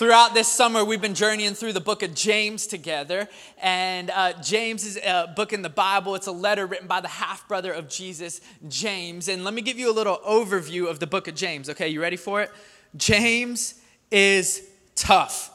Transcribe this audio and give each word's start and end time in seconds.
Throughout 0.00 0.32
this 0.32 0.48
summer, 0.48 0.82
we've 0.82 1.02
been 1.02 1.14
journeying 1.14 1.52
through 1.52 1.74
the 1.74 1.80
book 1.80 2.02
of 2.02 2.14
James 2.14 2.66
together. 2.66 3.28
And 3.60 4.08
uh, 4.08 4.32
James 4.40 4.86
is 4.86 4.96
a 4.96 5.30
book 5.36 5.52
in 5.52 5.60
the 5.60 5.68
Bible. 5.68 6.14
It's 6.14 6.26
a 6.26 6.32
letter 6.32 6.64
written 6.64 6.86
by 6.86 7.02
the 7.02 7.08
half 7.08 7.46
brother 7.46 7.70
of 7.70 7.86
Jesus, 7.86 8.40
James. 8.66 9.28
And 9.28 9.44
let 9.44 9.52
me 9.52 9.60
give 9.60 9.78
you 9.78 9.90
a 9.90 9.92
little 9.92 10.16
overview 10.26 10.88
of 10.88 11.00
the 11.00 11.06
book 11.06 11.28
of 11.28 11.34
James. 11.34 11.68
Okay, 11.68 11.88
you 11.90 12.00
ready 12.00 12.16
for 12.16 12.40
it? 12.40 12.50
James 12.96 13.74
is 14.10 14.66
tough. 14.94 15.52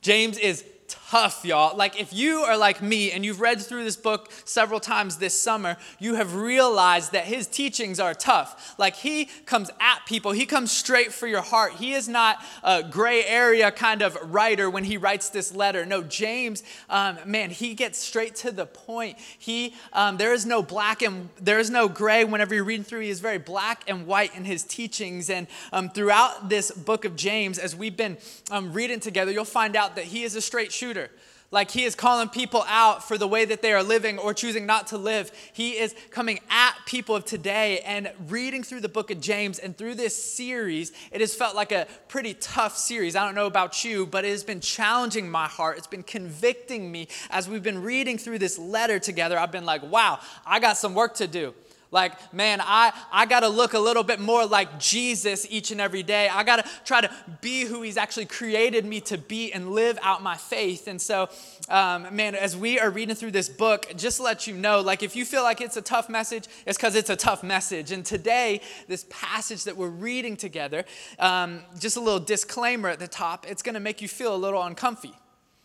James 0.00 0.38
is 0.38 0.64
tough, 0.88 1.44
y'all. 1.44 1.76
Like, 1.76 2.00
if 2.00 2.12
you 2.12 2.40
are 2.40 2.56
like 2.56 2.82
me 2.82 3.12
and 3.12 3.24
you've 3.24 3.40
read 3.40 3.60
through 3.60 3.84
this 3.84 3.96
book 3.96 4.30
several 4.44 4.80
times 4.80 5.18
this 5.18 5.34
summer, 5.34 5.76
you 5.98 6.14
have 6.14 6.34
realized 6.34 7.12
that 7.12 7.24
his 7.24 7.46
teachings 7.46 8.00
are 8.00 8.14
tough. 8.14 8.74
Like, 8.78 8.96
he 8.96 9.26
comes 9.46 9.70
at 9.80 10.00
people, 10.06 10.32
he 10.32 10.46
comes 10.46 10.72
straight 10.72 11.12
for 11.12 11.26
your 11.26 11.42
heart. 11.42 11.74
He 11.74 11.92
is 11.92 12.08
not 12.08 12.42
a 12.62 12.82
gray 12.82 13.24
area 13.24 13.70
kind 13.70 14.02
of 14.02 14.16
writer 14.32 14.68
when 14.70 14.84
he 14.84 14.96
writes 14.96 15.30
this 15.30 15.54
letter. 15.54 15.84
No, 15.84 16.02
James, 16.02 16.62
um, 16.88 17.18
man, 17.24 17.50
he 17.50 17.74
gets 17.74 17.98
straight 17.98 18.34
to 18.36 18.50
the 18.50 18.66
point. 18.66 19.18
He, 19.38 19.74
um, 19.92 20.16
there 20.16 20.32
is 20.32 20.46
no 20.46 20.62
black 20.62 21.02
and 21.02 21.28
there 21.40 21.58
is 21.58 21.70
no 21.70 21.88
gray 21.88 22.24
whenever 22.24 22.54
you're 22.54 22.64
reading 22.64 22.84
through. 22.84 23.00
He 23.00 23.10
is 23.10 23.20
very 23.20 23.38
black 23.38 23.84
and 23.86 24.06
white 24.06 24.34
in 24.34 24.44
his 24.44 24.64
teachings. 24.64 25.30
And 25.30 25.46
um, 25.72 25.90
throughout 25.90 26.48
this 26.48 26.70
book 26.70 27.04
of 27.04 27.16
James, 27.16 27.58
as 27.58 27.76
we've 27.76 27.96
been 27.96 28.16
um, 28.50 28.72
reading 28.72 29.00
together, 29.00 29.30
you'll 29.30 29.44
find 29.44 29.76
out 29.76 29.96
that 29.96 30.06
he 30.06 30.24
is 30.24 30.34
a 30.34 30.40
straight 30.40 30.72
shooter. 30.78 31.10
Like 31.50 31.70
he 31.70 31.84
is 31.84 31.94
calling 31.94 32.28
people 32.28 32.62
out 32.68 33.08
for 33.08 33.16
the 33.16 33.26
way 33.26 33.46
that 33.46 33.62
they 33.62 33.72
are 33.72 33.82
living 33.82 34.18
or 34.18 34.34
choosing 34.34 34.66
not 34.66 34.88
to 34.88 34.98
live. 34.98 35.32
He 35.54 35.78
is 35.78 35.94
coming 36.10 36.40
at 36.50 36.74
people 36.84 37.16
of 37.16 37.24
today 37.24 37.80
and 37.80 38.12
reading 38.28 38.62
through 38.62 38.80
the 38.80 38.88
book 38.88 39.10
of 39.10 39.18
James. 39.18 39.58
And 39.58 39.74
through 39.74 39.94
this 39.94 40.14
series, 40.14 40.92
it 41.10 41.22
has 41.22 41.34
felt 41.34 41.56
like 41.56 41.72
a 41.72 41.86
pretty 42.08 42.34
tough 42.34 42.76
series. 42.76 43.16
I 43.16 43.24
don't 43.24 43.34
know 43.34 43.46
about 43.46 43.82
you, 43.82 44.04
but 44.04 44.26
it 44.26 44.30
has 44.30 44.44
been 44.44 44.60
challenging 44.60 45.30
my 45.30 45.46
heart. 45.46 45.78
It's 45.78 45.86
been 45.86 46.02
convicting 46.02 46.92
me 46.92 47.08
as 47.30 47.48
we've 47.48 47.62
been 47.62 47.82
reading 47.82 48.18
through 48.18 48.40
this 48.40 48.58
letter 48.58 48.98
together. 48.98 49.38
I've 49.38 49.52
been 49.52 49.64
like, 49.64 49.82
wow, 49.82 50.18
I 50.44 50.60
got 50.60 50.76
some 50.76 50.94
work 50.94 51.14
to 51.14 51.26
do. 51.26 51.54
Like, 51.90 52.34
man, 52.34 52.60
I, 52.62 52.92
I 53.10 53.24
got 53.24 53.40
to 53.40 53.48
look 53.48 53.72
a 53.72 53.78
little 53.78 54.02
bit 54.02 54.20
more 54.20 54.44
like 54.44 54.78
Jesus 54.78 55.46
each 55.48 55.70
and 55.70 55.80
every 55.80 56.02
day. 56.02 56.28
I 56.28 56.44
got 56.44 56.56
to 56.56 56.70
try 56.84 57.00
to 57.00 57.10
be 57.40 57.62
who 57.62 57.80
He's 57.80 57.96
actually 57.96 58.26
created 58.26 58.84
me 58.84 59.00
to 59.02 59.16
be 59.16 59.52
and 59.52 59.70
live 59.72 59.98
out 60.02 60.22
my 60.22 60.36
faith. 60.36 60.86
And 60.86 61.00
so, 61.00 61.30
um, 61.70 62.14
man, 62.14 62.34
as 62.34 62.56
we 62.56 62.78
are 62.78 62.90
reading 62.90 63.14
through 63.14 63.30
this 63.30 63.48
book, 63.48 63.90
just 63.96 64.20
let 64.20 64.46
you 64.46 64.54
know, 64.54 64.80
like, 64.80 65.02
if 65.02 65.16
you 65.16 65.24
feel 65.24 65.42
like 65.42 65.62
it's 65.62 65.78
a 65.78 65.82
tough 65.82 66.10
message, 66.10 66.46
it's 66.66 66.76
because 66.76 66.94
it's 66.94 67.10
a 67.10 67.16
tough 67.16 67.42
message. 67.42 67.90
And 67.90 68.04
today, 68.04 68.60
this 68.86 69.06
passage 69.08 69.64
that 69.64 69.76
we're 69.76 69.88
reading 69.88 70.36
together, 70.36 70.84
um, 71.18 71.62
just 71.78 71.96
a 71.96 72.00
little 72.00 72.20
disclaimer 72.20 72.90
at 72.90 72.98
the 72.98 73.08
top, 73.08 73.46
it's 73.48 73.62
going 73.62 73.74
to 73.74 73.80
make 73.80 74.02
you 74.02 74.08
feel 74.08 74.34
a 74.34 74.36
little 74.36 74.62
uncomfy. 74.62 75.14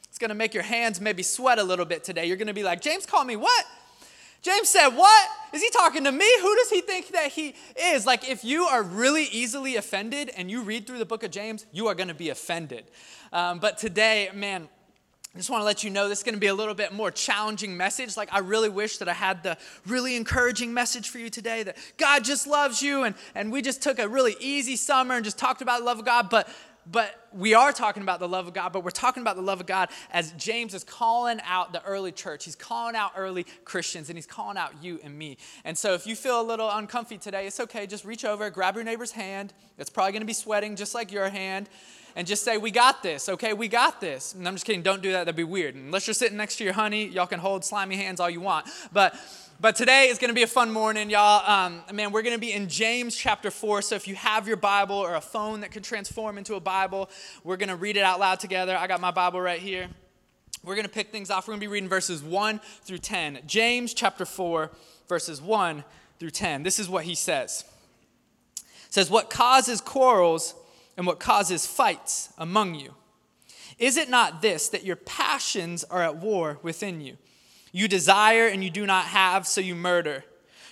It's 0.08 0.20
going 0.20 0.30
to 0.30 0.36
make 0.36 0.54
your 0.54 0.64
hands 0.64 1.02
maybe 1.02 1.24
sweat 1.24 1.60
a 1.60 1.64
little 1.64 1.86
bit 1.86 2.04
today. 2.04 2.28
You're 2.28 2.38
going 2.38 2.48
to 2.48 2.54
be 2.54 2.64
like, 2.64 2.82
James 2.82 3.06
call 3.06 3.26
me 3.26 3.36
what? 3.36 3.66
James 4.44 4.70
said, 4.70 4.90
What? 4.90 5.30
Is 5.54 5.62
he 5.62 5.70
talking 5.70 6.04
to 6.04 6.12
me? 6.12 6.30
Who 6.42 6.56
does 6.56 6.70
he 6.70 6.82
think 6.82 7.10
that 7.10 7.32
he 7.32 7.56
is? 7.80 8.06
Like, 8.06 8.28
if 8.30 8.44
you 8.44 8.64
are 8.64 8.84
really 8.84 9.26
easily 9.26 9.76
offended 9.76 10.32
and 10.36 10.52
you 10.52 10.62
read 10.62 10.86
through 10.86 10.98
the 10.98 11.06
book 11.06 11.24
of 11.24 11.32
James, 11.32 11.66
you 11.72 11.88
are 11.88 11.96
going 11.96 12.08
to 12.08 12.16
be 12.16 12.30
offended. 12.30 12.86
Um, 13.32 13.60
but 13.60 13.78
today, 13.78 14.30
man, 14.34 14.68
I 15.34 15.38
just 15.38 15.50
want 15.50 15.62
to 15.62 15.66
let 15.66 15.84
you 15.84 15.90
know 15.90 16.10
this 16.10 16.20
is 16.20 16.24
going 16.24 16.36
to 16.36 16.40
be 16.40 16.48
a 16.48 16.54
little 16.54 16.74
bit 16.74 16.92
more 16.92 17.10
challenging 17.10 17.78
message. 17.78 18.18
Like, 18.18 18.34
I 18.34 18.40
really 18.40 18.70
wish 18.70 18.98
that 18.98 19.08
I 19.08 19.14
had 19.14 19.44
the 19.44 19.58
really 19.88 20.16
encouraging 20.16 20.74
message 20.74 21.10
for 21.10 21.20
you 21.20 21.30
today 21.30 21.64
that 21.64 21.78
God 21.98 22.24
just 22.24 22.46
loves 22.46 22.82
you 22.82 23.04
and, 23.04 23.16
and 23.36 23.52
we 23.52 23.62
just 23.62 23.82
took 23.82 24.00
a 24.00 24.08
really 24.08 24.36
easy 24.40 24.76
summer 24.76 25.16
and 25.16 25.24
just 25.24 25.38
talked 25.38 25.62
about 25.62 25.80
the 25.80 25.86
love 25.86 26.00
of 26.00 26.06
God. 26.06 26.30
But 26.30 26.48
but 26.89 27.28
we 27.34 27.53
are 27.53 27.72
talking 27.72 28.03
about 28.03 28.20
the 28.20 28.28
love 28.28 28.48
of 28.48 28.53
God, 28.53 28.73
but 28.73 28.84
we're 28.84 28.92
talking 28.92 29.22
about 29.22 29.36
the 29.36 29.42
love 29.42 29.59
of 29.59 29.66
God 29.66 29.89
as 30.12 30.31
James 30.34 30.73
is 30.73 30.84
calling 30.84 31.40
out 31.45 31.72
the 31.72 31.84
early 31.84 32.12
church. 32.12 32.45
He's 32.45 32.56
calling 32.56 32.95
out 32.95 33.12
early 33.16 33.45
Christians, 33.64 34.09
and 34.09 34.17
he's 34.17 34.28
calling 34.28 34.58
out 34.58 34.84
you 34.84 35.00
and 35.03 35.18
me. 35.18 35.38
And 35.63 35.78
so 35.78 35.94
if 35.94 36.06
you 36.06 36.16
feel 36.16 36.41
a 36.41 36.44
little 36.44 36.69
uncomfy 36.69 37.18
today, 37.18 37.47
it's 37.47 37.59
okay. 37.59 37.88
Just 37.88 38.06
reach 38.06 38.25
over, 38.25 38.50
grab 38.50 38.75
your 38.75 38.84
neighbor's 38.84 39.12
hand. 39.12 39.53
It's 39.78 39.90
probably 39.90 40.12
going 40.12 40.22
to 40.22 40.28
be 40.28 40.34
sweating 40.34 40.75
just 40.75 40.94
like 40.94 41.12
your 41.12 41.30
hand. 41.30 41.69
And 42.16 42.28
just 42.28 42.44
say, 42.44 42.58
We 42.58 42.69
got 42.69 43.02
this, 43.02 43.28
okay? 43.28 43.53
We 43.53 43.68
got 43.68 44.00
this. 44.00 44.35
And 44.35 44.47
I'm 44.47 44.53
just 44.53 44.66
kidding. 44.66 44.84
Don't 44.84 45.02
do 45.02 45.13
that. 45.13 45.25
That'd 45.25 45.35
be 45.35 45.44
weird. 45.44 45.74
Unless 45.74 46.06
you're 46.06 46.13
sitting 46.13 46.38
next 46.38 46.58
to 46.58 46.63
your 46.63 46.74
honey, 46.74 47.08
y'all 47.08 47.25
can 47.25 47.40
hold 47.40 47.66
slimy 47.66 47.96
hands 47.96 48.19
all 48.19 48.29
you 48.29 48.41
want. 48.41 48.68
But 48.91 49.16
but 49.63 49.78
today 49.78 50.09
is 50.09 50.18
going 50.18 50.28
to 50.28 50.35
be 50.35 50.44
a 50.44 50.47
fun 50.47 50.74
morning, 50.74 51.09
y'all. 51.09 51.50
Um, 51.50 51.84
man, 51.94 52.12
we're 52.12 52.22
going 52.22 52.35
to 52.35 52.40
be 52.40 52.51
in 52.51 52.68
James 52.68 53.16
chapter 53.16 53.50
4. 53.50 53.81
So 53.81 53.96
if 53.96 54.09
you 54.09 54.16
have 54.16 54.46
your 54.46 54.57
Bible 54.57 54.97
or 54.97 55.16
a 55.16 55.22
phone 55.22 55.62
that 55.62 55.72
could 55.72 55.85
transform 55.85 56.38
into 56.38 56.56
a 56.56 56.59
Bible, 56.59 57.09
we're 57.46 57.56
going 57.56 57.69
to 57.69 57.78
read 57.78 57.96
it 57.96 58.03
out 58.03 58.19
loud 58.19 58.41
together. 58.41 58.75
I 58.75 58.88
got 58.88 59.00
my 59.00 59.12
Bible 59.12 59.40
right 59.40 59.62
here. 59.62 59.88
We're 60.66 60.75
going 60.75 60.85
to 60.85 60.91
pick 60.91 61.13
things 61.13 61.29
off. 61.29 61.47
We're 61.47 61.53
going 61.53 61.62
to 61.62 61.68
be 61.68 61.72
reading 61.72 61.88
verses 61.88 62.22
1 62.22 62.59
through 62.81 62.97
10. 62.97 63.40
James 63.47 63.94
chapter 63.94 64.25
4, 64.25 64.69
verses 65.07 65.41
1 65.41 65.85
through 66.19 66.31
10. 66.31 66.63
This 66.63 66.78
is 66.78 66.90
what 66.90 67.06
he 67.06 67.16
says. 67.16 67.63
It 68.57 68.94
says, 68.94 69.09
What 69.09 69.29
causes 69.29 69.79
quarrels 69.79 70.56
and 70.97 71.07
what 71.07 71.22
causes 71.22 71.66
fights 71.66 72.34
among 72.38 72.75
you? 72.75 72.96
Is 73.79 73.96
it 73.96 74.09
not 74.09 74.41
this, 74.41 74.68
that 74.68 74.84
your 74.84 74.97
passions 74.97 75.85
are 75.85 76.03
at 76.03 76.18
war 76.18 76.59
within 76.63 77.00
you? 77.00 77.16
You 77.73 77.89
desire 77.89 78.47
and 78.47 78.63
you 78.63 78.69
do 78.69 78.85
not 78.85 79.06
have, 79.06 79.45
so 79.45 79.59
you 79.59 79.75
murder. 79.75 80.23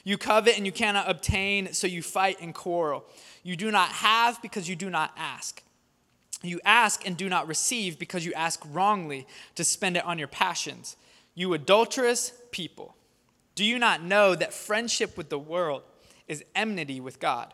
You 0.03 0.17
covet 0.17 0.55
and 0.55 0.65
you 0.65 0.71
cannot 0.71 1.09
obtain, 1.09 1.73
so 1.73 1.87
you 1.87 2.01
fight 2.01 2.37
and 2.39 2.55
quarrel. 2.55 3.03
You 3.43 3.55
do 3.55 3.71
not 3.71 3.89
have 3.89 4.41
because 4.41 4.69
you 4.69 4.75
do 4.75 4.89
not 4.89 5.11
ask. 5.17 5.61
You 6.43 6.61
ask 6.63 7.05
and 7.05 7.17
do 7.17 7.27
not 7.27 7.47
receive 7.47 7.99
because 7.99 8.25
you 8.25 8.33
ask 8.33 8.61
wrongly 8.71 9.27
to 9.55 9.63
spend 9.63 9.97
it 9.97 10.05
on 10.05 10.17
your 10.17 10.27
passions. 10.27 10.95
You 11.35 11.53
adulterous 11.53 12.33
people. 12.51 12.95
Do 13.55 13.65
you 13.65 13.77
not 13.77 14.03
know 14.03 14.35
that 14.35 14.53
friendship 14.53 15.17
with 15.17 15.29
the 15.29 15.39
world 15.39 15.83
is 16.27 16.43
enmity 16.55 16.99
with 16.99 17.19
God? 17.19 17.53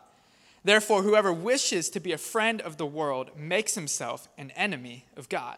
Therefore, 0.63 1.03
whoever 1.03 1.31
wishes 1.31 1.89
to 1.91 1.99
be 1.99 2.11
a 2.11 2.17
friend 2.17 2.61
of 2.61 2.77
the 2.77 2.85
world 2.85 3.31
makes 3.37 3.75
himself 3.75 4.27
an 4.37 4.51
enemy 4.51 5.05
of 5.15 5.29
God. 5.29 5.57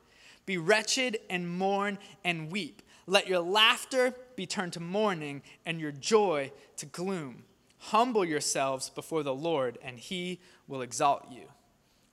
Be 0.45 0.57
wretched 0.57 1.17
and 1.29 1.49
mourn 1.49 1.97
and 2.23 2.51
weep. 2.51 2.81
Let 3.07 3.27
your 3.27 3.39
laughter 3.39 4.13
be 4.35 4.45
turned 4.45 4.73
to 4.73 4.79
mourning 4.79 5.41
and 5.65 5.79
your 5.79 5.91
joy 5.91 6.51
to 6.77 6.85
gloom. 6.85 7.43
Humble 7.77 8.23
yourselves 8.23 8.89
before 8.89 9.23
the 9.23 9.33
Lord, 9.33 9.77
and 9.83 9.97
he 9.97 10.39
will 10.67 10.81
exalt 10.81 11.27
you. 11.31 11.43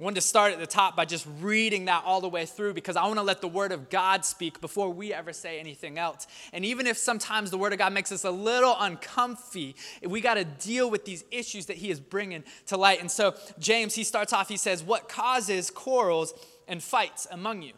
I 0.00 0.04
wanted 0.04 0.14
to 0.16 0.20
start 0.20 0.52
at 0.52 0.60
the 0.60 0.66
top 0.66 0.94
by 0.94 1.04
just 1.04 1.26
reading 1.40 1.86
that 1.86 2.04
all 2.06 2.20
the 2.20 2.28
way 2.28 2.46
through 2.46 2.74
because 2.74 2.94
I 2.94 3.04
want 3.06 3.18
to 3.18 3.22
let 3.22 3.40
the 3.40 3.48
Word 3.48 3.72
of 3.72 3.90
God 3.90 4.24
speak 4.24 4.60
before 4.60 4.90
we 4.90 5.12
ever 5.12 5.32
say 5.32 5.58
anything 5.58 5.98
else. 5.98 6.28
And 6.52 6.64
even 6.64 6.86
if 6.86 6.96
sometimes 6.96 7.50
the 7.50 7.58
Word 7.58 7.72
of 7.72 7.80
God 7.80 7.92
makes 7.92 8.12
us 8.12 8.22
a 8.22 8.30
little 8.30 8.76
uncomfy, 8.78 9.74
we 10.06 10.20
got 10.20 10.34
to 10.34 10.44
deal 10.44 10.88
with 10.88 11.04
these 11.04 11.24
issues 11.32 11.66
that 11.66 11.78
He 11.78 11.90
is 11.90 11.98
bringing 11.98 12.44
to 12.66 12.76
light. 12.76 13.00
And 13.00 13.10
so, 13.10 13.34
James, 13.58 13.96
he 13.96 14.04
starts 14.04 14.32
off, 14.32 14.48
he 14.48 14.56
says, 14.56 14.84
What 14.84 15.08
causes 15.08 15.68
quarrels 15.68 16.32
and 16.68 16.80
fights 16.80 17.26
among 17.32 17.62
you? 17.62 17.72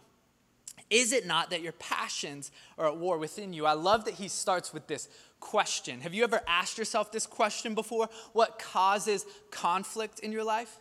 Is 0.91 1.13
it 1.13 1.25
not 1.25 1.51
that 1.51 1.63
your 1.63 1.73
passions 1.73 2.51
are 2.77 2.89
at 2.89 2.97
war 2.97 3.17
within 3.17 3.53
you? 3.53 3.65
I 3.65 3.75
love 3.75 4.05
that 4.07 4.15
he 4.15 4.27
starts 4.27 4.75
with 4.75 4.89
this 4.89 5.09
question. 5.39 6.01
Have 6.01 6.15
you 6.15 6.25
ever 6.25 6.41
asked 6.49 6.79
yourself 6.79 7.13
this 7.13 7.27
question 7.27 7.75
before? 7.75 8.09
What 8.33 8.59
causes 8.59 9.25
conflict 9.51 10.19
in 10.19 10.33
your 10.33 10.45
life? 10.45 10.79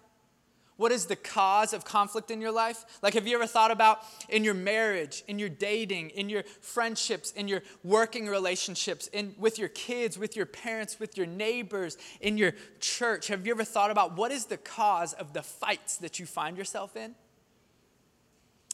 What 0.77 0.93
is 0.93 1.07
the 1.07 1.17
cause 1.17 1.73
of 1.73 1.83
conflict 1.83 2.31
in 2.31 2.39
your 2.39 2.53
life? 2.53 2.85
Like, 3.03 3.13
have 3.15 3.27
you 3.27 3.35
ever 3.35 3.45
thought 3.45 3.69
about 3.69 3.99
in 4.29 4.45
your 4.45 4.53
marriage, 4.53 5.25
in 5.27 5.37
your 5.37 5.49
dating, 5.49 6.11
in 6.11 6.29
your 6.29 6.43
friendships, 6.61 7.31
in 7.33 7.49
your 7.49 7.63
working 7.83 8.27
relationships, 8.27 9.07
in, 9.07 9.35
with 9.37 9.59
your 9.59 9.67
kids, 9.67 10.17
with 10.17 10.37
your 10.37 10.45
parents, 10.45 10.97
with 10.97 11.17
your 11.17 11.27
neighbors, 11.27 11.97
in 12.21 12.37
your 12.37 12.53
church? 12.79 13.27
Have 13.27 13.45
you 13.45 13.51
ever 13.51 13.65
thought 13.65 13.91
about 13.91 14.15
what 14.15 14.31
is 14.31 14.45
the 14.45 14.55
cause 14.55 15.11
of 15.11 15.33
the 15.33 15.43
fights 15.43 15.97
that 15.97 16.17
you 16.17 16.25
find 16.25 16.57
yourself 16.57 16.95
in? 16.95 17.13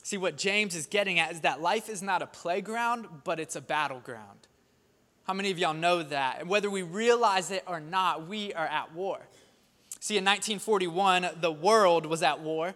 See, 0.06 0.18
what 0.18 0.38
James 0.38 0.76
is 0.76 0.86
getting 0.86 1.18
at 1.18 1.32
is 1.32 1.42
that 1.42 1.62
life 1.62 1.90
is 1.90 2.04
not 2.04 2.22
a 2.22 2.28
playground, 2.28 3.08
but 3.24 3.40
it's 3.40 3.56
a 3.56 3.62
battleground. 3.62 4.38
How 5.24 5.34
many 5.34 5.50
of 5.50 5.58
y'all 5.58 5.74
know 5.74 6.04
that? 6.04 6.42
And 6.42 6.48
whether 6.48 6.70
we 6.70 6.84
realize 6.84 7.50
it 7.50 7.64
or 7.66 7.80
not, 7.80 8.28
we 8.28 8.54
are 8.54 8.68
at 8.68 8.94
war. 8.94 9.18
See, 10.00 10.16
in 10.16 10.24
1941, 10.24 11.30
the 11.42 11.52
world 11.52 12.06
was 12.06 12.22
at 12.22 12.40
war. 12.40 12.76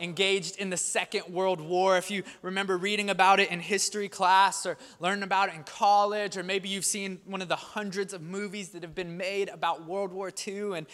Engaged 0.00 0.58
in 0.58 0.70
the 0.70 0.76
Second 0.76 1.32
World 1.32 1.60
War. 1.60 1.96
If 1.96 2.10
you 2.10 2.22
remember 2.42 2.76
reading 2.76 3.10
about 3.10 3.40
it 3.40 3.50
in 3.50 3.60
history 3.60 4.08
class 4.08 4.64
or 4.66 4.76
learning 5.00 5.24
about 5.24 5.48
it 5.48 5.54
in 5.54 5.64
college, 5.64 6.36
or 6.36 6.42
maybe 6.42 6.68
you've 6.68 6.84
seen 6.84 7.20
one 7.26 7.42
of 7.42 7.48
the 7.48 7.56
hundreds 7.56 8.12
of 8.12 8.22
movies 8.22 8.70
that 8.70 8.82
have 8.82 8.94
been 8.94 9.16
made 9.16 9.48
about 9.48 9.86
World 9.86 10.12
War 10.12 10.30
II. 10.46 10.76
And, 10.76 10.86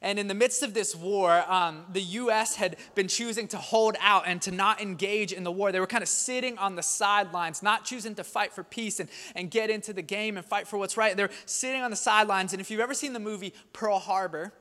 and 0.00 0.18
in 0.18 0.28
the 0.28 0.34
midst 0.34 0.62
of 0.62 0.74
this 0.74 0.94
war, 0.94 1.44
um, 1.50 1.84
the 1.92 2.02
U.S. 2.02 2.56
had 2.56 2.76
been 2.94 3.08
choosing 3.08 3.48
to 3.48 3.58
hold 3.58 3.96
out 4.00 4.24
and 4.26 4.40
to 4.42 4.50
not 4.50 4.80
engage 4.80 5.32
in 5.32 5.44
the 5.44 5.52
war. 5.52 5.72
They 5.72 5.80
were 5.80 5.86
kind 5.86 6.02
of 6.02 6.08
sitting 6.08 6.58
on 6.58 6.76
the 6.76 6.82
sidelines, 6.82 7.62
not 7.62 7.84
choosing 7.84 8.14
to 8.16 8.24
fight 8.24 8.52
for 8.52 8.62
peace 8.62 9.00
and, 9.00 9.08
and 9.34 9.50
get 9.50 9.70
into 9.70 9.92
the 9.92 10.02
game 10.02 10.36
and 10.36 10.46
fight 10.46 10.68
for 10.68 10.76
what's 10.76 10.96
right. 10.96 11.16
They're 11.16 11.30
sitting 11.46 11.82
on 11.82 11.90
the 11.90 11.96
sidelines. 11.96 12.52
And 12.52 12.60
if 12.60 12.70
you've 12.70 12.80
ever 12.80 12.94
seen 12.94 13.12
the 13.12 13.20
movie 13.20 13.54
Pearl 13.72 13.98
Harbor, 13.98 14.52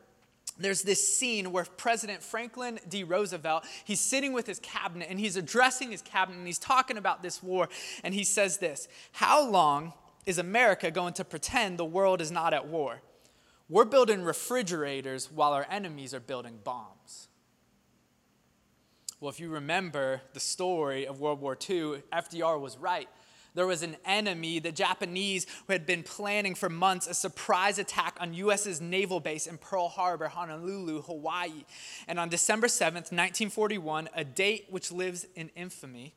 there's 0.57 0.81
this 0.83 1.15
scene 1.15 1.51
where 1.51 1.65
President 1.65 2.21
Franklin 2.21 2.79
D. 2.87 3.03
Roosevelt, 3.03 3.65
he's 3.83 3.99
sitting 3.99 4.33
with 4.33 4.47
his 4.47 4.59
cabinet 4.59 5.07
and 5.09 5.19
he's 5.19 5.35
addressing 5.35 5.91
his 5.91 6.01
cabinet 6.01 6.37
and 6.37 6.47
he's 6.47 6.59
talking 6.59 6.97
about 6.97 7.23
this 7.23 7.41
war. 7.41 7.69
And 8.03 8.13
he 8.13 8.23
says 8.23 8.57
this 8.57 8.87
How 9.13 9.47
long 9.47 9.93
is 10.25 10.37
America 10.37 10.91
going 10.91 11.13
to 11.13 11.25
pretend 11.25 11.77
the 11.77 11.85
world 11.85 12.21
is 12.21 12.31
not 12.31 12.53
at 12.53 12.67
war? 12.67 13.01
We're 13.69 13.85
building 13.85 14.23
refrigerators 14.23 15.31
while 15.31 15.53
our 15.53 15.65
enemies 15.69 16.13
are 16.13 16.19
building 16.19 16.59
bombs. 16.63 17.29
Well, 19.21 19.29
if 19.29 19.39
you 19.39 19.49
remember 19.49 20.21
the 20.33 20.39
story 20.39 21.05
of 21.05 21.19
World 21.19 21.39
War 21.39 21.53
II, 21.53 22.01
FDR 22.11 22.59
was 22.59 22.77
right. 22.77 23.07
There 23.53 23.67
was 23.67 23.83
an 23.83 23.97
enemy, 24.05 24.59
the 24.59 24.71
Japanese, 24.71 25.45
who 25.67 25.73
had 25.73 25.85
been 25.85 26.03
planning 26.03 26.55
for 26.55 26.69
months 26.69 27.07
a 27.07 27.13
surprise 27.13 27.79
attack 27.79 28.17
on 28.19 28.33
US's 28.33 28.79
naval 28.79 29.19
base 29.19 29.45
in 29.45 29.57
Pearl 29.57 29.89
Harbor, 29.89 30.29
Honolulu, 30.29 31.01
Hawaii. 31.01 31.65
And 32.07 32.19
on 32.19 32.29
December 32.29 32.67
7th, 32.67 33.11
1941, 33.11 34.09
a 34.15 34.23
date 34.23 34.67
which 34.69 34.91
lives 34.91 35.25
in 35.35 35.49
infamy, 35.55 36.15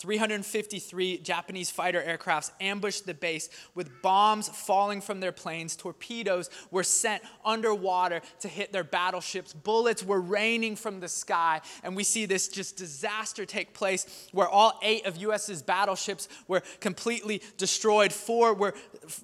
353 0.00 1.18
Japanese 1.18 1.70
fighter 1.70 2.02
aircrafts 2.02 2.50
ambushed 2.58 3.04
the 3.04 3.12
base 3.12 3.50
with 3.74 3.90
bombs 4.00 4.48
falling 4.48 5.02
from 5.02 5.20
their 5.20 5.30
planes. 5.30 5.76
Torpedoes 5.76 6.48
were 6.70 6.82
sent 6.82 7.22
underwater 7.44 8.22
to 8.40 8.48
hit 8.48 8.72
their 8.72 8.82
battleships. 8.82 9.52
Bullets 9.52 10.02
were 10.02 10.20
raining 10.20 10.74
from 10.74 11.00
the 11.00 11.08
sky. 11.08 11.60
And 11.84 11.94
we 11.94 12.02
see 12.02 12.24
this 12.24 12.48
just 12.48 12.78
disaster 12.78 13.44
take 13.44 13.74
place 13.74 14.28
where 14.32 14.48
all 14.48 14.78
eight 14.82 15.04
of 15.04 15.18
US's 15.18 15.60
battleships 15.60 16.28
were 16.48 16.62
completely 16.80 17.42
destroyed. 17.58 18.10
Four 18.10 18.54
were, 18.54 18.74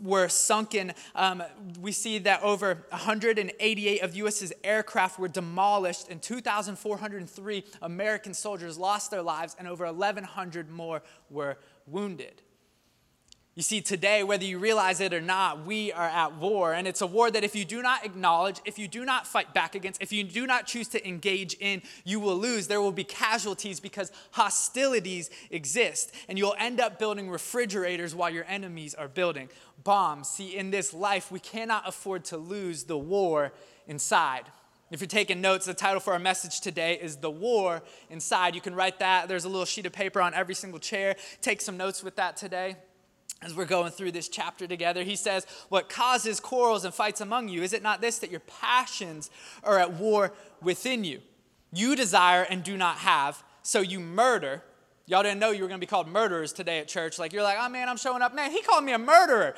were 0.03 0.29
sunken. 0.29 0.93
Um, 1.15 1.43
we 1.81 1.93
see 1.93 2.19
that 2.19 2.43
over 2.43 2.85
188 2.91 4.03
of 4.03 4.15
US's 4.15 4.53
aircraft 4.63 5.19
were 5.19 5.29
demolished, 5.29 6.09
and 6.11 6.21
2,403 6.21 7.65
American 7.81 8.35
soldiers 8.35 8.77
lost 8.77 9.11
their 9.11 9.23
lives, 9.23 9.57
and 9.59 9.67
over 9.67 9.87
1,100 9.87 10.66
more 10.71 11.03
were 11.31 11.59
wounded. 11.87 12.43
You 13.57 13.63
see, 13.63 13.81
today, 13.81 14.23
whether 14.23 14.45
you 14.45 14.59
realize 14.59 15.01
it 15.01 15.15
or 15.15 15.21
not, 15.23 15.65
we 15.65 15.91
are 15.91 16.07
at 16.07 16.37
war. 16.37 16.75
And 16.75 16.87
it's 16.87 17.01
a 17.01 17.07
war 17.07 17.31
that 17.31 17.43
if 17.43 17.57
you 17.57 17.65
do 17.65 17.81
not 17.81 18.05
acknowledge, 18.05 18.61
if 18.67 18.79
you 18.79 18.87
do 18.87 19.03
not 19.03 19.27
fight 19.27 19.55
back 19.55 19.75
against, 19.75 20.03
if 20.03 20.13
you 20.13 20.25
do 20.25 20.47
not 20.47 20.67
choose 20.67 20.89
to 20.89 21.09
engage 21.09 21.55
in, 21.55 21.81
you 22.05 22.21
will 22.21 22.37
lose. 22.37 22.67
There 22.67 22.83
will 22.83 22.93
be 22.93 23.03
casualties 23.03 23.81
because 23.81 24.13
hostilities 24.33 25.31
exist. 25.51 26.13
And 26.29 26.37
you'll 26.37 26.55
end 26.59 26.81
up 26.81 26.99
building 26.99 27.31
refrigerators 27.31 28.15
while 28.15 28.29
your 28.29 28.45
enemies 28.47 28.95
are 28.95 29.09
building 29.09 29.49
bombs. 29.83 30.29
See, 30.29 30.55
in 30.55 30.71
this 30.71 30.93
life, 30.93 31.33
we 31.33 31.41
cannot 31.41 31.89
afford 31.89 32.27
to 32.27 32.37
lose 32.37 32.85
the 32.85 32.99
war 32.99 33.55
inside. 33.87 34.45
If 34.89 35.01
you're 35.01 35.09
taking 35.09 35.41
notes, 35.41 35.67
the 35.67 35.75
title 35.75 35.99
for 35.99 36.13
our 36.13 36.19
message 36.21 36.61
today 36.61 36.95
is 36.95 37.17
The 37.17 37.31
War 37.31 37.83
Inside. 38.09 38.55
You 38.55 38.61
can 38.61 38.73
write 38.73 39.01
that. 39.01 39.27
There's 39.27 39.45
a 39.45 39.49
little 39.49 39.65
sheet 39.65 39.85
of 39.85 39.93
paper 39.93 40.21
on 40.21 40.33
every 40.33 40.55
single 40.55 40.79
chair. 40.79 41.17
Take 41.41 41.61
some 41.61 41.77
notes 41.77 42.05
with 42.05 42.15
that 42.17 42.37
today 42.37 42.77
as 43.43 43.53
we're 43.53 43.65
going 43.65 43.91
through 43.91 44.13
this 44.13 44.29
chapter 44.29 44.69
together. 44.69 45.03
He 45.03 45.17
says, 45.17 45.45
What 45.71 45.89
causes 45.89 46.39
quarrels 46.39 46.85
and 46.85 46.95
fights 46.95 47.21
among 47.21 47.49
you? 47.49 47.65
Is 47.65 47.73
it 47.73 47.83
not 47.83 48.01
this 48.01 48.21
that 48.21 48.31
your 48.31 48.41
passions 48.41 49.29
are 49.65 49.77
at 49.77 49.95
war 49.95 50.33
within 50.63 51.03
you? 51.03 51.21
You 51.73 51.97
desire 51.97 52.43
and 52.43 52.63
do 52.63 52.77
not 52.77 52.99
have, 52.99 53.43
so 53.63 53.81
you 53.81 53.99
murder. 53.99 54.63
Y'all 55.07 55.25
didn't 55.25 55.41
know 55.41 55.51
you 55.51 55.63
were 55.63 55.69
going 55.69 55.81
to 55.81 55.85
be 55.85 55.91
called 55.91 56.07
murderers 56.07 56.53
today 56.53 56.79
at 56.79 56.87
church. 56.87 57.19
Like, 57.19 57.33
you're 57.33 57.43
like, 57.43 57.59
oh 57.61 57.69
man, 57.69 57.89
I'm 57.89 57.97
showing 57.97 58.23
up. 58.23 58.37
Man, 58.37 58.53
he 58.53 58.63
called 58.63 58.85
me 58.85 58.93
a 58.93 58.99
murderer. 58.99 59.57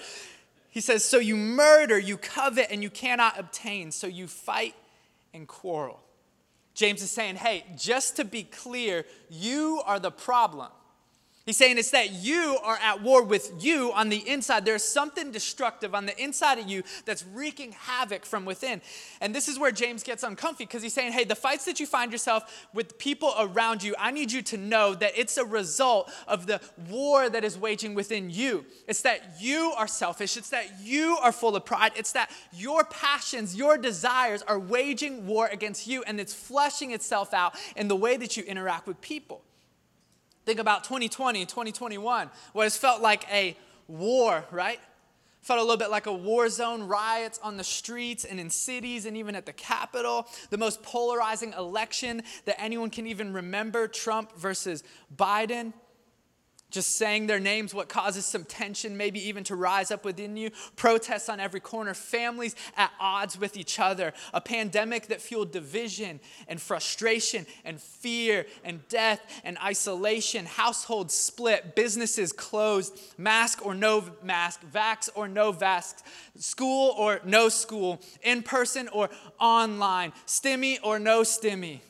He 0.70 0.80
says, 0.80 1.04
So 1.04 1.18
you 1.18 1.36
murder, 1.36 1.98
you 1.98 2.16
covet, 2.16 2.68
and 2.70 2.82
you 2.82 2.88
cannot 2.88 3.38
obtain. 3.38 3.92
So 3.92 4.06
you 4.06 4.26
fight 4.26 4.74
and 5.34 5.46
quarrel. 5.46 6.02
James 6.74 7.02
is 7.02 7.10
saying, 7.10 7.36
hey, 7.36 7.64
just 7.76 8.16
to 8.16 8.24
be 8.24 8.44
clear, 8.44 9.04
you 9.28 9.82
are 9.84 9.98
the 9.98 10.10
problem. 10.10 10.70
He's 11.48 11.56
saying 11.56 11.78
it's 11.78 11.92
that 11.92 12.12
you 12.12 12.58
are 12.62 12.76
at 12.76 13.00
war 13.00 13.22
with 13.22 13.64
you 13.64 13.90
on 13.94 14.10
the 14.10 14.18
inside. 14.28 14.66
There's 14.66 14.84
something 14.84 15.30
destructive 15.30 15.94
on 15.94 16.04
the 16.04 16.22
inside 16.22 16.58
of 16.58 16.68
you 16.68 16.82
that's 17.06 17.24
wreaking 17.24 17.72
havoc 17.72 18.26
from 18.26 18.44
within. 18.44 18.82
And 19.22 19.34
this 19.34 19.48
is 19.48 19.58
where 19.58 19.72
James 19.72 20.02
gets 20.02 20.22
uncomfy 20.22 20.64
because 20.64 20.82
he's 20.82 20.92
saying, 20.92 21.12
hey, 21.12 21.24
the 21.24 21.34
fights 21.34 21.64
that 21.64 21.80
you 21.80 21.86
find 21.86 22.12
yourself 22.12 22.68
with 22.74 22.98
people 22.98 23.32
around 23.38 23.82
you, 23.82 23.94
I 23.98 24.10
need 24.10 24.30
you 24.30 24.42
to 24.42 24.58
know 24.58 24.94
that 24.96 25.12
it's 25.16 25.38
a 25.38 25.44
result 25.46 26.12
of 26.26 26.46
the 26.46 26.60
war 26.90 27.30
that 27.30 27.44
is 27.44 27.56
waging 27.56 27.94
within 27.94 28.28
you. 28.28 28.66
It's 28.86 29.00
that 29.00 29.40
you 29.40 29.72
are 29.74 29.88
selfish. 29.88 30.36
It's 30.36 30.50
that 30.50 30.66
you 30.82 31.16
are 31.22 31.32
full 31.32 31.56
of 31.56 31.64
pride. 31.64 31.92
It's 31.96 32.12
that 32.12 32.30
your 32.52 32.84
passions, 32.84 33.56
your 33.56 33.78
desires 33.78 34.42
are 34.42 34.58
waging 34.58 35.26
war 35.26 35.46
against 35.46 35.86
you 35.86 36.02
and 36.02 36.20
it's 36.20 36.34
fleshing 36.34 36.90
itself 36.90 37.32
out 37.32 37.54
in 37.74 37.88
the 37.88 37.96
way 37.96 38.18
that 38.18 38.36
you 38.36 38.42
interact 38.42 38.86
with 38.86 39.00
people. 39.00 39.40
Think 40.48 40.60
about 40.60 40.82
2020, 40.84 41.44
2021, 41.44 42.30
what 42.54 42.62
has 42.62 42.74
felt 42.74 43.02
like 43.02 43.30
a 43.30 43.54
war, 43.86 44.46
right? 44.50 44.80
Felt 45.42 45.58
a 45.58 45.62
little 45.62 45.76
bit 45.76 45.90
like 45.90 46.06
a 46.06 46.12
war 46.14 46.48
zone, 46.48 46.84
riots 46.84 47.38
on 47.42 47.58
the 47.58 47.64
streets 47.64 48.24
and 48.24 48.40
in 48.40 48.48
cities 48.48 49.04
and 49.04 49.14
even 49.14 49.34
at 49.34 49.44
the 49.44 49.52
Capitol. 49.52 50.26
The 50.48 50.56
most 50.56 50.82
polarizing 50.82 51.52
election 51.52 52.22
that 52.46 52.58
anyone 52.58 52.88
can 52.88 53.06
even 53.06 53.34
remember 53.34 53.88
Trump 53.88 54.38
versus 54.38 54.84
Biden 55.14 55.74
just 56.70 56.96
saying 56.96 57.26
their 57.26 57.40
names, 57.40 57.72
what 57.72 57.88
causes 57.88 58.26
some 58.26 58.44
tension, 58.44 58.96
maybe 58.96 59.26
even 59.28 59.44
to 59.44 59.56
rise 59.56 59.90
up 59.90 60.04
within 60.04 60.36
you. 60.36 60.50
Protests 60.76 61.28
on 61.28 61.40
every 61.40 61.60
corner, 61.60 61.94
families 61.94 62.54
at 62.76 62.90
odds 63.00 63.38
with 63.38 63.56
each 63.56 63.78
other, 63.78 64.12
a 64.34 64.40
pandemic 64.40 65.06
that 65.06 65.20
fueled 65.20 65.50
division 65.50 66.20
and 66.46 66.60
frustration 66.60 67.46
and 67.64 67.80
fear 67.80 68.46
and 68.64 68.86
death 68.88 69.20
and 69.44 69.56
isolation, 69.58 70.44
households 70.44 71.14
split, 71.14 71.74
businesses 71.74 72.32
closed, 72.32 73.00
mask 73.16 73.64
or 73.64 73.74
no 73.74 74.04
mask, 74.22 74.60
vax 74.72 75.08
or 75.14 75.26
no 75.26 75.52
vax, 75.52 76.02
school 76.36 76.94
or 76.98 77.20
no 77.24 77.48
school, 77.48 78.00
in 78.22 78.42
person 78.42 78.88
or 78.88 79.08
online, 79.38 80.12
stimmy 80.26 80.78
or 80.82 80.98
no 80.98 81.22
stimmy 81.22 81.80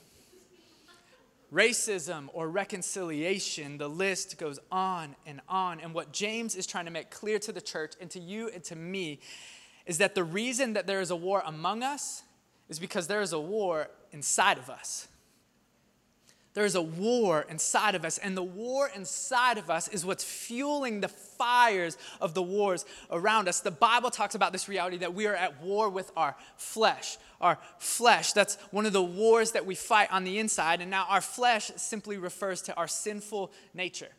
racism 1.53 2.29
or 2.33 2.49
reconciliation. 2.49 3.79
The 3.79 3.89
list 3.89 4.39
goes 4.39 4.59
on 4.71 5.17
and 5.27 5.41
on. 5.49 5.81
And 5.81 5.95
what 5.95 6.13
James 6.13 6.55
is 6.55 6.67
trying 6.67 6.85
to 6.85 6.91
make 6.91 7.11
clear 7.11 7.39
to 7.41 7.53
the 7.53 7.61
church 7.61 7.95
and 8.01 8.11
to 8.11 8.21
you 8.21 8.51
and 8.53 8.63
to 8.65 8.77
me 8.77 9.21
is 9.87 9.99
that 9.99 10.15
the 10.15 10.25
reason 10.25 10.75
that 10.75 10.87
there 10.87 11.01
is 11.01 11.11
a 11.11 11.17
war 11.17 11.43
among 11.47 11.83
us 11.83 12.23
is 12.69 12.79
because 12.79 13.07
there 13.07 13.23
is 13.23 13.33
a 13.33 13.41
war 13.41 13.89
inside 14.13 14.59
of 14.59 14.69
us. 14.69 15.09
There 16.59 16.67
is 16.67 16.75
a 16.75 16.83
war 16.83 17.47
inside 17.49 17.95
of 17.95 18.05
us, 18.05 18.19
and 18.19 18.37
the 18.37 18.43
war 18.43 18.91
inside 18.93 19.59
of 19.59 19.71
us 19.71 19.87
is 19.87 20.05
what's 20.05 20.25
fueling 20.25 21.01
the 21.01 21.07
fires 21.07 21.97
of 22.21 22.35
the 22.35 22.43
wars 22.43 22.85
around 23.13 23.47
us. 23.47 23.61
The 23.61 23.71
Bible 23.71 24.11
talks 24.11 24.35
about 24.35 24.51
this 24.51 24.69
reality 24.69 24.97
that 24.97 25.15
we 25.15 25.29
are 25.29 25.37
at 25.37 25.63
war 25.63 25.89
with 25.89 26.11
our 26.17 26.35
flesh. 26.57 27.17
Our 27.41 27.61
flesh, 27.79 28.33
that's 28.33 28.57
one 28.73 28.87
of 28.87 28.93
the 28.93 29.01
wars 29.01 29.53
that 29.53 29.67
we 29.67 29.77
fight 29.77 30.11
on 30.11 30.25
the 30.25 30.41
inside, 30.41 30.81
and 30.81 30.91
now 30.91 31.07
our 31.09 31.21
flesh 31.21 31.71
simply 31.77 32.19
refers 32.19 32.61
to 32.63 32.75
our 32.75 32.89
sinful 32.89 33.53
nature 33.73 34.11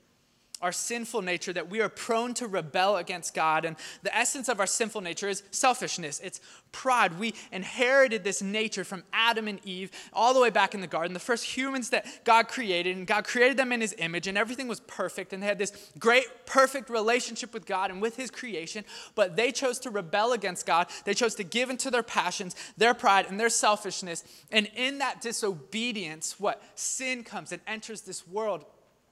our 0.62 0.72
sinful 0.72 1.22
nature, 1.22 1.54
that 1.54 1.70
we 1.70 1.82
are 1.82 1.89
prone 1.89 2.34
to 2.36 2.48
rebel 2.48 2.98
against 2.98 3.34
God. 3.34 3.66
And 3.66 3.75
the 4.04 4.16
essence 4.16 4.50
of 4.50 4.60
our 4.60 4.68
sinful 4.68 5.01
nature 5.01 5.30
is 5.30 5.44
selfishness, 5.51 6.20
it's 6.24 6.42
pride. 6.72 7.18
We 7.18 7.34
inherited 7.51 8.24
this 8.24 8.42
nature 8.42 8.84
from 8.84 9.04
Adam 9.12 9.48
and 9.48 9.60
Eve 9.66 9.92
all 10.13 10.34
the 10.34 10.39
way 10.39 10.50
back 10.50 10.75
in 10.75 10.82
the 10.82 10.88
garden, 10.88 11.13
the 11.13 11.20
first 11.20 11.46
humans 11.46 11.89
that 11.89 12.06
God 12.24 12.48
created. 12.48 12.96
And 12.96 13.08
God 13.08 13.25
created 13.25 13.58
them 13.58 13.72
in 13.72 13.82
his 13.82 13.96
image, 13.98 14.28
and 14.28 14.38
everything 14.38 14.68
was 14.68 14.80
perfect. 14.82 15.34
And 15.34 15.42
they 15.42 15.48
had 15.48 15.58
this 15.58 15.92
great, 15.98 16.25
perfect 16.46 16.89
relationship 16.89 17.54
with 17.54 17.66
God 17.66 17.92
and 17.92 18.01
with 18.01 18.16
his 18.16 18.30
creation. 18.30 18.84
But 19.16 19.36
they 19.36 19.51
chose 19.51 19.80
to 19.80 19.89
rebel 19.89 20.34
against 20.34 20.66
God. 20.66 20.88
They 21.06 21.13
chose 21.13 21.36
to 21.36 21.44
give 21.44 21.70
into 21.70 21.89
their 21.89 22.04
passions, 22.04 22.56
their 22.78 22.94
pride, 22.94 23.25
and 23.30 23.39
their 23.39 23.50
selfishness. 23.50 24.24
And 24.51 24.70
in 24.75 25.00
that 25.00 25.22
disobedience, 25.22 26.39
what? 26.39 26.62
Sin 26.75 27.24
comes 27.24 27.51
and 27.51 27.62
enters 27.68 28.01
this 28.01 28.28
world 28.28 28.66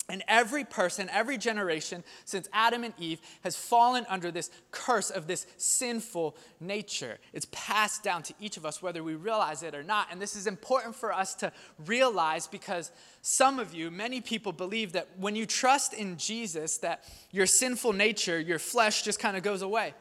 And 0.09 0.23
every 0.29 0.63
person, 0.63 1.09
every 1.11 1.37
generation 1.37 2.03
since 2.23 2.47
Adam 2.53 2.85
and 2.85 2.93
Eve 2.97 3.19
has 3.43 3.57
fallen 3.57 4.05
under 4.07 4.31
this 4.31 4.49
curse 4.71 5.09
of 5.09 5.27
this 5.27 5.45
sinful 5.57 6.37
nature. 6.61 7.17
It's 7.33 7.47
passed 7.51 8.03
down 8.03 8.23
to 8.23 8.33
each 8.39 8.55
of 8.55 8.65
us, 8.65 8.81
whether 8.81 9.03
we 9.03 9.15
realize 9.15 9.63
it 9.63 9.75
or 9.75 9.83
not. 9.83 10.07
And 10.09 10.21
this 10.21 10.37
is 10.37 10.47
important 10.47 10.95
for 10.95 11.11
us 11.11 11.35
to 11.35 11.51
realize 11.85 12.47
because 12.47 12.91
some 13.21 13.59
of 13.59 13.73
you, 13.73 13.91
many 13.91 14.21
people 14.21 14.53
believe 14.53 14.93
that 14.93 15.09
when 15.17 15.35
you 15.35 15.45
trust 15.45 15.93
in 15.93 16.17
Jesus, 16.17 16.77
that 16.77 17.03
your 17.31 17.45
sinful 17.45 17.91
nature, 17.91 18.39
your 18.39 18.59
flesh 18.59 19.01
just 19.01 19.19
kind 19.19 19.35
of 19.35 19.43
goes 19.43 19.61
away. 19.61 19.93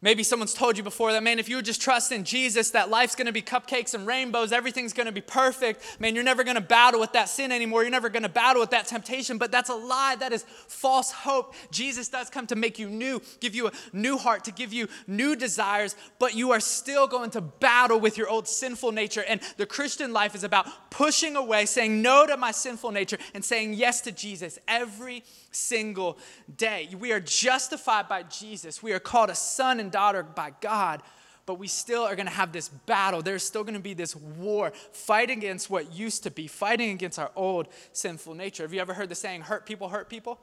Maybe 0.00 0.22
someone's 0.22 0.54
told 0.54 0.76
you 0.76 0.84
before 0.84 1.12
that, 1.12 1.24
man, 1.24 1.40
if 1.40 1.48
you 1.48 1.56
would 1.56 1.64
just 1.64 1.82
trust 1.82 2.12
in 2.12 2.22
Jesus, 2.22 2.70
that 2.70 2.88
life's 2.88 3.16
gonna 3.16 3.32
be 3.32 3.42
cupcakes 3.42 3.94
and 3.94 4.06
rainbows, 4.06 4.52
everything's 4.52 4.92
gonna 4.92 5.10
be 5.10 5.20
perfect. 5.20 5.82
Man, 5.98 6.14
you're 6.14 6.22
never 6.22 6.44
gonna 6.44 6.60
battle 6.60 7.00
with 7.00 7.12
that 7.14 7.28
sin 7.28 7.50
anymore. 7.50 7.82
You're 7.82 7.90
never 7.90 8.08
gonna 8.08 8.28
battle 8.28 8.60
with 8.60 8.70
that 8.70 8.86
temptation. 8.86 9.38
But 9.38 9.50
that's 9.50 9.70
a 9.70 9.74
lie. 9.74 10.14
That 10.20 10.32
is 10.32 10.44
false 10.68 11.10
hope. 11.10 11.52
Jesus 11.72 12.08
does 12.08 12.30
come 12.30 12.46
to 12.46 12.54
make 12.54 12.78
you 12.78 12.88
new, 12.88 13.20
give 13.40 13.56
you 13.56 13.66
a 13.66 13.72
new 13.92 14.18
heart, 14.18 14.44
to 14.44 14.52
give 14.52 14.72
you 14.72 14.86
new 15.08 15.34
desires, 15.34 15.96
but 16.20 16.32
you 16.32 16.52
are 16.52 16.60
still 16.60 17.08
going 17.08 17.30
to 17.30 17.40
battle 17.40 17.98
with 17.98 18.16
your 18.16 18.28
old 18.28 18.46
sinful 18.46 18.92
nature. 18.92 19.24
And 19.26 19.40
the 19.56 19.66
Christian 19.66 20.12
life 20.12 20.36
is 20.36 20.44
about 20.44 20.90
pushing 20.90 21.34
away, 21.34 21.66
saying 21.66 22.02
no 22.02 22.24
to 22.24 22.36
my 22.36 22.52
sinful 22.52 22.92
nature, 22.92 23.18
and 23.34 23.44
saying 23.44 23.74
yes 23.74 24.00
to 24.02 24.12
Jesus 24.12 24.60
every 24.68 25.24
single 25.58 26.18
day. 26.56 26.88
We 26.98 27.12
are 27.12 27.20
justified 27.20 28.08
by 28.08 28.22
Jesus. 28.22 28.82
We 28.82 28.92
are 28.92 29.00
called 29.00 29.30
a 29.30 29.34
son 29.34 29.80
and 29.80 29.90
daughter 29.90 30.22
by 30.22 30.52
God, 30.60 31.02
but 31.46 31.58
we 31.58 31.66
still 31.66 32.02
are 32.02 32.14
going 32.14 32.26
to 32.26 32.32
have 32.32 32.52
this 32.52 32.68
battle. 32.68 33.22
There's 33.22 33.42
still 33.42 33.64
going 33.64 33.74
to 33.74 33.80
be 33.80 33.94
this 33.94 34.14
war 34.14 34.72
fighting 34.92 35.38
against 35.38 35.70
what 35.70 35.92
used 35.92 36.22
to 36.24 36.30
be, 36.30 36.46
fighting 36.46 36.90
against 36.90 37.18
our 37.18 37.30
old 37.34 37.68
sinful 37.92 38.34
nature. 38.34 38.62
Have 38.64 38.72
you 38.72 38.80
ever 38.80 38.94
heard 38.94 39.08
the 39.08 39.14
saying, 39.14 39.42
hurt 39.42 39.66
people, 39.66 39.88
hurt 39.88 40.08
people? 40.08 40.38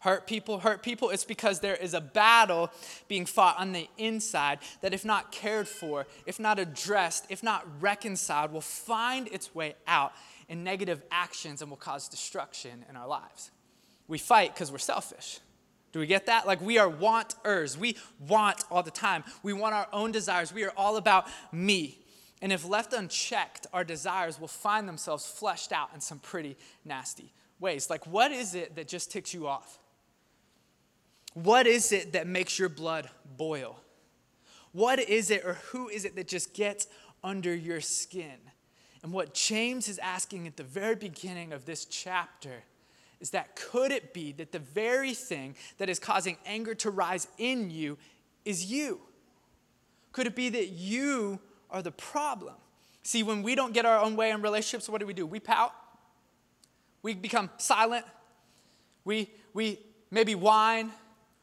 Hurt 0.00 0.26
people, 0.26 0.60
hurt 0.60 0.82
people. 0.82 1.10
It's 1.10 1.24
because 1.24 1.60
there 1.60 1.74
is 1.74 1.94
a 1.94 2.00
battle 2.00 2.70
being 3.08 3.26
fought 3.26 3.58
on 3.58 3.72
the 3.72 3.88
inside 3.98 4.60
that, 4.80 4.94
if 4.94 5.04
not 5.04 5.32
cared 5.32 5.66
for, 5.66 6.06
if 6.26 6.38
not 6.38 6.58
addressed, 6.58 7.26
if 7.28 7.42
not 7.42 7.66
reconciled, 7.80 8.52
will 8.52 8.60
find 8.60 9.26
its 9.28 9.54
way 9.54 9.74
out 9.86 10.12
in 10.48 10.62
negative 10.62 11.02
actions 11.10 11.60
and 11.60 11.70
will 11.70 11.76
cause 11.76 12.08
destruction 12.08 12.84
in 12.88 12.96
our 12.96 13.08
lives. 13.08 13.50
We 14.08 14.18
fight 14.18 14.54
because 14.54 14.70
we're 14.70 14.78
selfish. 14.78 15.40
Do 15.92 16.00
we 16.00 16.06
get 16.06 16.26
that? 16.26 16.46
Like 16.46 16.60
we 16.60 16.78
are 16.78 16.88
wanters. 16.88 17.78
We 17.78 17.96
want 18.20 18.64
all 18.70 18.82
the 18.82 18.90
time. 18.90 19.24
We 19.42 19.52
want 19.52 19.74
our 19.74 19.88
own 19.92 20.12
desires. 20.12 20.52
We 20.52 20.64
are 20.64 20.72
all 20.76 20.96
about 20.96 21.26
me. 21.52 22.00
And 22.42 22.52
if 22.52 22.68
left 22.68 22.92
unchecked, 22.92 23.66
our 23.72 23.82
desires 23.82 24.38
will 24.38 24.48
find 24.48 24.86
themselves 24.86 25.26
fleshed 25.26 25.72
out 25.72 25.90
in 25.94 26.00
some 26.00 26.18
pretty 26.18 26.56
nasty 26.84 27.32
ways. 27.58 27.88
Like, 27.88 28.06
what 28.06 28.30
is 28.30 28.54
it 28.54 28.76
that 28.76 28.88
just 28.88 29.10
ticks 29.10 29.32
you 29.32 29.46
off? 29.46 29.78
What 31.32 31.66
is 31.66 31.92
it 31.92 32.12
that 32.12 32.26
makes 32.26 32.58
your 32.58 32.68
blood 32.68 33.08
boil? 33.36 33.80
What 34.72 34.98
is 34.98 35.30
it 35.30 35.44
or 35.44 35.54
who 35.70 35.88
is 35.88 36.04
it 36.04 36.16
that 36.16 36.28
just 36.28 36.52
gets 36.52 36.86
under 37.24 37.54
your 37.54 37.80
skin? 37.80 38.36
And 39.02 39.12
what 39.12 39.32
James 39.32 39.88
is 39.88 39.98
asking 39.98 40.46
at 40.46 40.56
the 40.56 40.62
very 40.62 40.94
beginning 40.94 41.52
of 41.52 41.64
this 41.64 41.84
chapter 41.86 42.64
is 43.20 43.30
that 43.30 43.56
could 43.56 43.92
it 43.92 44.12
be 44.12 44.32
that 44.32 44.52
the 44.52 44.58
very 44.58 45.14
thing 45.14 45.54
that 45.78 45.88
is 45.88 45.98
causing 45.98 46.36
anger 46.44 46.74
to 46.76 46.90
rise 46.90 47.28
in 47.38 47.70
you 47.70 47.96
is 48.44 48.64
you? 48.66 49.00
Could 50.12 50.26
it 50.26 50.36
be 50.36 50.48
that 50.50 50.68
you 50.68 51.40
are 51.70 51.82
the 51.82 51.90
problem? 51.90 52.54
See, 53.02 53.22
when 53.22 53.42
we 53.42 53.54
don't 53.54 53.72
get 53.72 53.86
our 53.86 53.98
own 53.98 54.16
way 54.16 54.30
in 54.30 54.42
relationships, 54.42 54.88
what 54.88 55.00
do 55.00 55.06
we 55.06 55.14
do? 55.14 55.26
We 55.26 55.40
pout. 55.40 55.72
We 57.02 57.14
become 57.14 57.50
silent. 57.56 58.04
We, 59.04 59.30
we 59.54 59.78
maybe 60.10 60.34
whine, 60.34 60.90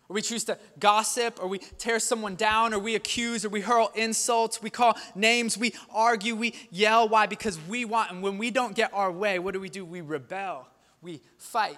or 0.10 0.16
we 0.16 0.22
choose 0.22 0.44
to 0.46 0.58
gossip, 0.80 1.42
or 1.42 1.48
we 1.48 1.60
tear 1.60 2.00
someone 2.00 2.36
down, 2.36 2.74
or 2.74 2.80
we 2.80 2.96
accuse, 2.96 3.46
or 3.46 3.50
we 3.50 3.62
hurl 3.62 3.92
insults, 3.96 4.62
we 4.62 4.70
call 4.70 4.98
names, 5.16 5.58
we 5.58 5.74
argue, 5.90 6.36
we 6.36 6.54
yell. 6.70 7.08
Why? 7.08 7.26
Because 7.28 7.58
we 7.68 7.86
want, 7.86 8.12
and 8.12 8.22
when 8.22 8.38
we 8.38 8.52
don't 8.52 8.76
get 8.76 8.94
our 8.94 9.12
way, 9.12 9.40
what 9.40 9.54
do 9.54 9.60
we 9.60 9.70
do? 9.70 9.86
We 9.86 10.02
rebel 10.02 10.68
we 11.04 11.22
fight. 11.38 11.78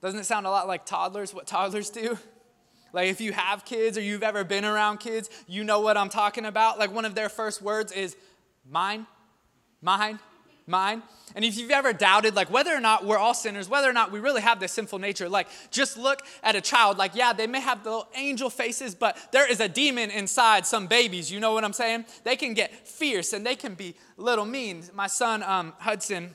Doesn't 0.00 0.20
it 0.20 0.24
sound 0.24 0.46
a 0.46 0.50
lot 0.50 0.68
like 0.68 0.86
toddlers, 0.86 1.34
what 1.34 1.46
toddlers 1.46 1.90
do? 1.90 2.18
Like 2.92 3.08
if 3.08 3.20
you 3.20 3.32
have 3.32 3.64
kids 3.64 3.96
or 3.96 4.00
you've 4.00 4.24
ever 4.24 4.42
been 4.42 4.64
around 4.64 4.98
kids, 4.98 5.30
you 5.46 5.62
know 5.62 5.78
what 5.78 5.96
I'm 5.96 6.08
talking 6.08 6.44
about. 6.44 6.76
Like 6.76 6.92
one 6.92 7.04
of 7.04 7.14
their 7.14 7.28
first 7.28 7.62
words 7.62 7.92
is 7.92 8.16
mine, 8.68 9.06
mine, 9.80 10.18
mine. 10.66 11.04
And 11.36 11.44
if 11.44 11.56
you've 11.56 11.70
ever 11.70 11.92
doubted, 11.92 12.34
like 12.34 12.50
whether 12.50 12.74
or 12.74 12.80
not 12.80 13.04
we're 13.04 13.16
all 13.16 13.32
sinners, 13.32 13.68
whether 13.68 13.88
or 13.88 13.92
not 13.92 14.10
we 14.10 14.18
really 14.18 14.40
have 14.40 14.58
this 14.58 14.72
sinful 14.72 14.98
nature, 14.98 15.28
like 15.28 15.46
just 15.70 15.96
look 15.96 16.22
at 16.42 16.56
a 16.56 16.60
child. 16.60 16.98
Like, 16.98 17.14
yeah, 17.14 17.32
they 17.32 17.46
may 17.46 17.60
have 17.60 17.84
the 17.84 17.90
little 17.90 18.08
angel 18.16 18.50
faces, 18.50 18.96
but 18.96 19.16
there 19.30 19.48
is 19.48 19.60
a 19.60 19.68
demon 19.68 20.10
inside 20.10 20.66
some 20.66 20.88
babies. 20.88 21.30
You 21.30 21.38
know 21.38 21.52
what 21.52 21.64
I'm 21.64 21.72
saying? 21.72 22.06
They 22.24 22.34
can 22.34 22.54
get 22.54 22.88
fierce 22.88 23.32
and 23.32 23.46
they 23.46 23.54
can 23.54 23.74
be 23.74 23.94
little 24.16 24.44
mean. 24.44 24.82
My 24.94 25.06
son, 25.06 25.44
um, 25.44 25.74
Hudson, 25.78 26.34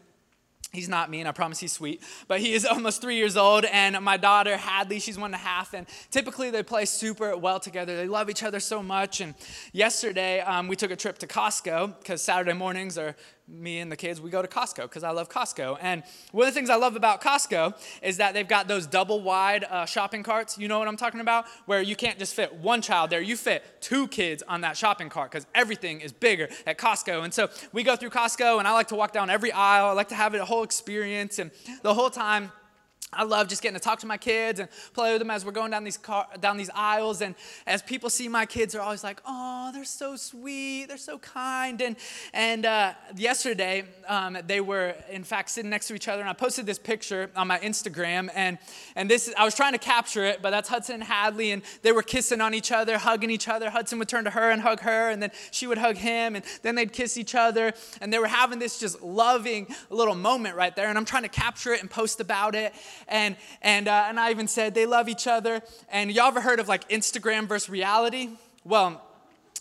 He's 0.76 0.90
not 0.90 1.10
mean, 1.10 1.26
I 1.26 1.32
promise 1.32 1.60
he's 1.60 1.72
sweet. 1.72 2.02
But 2.28 2.42
he 2.42 2.54
is 2.54 2.66
almost 2.76 3.02
three 3.02 3.16
years 3.16 3.38
old, 3.38 3.66
and 3.66 4.00
my 4.04 4.18
daughter, 4.18 4.58
Hadley, 4.58 5.00
she's 5.00 5.18
one 5.18 5.34
and 5.34 5.36
a 5.36 5.38
half. 5.38 5.74
And 5.74 5.88
typically 6.12 6.52
they 6.52 6.64
play 6.64 6.86
super 6.86 7.36
well 7.38 7.60
together. 7.60 7.96
They 7.96 8.08
love 8.08 8.30
each 8.30 8.44
other 8.44 8.60
so 8.60 8.84
much. 8.84 9.22
And 9.22 9.34
yesterday 9.72 10.42
um, 10.42 10.68
we 10.68 10.76
took 10.76 10.92
a 10.92 10.96
trip 10.96 11.18
to 11.20 11.28
Costco 11.28 11.98
because 12.00 12.22
Saturday 12.22 12.54
mornings 12.54 12.98
are 12.98 13.16
me 13.48 13.80
and 13.80 13.92
the 13.92 13.96
kids, 13.96 14.20
we 14.20 14.30
go 14.30 14.42
to 14.42 14.48
Costco 14.48 14.84
because 14.84 15.04
I 15.04 15.12
love 15.12 15.30
Costco. 15.30 15.78
And 15.80 16.04
one 16.32 16.48
of 16.48 16.54
the 16.54 16.58
things 16.58 16.70
I 16.70 16.76
love 16.76 16.96
about 16.96 17.22
Costco 17.22 17.76
is 18.02 18.18
that 18.18 18.34
they've 18.34 18.48
got 18.48 18.68
those 18.68 18.88
double 18.88 19.22
wide 19.22 19.64
uh, 19.66 19.86
shopping 19.86 20.24
carts. 20.24 20.58
You 20.58 20.68
know 20.68 20.80
what 20.80 20.88
I'm 20.88 20.98
talking 20.98 21.20
about? 21.20 21.46
Where 21.66 21.82
you 21.82 21.96
can't 21.96 22.18
just 22.18 22.34
fit 22.34 22.56
one 22.56 22.82
child 22.82 23.10
there, 23.10 23.22
you 23.22 23.38
fit 23.38 23.64
two 23.82 24.08
kids 24.08 24.44
on 24.48 24.62
that 24.62 24.76
shopping 24.76 25.10
cart 25.10 25.32
because 25.32 25.46
everything 25.54 26.02
is 26.02 26.12
bigger 26.12 26.50
at 26.66 26.78
Costco. 26.78 27.24
And 27.24 27.34
so 27.34 27.50
we 27.72 27.84
go 27.84 27.96
through 27.96 28.10
Costco, 28.10 28.60
and 28.60 28.68
I 28.68 28.72
like 28.72 28.88
to 28.88 28.96
walk 28.96 29.12
down 29.12 29.30
every 29.30 29.52
aisle. 29.52 29.88
I 29.88 29.92
like 29.92 30.10
to 30.10 30.16
have 30.16 30.34
a 30.34 30.44
whole 30.46 30.64
experience. 30.64 31.40
And 31.40 31.52
the 31.84 31.94
whole 31.94 32.10
time, 32.10 32.52
I 33.16 33.24
love 33.24 33.48
just 33.48 33.62
getting 33.62 33.78
to 33.78 33.84
talk 33.84 34.00
to 34.00 34.08
my 34.08 34.18
kids 34.18 34.60
and 34.60 34.70
play 34.94 35.12
with 35.12 35.20
them 35.20 35.32
as 35.32 35.46
we're 35.46 35.52
going 35.52 35.72
down 35.72 35.84
these 35.84 35.98
car, 35.98 36.28
down 36.40 36.58
these 36.58 36.70
aisles. 36.74 37.22
And 37.22 37.36
as 37.66 37.82
people 37.82 38.10
see 38.10 38.28
my 38.28 38.46
kids, 38.46 38.74
they're 38.74 38.82
always 38.82 39.04
like, 39.04 39.22
"Oh, 39.26 39.72
they're 39.74 39.86
so 39.86 40.16
sweet, 40.16 40.86
they're 40.86 40.98
so 40.98 41.18
kind." 41.20 41.82
And 41.82 41.96
and 42.34 42.66
uh, 42.66 42.94
yesterday, 43.16 43.86
um, 44.08 44.38
they 44.46 44.62
were 44.62 44.96
in 45.10 45.24
fact 45.24 45.50
sitting 45.52 45.70
next 45.70 45.88
to 45.88 45.96
each 45.96 46.08
other, 46.08 46.22
and 46.22 46.30
I 46.30 46.34
posted 46.34 46.66
this 46.66 46.80
picture 46.80 47.30
on 47.36 47.48
my 47.48 47.60
Instagram. 47.60 48.30
And 48.36 48.58
and 48.96 49.10
this 49.10 49.34
I 49.38 49.46
was 49.46 49.56
trying 49.56 49.74
to 49.74 49.80
capture 49.80 50.26
it, 50.26 50.42
but 50.42 50.52
that's 50.52 50.70
Hudson 50.70 50.96
and 50.96 51.04
Hadley, 51.04 51.52
and 51.52 51.62
they 51.82 51.92
were 51.92 52.04
kissing 52.04 52.42
on 52.42 52.54
each 52.54 52.72
other, 52.72 52.98
hugging 52.98 53.30
each 53.30 53.48
other. 53.48 53.70
Hudson 53.70 54.00
would 54.00 54.10
turn 54.10 54.26
to 54.26 54.32
her 54.32 54.52
and 54.52 54.62
hug 54.62 54.82
her, 54.82 55.10
and 55.10 55.22
then 55.22 55.32
she 55.52 55.68
would 55.68 55.78
hug 55.78 55.98
him, 55.98 56.36
and 56.36 56.44
then 56.62 56.76
they'd 56.76 56.94
kiss 56.94 57.18
each 57.18 57.36
other, 57.36 57.74
and 58.02 58.12
they 58.12 58.20
were 58.20 58.28
having 58.28 58.60
this 58.60 58.80
just 58.80 59.02
loving 59.02 59.68
little 59.90 60.16
moment 60.16 60.56
right 60.56 60.76
there. 60.76 60.90
And 60.90 60.98
I'm 60.98 61.06
trying 61.06 61.24
to 61.24 61.30
capture 61.30 61.74
it 61.74 61.82
and 61.82 61.90
post 61.90 62.20
about 62.20 62.56
it 62.56 62.74
and 63.08 63.36
and 63.62 63.88
uh, 63.88 64.06
and 64.08 64.20
I 64.20 64.32
even 64.32 64.48
said 64.48 64.74
they 64.74 64.86
love 64.86 65.10
each 65.10 65.28
other. 65.28 65.62
And 65.90 66.12
y'all 66.12 66.28
ever 66.28 66.42
heard 66.42 66.60
of 66.60 66.68
like 66.68 66.88
Instagram 66.90 67.48
versus 67.48 67.70
reality? 67.70 68.30
Well, 68.64 69.02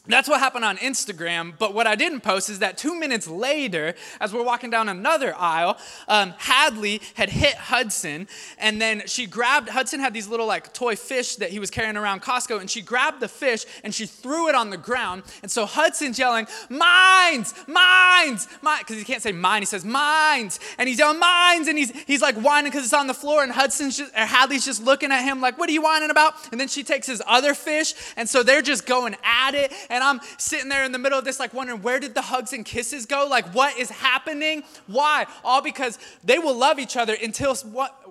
that's 0.06 0.28
what 0.28 0.38
happened 0.38 0.66
on 0.66 0.76
Instagram. 0.78 1.54
But 1.58 1.72
what 1.72 1.86
I 1.86 1.94
didn't 1.94 2.20
post 2.20 2.50
is 2.50 2.58
that 2.58 2.76
two 2.76 2.94
minutes 2.94 3.26
later, 3.26 3.94
as 4.20 4.34
we're 4.34 4.42
walking 4.42 4.68
down 4.68 4.90
another 4.90 5.34
aisle, 5.34 5.78
um, 6.08 6.34
Hadley 6.36 7.00
had 7.14 7.30
hit 7.30 7.54
Hudson. 7.54 8.28
And 8.58 8.82
then 8.82 9.04
she 9.06 9.24
grabbed, 9.24 9.70
Hudson 9.70 10.00
had 10.00 10.12
these 10.12 10.28
little 10.28 10.46
like 10.46 10.74
toy 10.74 10.94
fish 10.94 11.36
that 11.36 11.48
he 11.48 11.58
was 11.58 11.70
carrying 11.70 11.96
around 11.96 12.20
Costco. 12.20 12.60
And 12.60 12.70
she 12.70 12.82
grabbed 12.82 13.20
the 13.20 13.28
fish 13.28 13.64
and 13.82 13.94
she 13.94 14.04
threw 14.04 14.50
it 14.50 14.54
on 14.54 14.68
the 14.68 14.76
ground. 14.76 15.22
And 15.40 15.50
so 15.50 15.64
Hudson's 15.64 16.18
yelling, 16.18 16.46
Mines, 16.68 17.54
mines, 17.66 18.46
mine. 18.60 18.80
Because 18.80 18.98
he 18.98 19.04
can't 19.04 19.22
say 19.22 19.32
mine, 19.32 19.62
he 19.62 19.66
says 19.66 19.86
mines. 19.86 20.60
And 20.76 20.86
he's 20.86 20.98
yelling 20.98 21.18
mines. 21.18 21.66
And 21.66 21.78
he's, 21.78 21.92
he's 22.02 22.20
like 22.20 22.36
whining 22.36 22.70
because 22.70 22.84
it's 22.84 22.92
on 22.92 23.06
the 23.06 23.14
floor. 23.14 23.42
And 23.42 23.50
Hudson's 23.50 23.96
just, 23.96 24.12
or 24.14 24.26
Hadley's 24.26 24.66
just 24.66 24.84
looking 24.84 25.12
at 25.12 25.22
him 25.22 25.40
like, 25.40 25.58
What 25.58 25.70
are 25.70 25.72
you 25.72 25.82
whining 25.82 26.10
about? 26.10 26.34
And 26.52 26.60
then 26.60 26.68
she 26.68 26.84
takes 26.84 27.06
his 27.06 27.22
other 27.26 27.54
fish. 27.54 27.94
And 28.18 28.28
so 28.28 28.42
they're 28.42 28.60
just 28.60 28.84
going 28.84 29.16
at 29.24 29.54
it 29.54 29.72
and 29.94 30.02
I'm 30.02 30.20
sitting 30.38 30.68
there 30.68 30.84
in 30.84 30.90
the 30.90 30.98
middle 30.98 31.16
of 31.16 31.24
this, 31.24 31.38
like 31.38 31.54
wondering 31.54 31.80
where 31.80 32.00
did 32.00 32.16
the 32.16 32.20
hugs 32.20 32.52
and 32.52 32.64
kisses 32.64 33.06
go? 33.06 33.28
Like, 33.30 33.46
what 33.54 33.78
is 33.78 33.90
happening? 33.90 34.64
Why? 34.88 35.26
All 35.44 35.62
because 35.62 36.00
they 36.24 36.40
will 36.40 36.56
love 36.56 36.80
each 36.80 36.96
other 36.96 37.14
until 37.22 37.54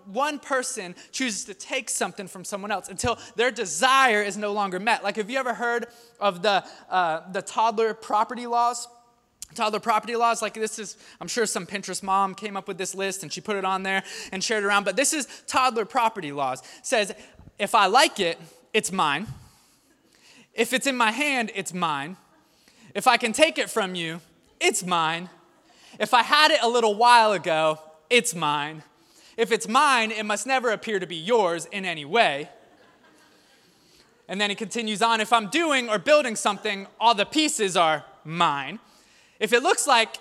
one 0.06 0.40
person 0.40 0.96
chooses 1.12 1.44
to 1.44 1.54
take 1.54 1.90
something 1.90 2.26
from 2.26 2.46
someone 2.46 2.72
else, 2.72 2.88
until 2.88 3.20
their 3.36 3.52
desire 3.52 4.22
is 4.22 4.38
no 4.38 4.54
longer 4.54 4.80
met. 4.80 5.04
Like, 5.04 5.18
have 5.18 5.30
you 5.30 5.38
ever 5.38 5.54
heard 5.54 5.88
of 6.22 6.42
the, 6.42 6.64
uh, 6.90 7.30
the 7.34 7.42
toddler 7.42 7.94
property 7.94 8.48
laws? 8.48 8.88
toddler 9.54 9.80
property 9.80 10.16
laws 10.16 10.42
like 10.42 10.56
this 10.56 10.80
is 10.80 10.98
i'm 11.22 11.28
sure 11.28 11.46
some 11.46 11.68
pinterest 11.68 12.02
mom 12.02 12.34
came 12.34 12.58
up 12.58 12.68
with 12.68 12.76
this 12.80 12.96
list 12.96 13.22
and 13.22 13.32
she 13.32 13.40
put 13.40 13.56
it 13.56 13.64
on 13.64 13.84
there 13.84 14.02
and 14.32 14.44
shared 14.44 14.64
it 14.64 14.66
around 14.66 14.84
but 14.84 14.96
this 14.96 15.14
is 15.14 15.28
toddler 15.46 15.86
property 15.86 16.32
laws 16.32 16.62
it 16.80 16.88
says 16.88 17.14
if 17.60 17.76
i 17.76 17.86
like 17.86 18.20
it 18.20 18.40
it's 18.74 18.92
mine 18.92 19.28
if 20.54 20.74
it's 20.74 20.88
in 20.88 20.96
my 20.96 21.12
hand, 21.12 21.52
it's 21.56 21.74
mine. 21.74 22.18
If 22.94 23.08
I 23.08 23.18
can 23.18 23.34
take 23.34 23.58
it 23.58 23.70
from 23.70 23.96
you, 23.96 24.22
it's 24.60 24.86
mine. 24.86 25.30
If 26.00 26.14
I 26.14 26.24
had 26.24 26.52
it 26.52 26.60
a 26.62 26.68
little 26.68 26.96
while 26.96 27.32
ago, 27.32 27.80
it's 28.10 28.36
mine. 28.36 28.84
If 29.36 29.52
it's 29.52 29.68
mine, 29.68 30.12
it 30.12 30.24
must 30.24 30.46
never 30.46 30.70
appear 30.72 31.00
to 31.00 31.08
be 31.08 31.16
yours 31.16 31.66
in 31.66 31.86
any 31.86 32.06
way. 32.06 32.50
And 34.28 34.40
then 34.40 34.50
he 34.50 34.56
continues 34.56 35.02
on 35.02 35.22
if 35.22 35.34
I'm 35.34 35.50
doing 35.50 35.90
or 35.90 36.00
building 36.00 36.36
something, 36.36 36.88
all 37.00 37.16
the 37.16 37.26
pieces 37.26 37.76
are 37.76 38.06
mine. 38.24 38.80
If 39.40 39.54
it 39.54 39.64
looks 39.64 39.88
like, 39.88 40.18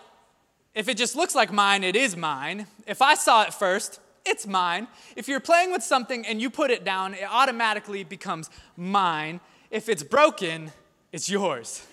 if 0.75 0.89
it 0.89 0.97
just 0.97 1.15
looks 1.15 1.35
like 1.35 1.53
mine, 1.53 1.85
it 1.85 1.95
is 1.95 2.17
mine. 2.17 2.67
If 2.87 3.03
I 3.03 3.15
saw 3.15 3.43
it 3.43 3.55
first, 3.55 4.01
it's 4.25 4.47
mine. 4.47 4.89
If 5.17 5.29
you're 5.29 5.41
playing 5.41 5.73
with 5.73 5.83
something 5.83 6.27
and 6.27 6.41
you 6.41 6.51
put 6.51 6.71
it 6.71 6.85
down, 6.85 7.15
it 7.15 7.27
automatically 7.31 8.05
becomes 8.05 8.51
mine. 8.77 9.41
If 9.73 9.89
it's 9.89 10.03
broken, 10.03 10.71
it's 11.13 11.31
yours. 11.31 11.87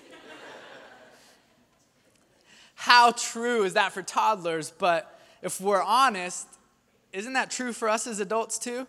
How 2.76 3.12
true 3.12 3.64
is 3.64 3.76
that 3.76 3.94
for 3.94 4.04
toddlers? 4.04 4.70
But 4.70 5.18
if 5.42 5.62
we're 5.62 5.82
honest, 5.82 6.46
isn't 7.14 7.32
that 7.34 7.50
true 7.50 7.72
for 7.72 7.88
us 7.88 8.06
as 8.06 8.20
adults 8.20 8.60
too? 8.60 8.86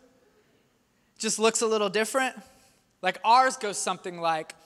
Just 1.20 1.38
looks 1.38 1.62
a 1.62 1.68
little 1.68 1.88
different. 1.88 2.34
Like 3.00 3.20
ours 3.24 3.56
goes 3.56 3.78
something 3.78 4.20
like 4.20 4.56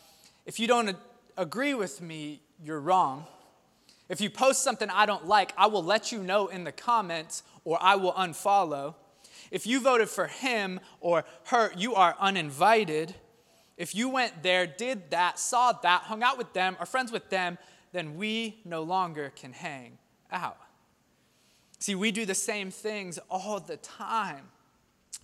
if 0.46 0.58
you 0.58 0.66
don't 0.66 0.96
agree 1.36 1.74
with 1.74 2.00
me, 2.00 2.40
you're 2.62 2.80
wrong. 2.80 3.26
If 4.08 4.22
you 4.22 4.30
post 4.30 4.64
something 4.64 4.88
I 4.88 5.04
don't 5.04 5.26
like, 5.26 5.52
I 5.58 5.66
will 5.66 5.84
let 5.84 6.12
you 6.12 6.22
know 6.22 6.46
in 6.46 6.64
the 6.64 6.72
comments 6.72 7.42
or 7.62 7.76
I 7.78 7.96
will 7.96 8.14
unfollow. 8.14 8.94
If 9.50 9.66
you 9.66 9.80
voted 9.80 10.08
for 10.08 10.28
him 10.28 10.80
or 11.00 11.26
her, 11.44 11.72
you 11.76 11.94
are 11.94 12.16
uninvited. 12.18 13.14
If 13.76 13.94
you 13.94 14.08
went 14.08 14.42
there, 14.42 14.66
did 14.66 15.10
that, 15.10 15.38
saw 15.38 15.72
that, 15.72 16.02
hung 16.02 16.22
out 16.22 16.38
with 16.38 16.52
them, 16.52 16.76
are 16.78 16.86
friends 16.86 17.10
with 17.10 17.28
them, 17.30 17.58
then 17.92 18.16
we 18.16 18.60
no 18.64 18.82
longer 18.82 19.32
can 19.34 19.52
hang 19.52 19.98
out. 20.30 20.58
See, 21.78 21.94
we 21.94 22.12
do 22.12 22.24
the 22.24 22.34
same 22.34 22.70
things 22.70 23.18
all 23.28 23.60
the 23.60 23.76
time 23.76 24.48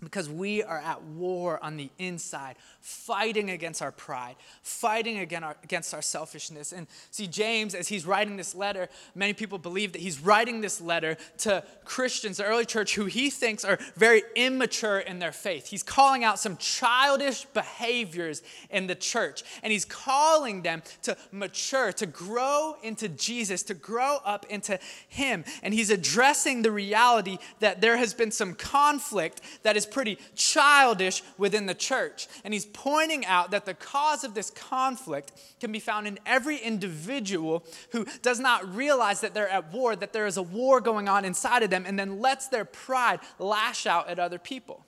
because 0.02 0.28
we 0.28 0.62
are 0.62 0.78
at 0.78 1.02
war 1.02 1.62
on 1.62 1.76
the 1.76 1.90
inside, 1.98 2.56
fighting 2.80 3.50
against 3.50 3.82
our 3.82 3.92
pride, 3.92 4.36
fighting 4.62 5.18
against 5.18 5.92
our 5.94 6.02
selfishness. 6.02 6.72
And 6.72 6.86
see, 7.10 7.26
James, 7.26 7.74
as 7.74 7.88
he's 7.88 8.06
writing 8.06 8.36
this 8.36 8.54
letter, 8.54 8.88
many 9.14 9.32
people 9.32 9.58
believe 9.58 9.92
that 9.92 10.00
he's 10.00 10.20
writing 10.20 10.60
this 10.60 10.80
letter 10.80 11.16
to 11.38 11.64
Christians, 11.84 12.36
the 12.38 12.44
early 12.44 12.64
church, 12.64 12.94
who 12.94 13.06
he 13.06 13.30
thinks 13.30 13.64
are 13.64 13.78
very 13.96 14.22
immature 14.36 14.98
in 14.98 15.18
their 15.18 15.32
faith. 15.32 15.66
He's 15.66 15.82
calling 15.82 16.24
out 16.24 16.38
some 16.38 16.56
childish 16.56 17.44
behaviors 17.46 18.42
in 18.70 18.86
the 18.86 18.94
church, 18.94 19.42
and 19.62 19.72
he's 19.72 19.84
calling 19.84 20.62
them 20.62 20.82
to 21.02 21.16
mature, 21.32 21.92
to 21.92 22.06
grow 22.06 22.76
into 22.82 23.08
Jesus, 23.08 23.62
to 23.64 23.74
grow 23.74 24.18
up 24.24 24.46
into 24.48 24.78
him. 25.08 25.44
And 25.62 25.74
he's 25.74 25.90
addressing 25.90 26.62
the 26.62 26.70
reality 26.70 27.38
that 27.58 27.80
there 27.80 27.96
has 27.96 28.14
been 28.14 28.30
some 28.30 28.54
conflict 28.54 29.40
that 29.62 29.76
is 29.80 29.86
pretty 29.86 30.18
childish 30.36 31.22
within 31.38 31.66
the 31.66 31.74
church. 31.74 32.28
And 32.44 32.52
he's 32.54 32.66
pointing 32.66 33.24
out 33.26 33.50
that 33.50 33.64
the 33.64 33.74
cause 33.74 34.22
of 34.24 34.34
this 34.34 34.50
conflict 34.50 35.32
can 35.58 35.72
be 35.72 35.80
found 35.80 36.06
in 36.06 36.18
every 36.26 36.58
individual 36.58 37.64
who 37.92 38.06
does 38.22 38.38
not 38.38 38.74
realize 38.74 39.20
that 39.22 39.34
they're 39.34 39.48
at 39.48 39.72
war, 39.72 39.96
that 39.96 40.12
there 40.12 40.26
is 40.26 40.36
a 40.36 40.42
war 40.42 40.80
going 40.80 41.08
on 41.08 41.24
inside 41.24 41.62
of 41.62 41.70
them, 41.70 41.84
and 41.86 41.98
then 41.98 42.20
lets 42.20 42.48
their 42.48 42.64
pride 42.64 43.20
lash 43.38 43.86
out 43.86 44.08
at 44.08 44.18
other 44.18 44.38
people. 44.38 44.84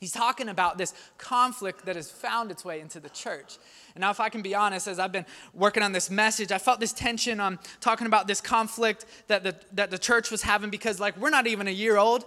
He's 0.00 0.12
talking 0.12 0.48
about 0.48 0.78
this 0.78 0.94
conflict 1.18 1.84
that 1.86 1.96
has 1.96 2.10
found 2.10 2.52
its 2.52 2.64
way 2.64 2.80
into 2.80 3.00
the 3.00 3.08
church. 3.08 3.58
And 3.94 4.02
now, 4.02 4.10
if 4.10 4.20
I 4.20 4.28
can 4.28 4.42
be 4.42 4.54
honest, 4.54 4.86
as 4.86 5.00
I've 5.00 5.10
been 5.10 5.26
working 5.52 5.82
on 5.82 5.90
this 5.90 6.08
message, 6.08 6.52
I 6.52 6.58
felt 6.58 6.78
this 6.78 6.92
tension 6.92 7.40
on 7.40 7.58
talking 7.80 8.06
about 8.06 8.28
this 8.28 8.40
conflict 8.40 9.06
that 9.26 9.42
the, 9.42 9.56
that 9.72 9.90
the 9.90 9.98
church 9.98 10.30
was 10.30 10.42
having 10.42 10.70
because, 10.70 11.00
like, 11.00 11.16
we're 11.16 11.30
not 11.30 11.48
even 11.48 11.66
a 11.66 11.72
year 11.72 11.96
old 11.96 12.24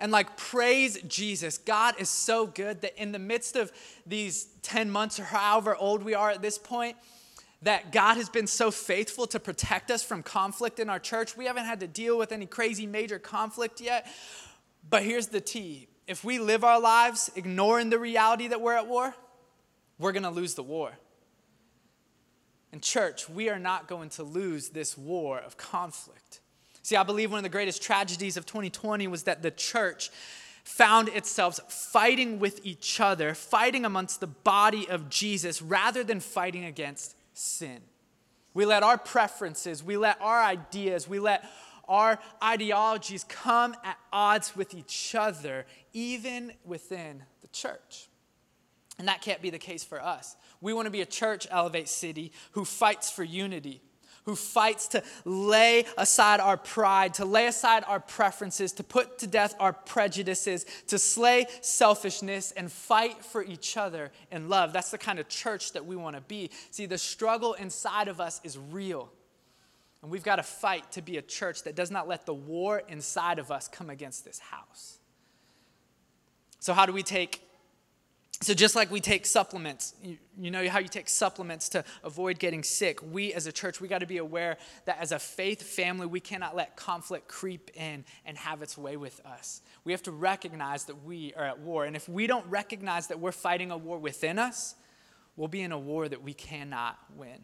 and 0.00 0.12
like 0.12 0.36
praise 0.36 1.00
Jesus. 1.08 1.58
God 1.58 1.94
is 1.98 2.08
so 2.08 2.46
good 2.46 2.80
that 2.82 3.00
in 3.00 3.12
the 3.12 3.18
midst 3.18 3.56
of 3.56 3.72
these 4.06 4.46
10 4.62 4.90
months 4.90 5.18
or 5.18 5.24
however 5.24 5.76
old 5.76 6.02
we 6.02 6.14
are 6.14 6.30
at 6.30 6.42
this 6.42 6.58
point, 6.58 6.96
that 7.62 7.92
God 7.92 8.16
has 8.16 8.28
been 8.28 8.46
so 8.46 8.70
faithful 8.70 9.26
to 9.28 9.40
protect 9.40 9.90
us 9.90 10.02
from 10.02 10.22
conflict 10.22 10.78
in 10.78 10.90
our 10.90 10.98
church. 10.98 11.36
We 11.36 11.46
haven't 11.46 11.64
had 11.64 11.80
to 11.80 11.86
deal 11.86 12.18
with 12.18 12.30
any 12.30 12.46
crazy 12.46 12.86
major 12.86 13.18
conflict 13.18 13.80
yet. 13.80 14.06
But 14.88 15.02
here's 15.02 15.28
the 15.28 15.40
T 15.40 15.88
if 16.06 16.22
we 16.22 16.38
live 16.38 16.64
our 16.64 16.80
lives 16.80 17.30
ignoring 17.34 17.90
the 17.90 17.98
reality 17.98 18.48
that 18.48 18.60
we're 18.60 18.74
at 18.74 18.86
war, 18.86 19.14
we're 19.98 20.12
going 20.12 20.24
to 20.24 20.30
lose 20.30 20.54
the 20.54 20.62
war. 20.62 20.92
In 22.72 22.80
church, 22.80 23.28
we 23.28 23.48
are 23.48 23.58
not 23.58 23.88
going 23.88 24.10
to 24.10 24.22
lose 24.22 24.70
this 24.70 24.98
war 24.98 25.38
of 25.38 25.56
conflict. 25.56 26.40
See, 26.84 26.96
I 26.96 27.02
believe 27.02 27.30
one 27.30 27.38
of 27.38 27.44
the 27.44 27.48
greatest 27.48 27.82
tragedies 27.82 28.36
of 28.36 28.44
2020 28.44 29.06
was 29.06 29.22
that 29.22 29.40
the 29.40 29.50
church 29.50 30.10
found 30.64 31.08
itself 31.08 31.56
fighting 31.72 32.38
with 32.38 32.60
each 32.62 33.00
other, 33.00 33.32
fighting 33.32 33.86
amongst 33.86 34.20
the 34.20 34.26
body 34.26 34.86
of 34.90 35.08
Jesus 35.08 35.62
rather 35.62 36.04
than 36.04 36.20
fighting 36.20 36.66
against 36.66 37.16
sin. 37.32 37.80
We 38.52 38.66
let 38.66 38.82
our 38.82 38.98
preferences, 38.98 39.82
we 39.82 39.96
let 39.96 40.20
our 40.20 40.42
ideas, 40.42 41.08
we 41.08 41.18
let 41.18 41.50
our 41.88 42.18
ideologies 42.42 43.24
come 43.24 43.74
at 43.82 43.96
odds 44.12 44.54
with 44.54 44.74
each 44.74 45.14
other, 45.14 45.64
even 45.94 46.52
within 46.66 47.22
the 47.40 47.48
church. 47.48 48.10
And 48.98 49.08
that 49.08 49.22
can't 49.22 49.40
be 49.40 49.48
the 49.48 49.58
case 49.58 49.84
for 49.84 50.02
us. 50.02 50.36
We 50.60 50.74
want 50.74 50.84
to 50.84 50.90
be 50.90 51.00
a 51.00 51.06
church, 51.06 51.46
Elevate 51.50 51.88
City, 51.88 52.30
who 52.52 52.66
fights 52.66 53.10
for 53.10 53.24
unity, 53.24 53.80
who 54.24 54.34
fights 54.34 54.88
to 54.88 55.02
lay 55.24 55.84
aside 55.98 56.40
our 56.40 56.56
pride, 56.56 57.14
to 57.14 57.24
lay 57.24 57.46
aside 57.46 57.84
our 57.86 58.00
preferences, 58.00 58.72
to 58.72 58.82
put 58.82 59.18
to 59.18 59.26
death 59.26 59.54
our 59.60 59.72
prejudices, 59.72 60.64
to 60.86 60.98
slay 60.98 61.46
selfishness 61.60 62.52
and 62.52 62.72
fight 62.72 63.24
for 63.24 63.42
each 63.42 63.76
other 63.76 64.10
in 64.30 64.48
love. 64.48 64.72
That's 64.72 64.90
the 64.90 64.98
kind 64.98 65.18
of 65.18 65.28
church 65.28 65.72
that 65.72 65.84
we 65.84 65.96
want 65.96 66.16
to 66.16 66.22
be. 66.22 66.50
See, 66.70 66.86
the 66.86 66.98
struggle 66.98 67.54
inside 67.54 68.08
of 68.08 68.20
us 68.20 68.40
is 68.44 68.58
real. 68.58 69.12
And 70.02 70.10
we've 70.10 70.24
got 70.24 70.36
to 70.36 70.42
fight 70.42 70.92
to 70.92 71.02
be 71.02 71.16
a 71.16 71.22
church 71.22 71.62
that 71.62 71.74
does 71.74 71.90
not 71.90 72.06
let 72.06 72.26
the 72.26 72.34
war 72.34 72.82
inside 72.88 73.38
of 73.38 73.50
us 73.50 73.68
come 73.68 73.88
against 73.88 74.24
this 74.24 74.38
house. 74.38 74.98
So, 76.60 76.72
how 76.72 76.86
do 76.86 76.92
we 76.92 77.02
take 77.02 77.42
so, 78.44 78.52
just 78.52 78.74
like 78.74 78.90
we 78.90 79.00
take 79.00 79.26
supplements, 79.26 79.94
you, 80.02 80.18
you, 80.36 80.50
know 80.50 80.68
how 80.68 80.78
you 80.78 80.88
take 80.88 81.08
supplements 81.08 81.68
to 81.70 81.84
avoid 82.02 82.38
getting 82.38 82.62
sick, 82.62 83.00
we 83.02 83.32
as 83.32 83.46
a 83.46 83.52
church, 83.52 83.80
we 83.80 83.88
got 83.88 83.98
to 83.98 84.06
be 84.06 84.18
aware 84.18 84.56
that 84.86 84.98
as 85.00 85.12
a 85.12 85.18
faith 85.18 85.62
family, 85.62 86.06
we 86.06 86.20
cannot 86.20 86.56
let 86.56 86.76
conflict 86.76 87.28
creep 87.28 87.70
in 87.74 88.04
and 88.26 88.36
have 88.36 88.60
its 88.60 88.76
way 88.76 88.96
with 88.96 89.20
us. 89.24 89.62
We 89.84 89.92
have 89.92 90.02
to 90.02 90.10
recognize 90.10 90.84
that 90.86 91.04
we 91.04 91.32
are 91.34 91.44
at 91.44 91.60
war. 91.60 91.84
And 91.84 91.94
if 91.94 92.08
we 92.08 92.26
don't 92.26 92.46
recognize 92.46 93.06
that 93.06 93.20
we're 93.20 93.32
fighting 93.32 93.70
a 93.70 93.76
war 93.76 93.98
within 93.98 94.38
us, 94.38 94.74
we'll 95.36 95.48
be 95.48 95.62
in 95.62 95.72
a 95.72 95.78
war 95.78 96.08
that 96.08 96.22
we 96.22 96.34
cannot 96.34 96.98
win. 97.16 97.38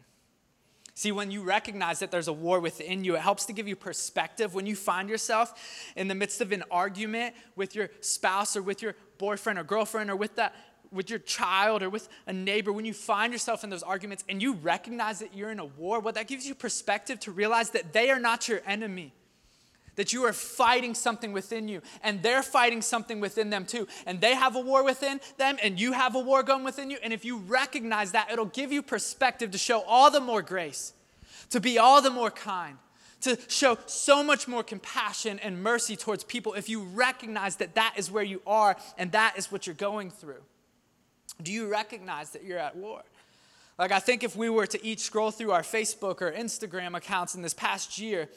See, 0.93 1.11
when 1.11 1.31
you 1.31 1.41
recognize 1.41 1.99
that 1.99 2.11
there's 2.11 2.27
a 2.27 2.33
war 2.33 2.59
within 2.59 3.03
you, 3.03 3.15
it 3.15 3.21
helps 3.21 3.45
to 3.45 3.53
give 3.53 3.67
you 3.67 3.75
perspective. 3.75 4.53
When 4.53 4.65
you 4.65 4.75
find 4.75 5.09
yourself 5.09 5.91
in 5.95 6.07
the 6.07 6.15
midst 6.15 6.41
of 6.41 6.51
an 6.51 6.63
argument 6.69 7.33
with 7.55 7.75
your 7.75 7.89
spouse 8.01 8.57
or 8.57 8.61
with 8.61 8.81
your 8.81 8.95
boyfriend 9.17 9.57
or 9.57 9.63
girlfriend 9.63 10.09
or 10.09 10.15
with 10.15 10.35
that 10.35 10.53
with 10.91 11.09
your 11.09 11.19
child 11.19 11.83
or 11.83 11.89
with 11.89 12.09
a 12.27 12.33
neighbor, 12.33 12.71
when 12.71 12.85
you 12.85 12.93
find 12.93 13.31
yourself 13.31 13.63
in 13.63 13.69
those 13.69 13.83
arguments 13.83 14.23
and 14.27 14.41
you 14.41 14.53
recognize 14.53 15.19
that 15.19 15.33
you're 15.33 15.51
in 15.51 15.59
a 15.59 15.65
war, 15.65 15.99
well, 15.99 16.13
that 16.13 16.27
gives 16.27 16.45
you 16.45 16.53
perspective 16.53 17.19
to 17.21 17.31
realize 17.31 17.71
that 17.71 17.93
they 17.93 18.09
are 18.09 18.19
not 18.19 18.47
your 18.47 18.61
enemy. 18.65 19.13
That 19.95 20.13
you 20.13 20.23
are 20.23 20.33
fighting 20.33 20.95
something 20.95 21.33
within 21.33 21.67
you, 21.67 21.81
and 22.01 22.23
they're 22.23 22.43
fighting 22.43 22.81
something 22.81 23.19
within 23.19 23.49
them 23.49 23.65
too. 23.65 23.87
And 24.05 24.21
they 24.21 24.35
have 24.35 24.55
a 24.55 24.59
war 24.59 24.83
within 24.83 25.19
them, 25.37 25.57
and 25.61 25.79
you 25.79 25.91
have 25.91 26.15
a 26.15 26.19
war 26.19 26.43
going 26.43 26.63
within 26.63 26.89
you. 26.89 26.97
And 27.03 27.11
if 27.11 27.25
you 27.25 27.37
recognize 27.37 28.13
that, 28.13 28.31
it'll 28.31 28.45
give 28.45 28.71
you 28.71 28.81
perspective 28.81 29.51
to 29.51 29.57
show 29.57 29.81
all 29.81 30.09
the 30.09 30.21
more 30.21 30.41
grace, 30.41 30.93
to 31.49 31.59
be 31.59 31.77
all 31.77 32.01
the 32.01 32.09
more 32.09 32.31
kind, 32.31 32.77
to 33.21 33.37
show 33.49 33.77
so 33.85 34.23
much 34.23 34.47
more 34.47 34.63
compassion 34.63 35.39
and 35.39 35.61
mercy 35.61 35.97
towards 35.97 36.23
people 36.23 36.53
if 36.53 36.69
you 36.69 36.81
recognize 36.81 37.57
that 37.57 37.75
that 37.75 37.93
is 37.97 38.09
where 38.09 38.23
you 38.23 38.41
are 38.47 38.77
and 38.97 39.11
that 39.11 39.37
is 39.37 39.51
what 39.51 39.67
you're 39.67 39.75
going 39.75 40.09
through. 40.09 40.41
Do 41.41 41.51
you 41.51 41.67
recognize 41.67 42.31
that 42.31 42.43
you're 42.43 42.59
at 42.59 42.75
war? 42.75 43.03
Like, 43.77 43.91
I 43.91 43.99
think 43.99 44.23
if 44.23 44.35
we 44.35 44.49
were 44.49 44.67
to 44.67 44.85
each 44.85 44.99
scroll 44.99 45.31
through 45.31 45.51
our 45.51 45.63
Facebook 45.63 46.21
or 46.21 46.31
Instagram 46.31 46.95
accounts 46.95 47.35
in 47.35 47.41
this 47.41 47.53
past 47.53 47.97
year 47.97 48.29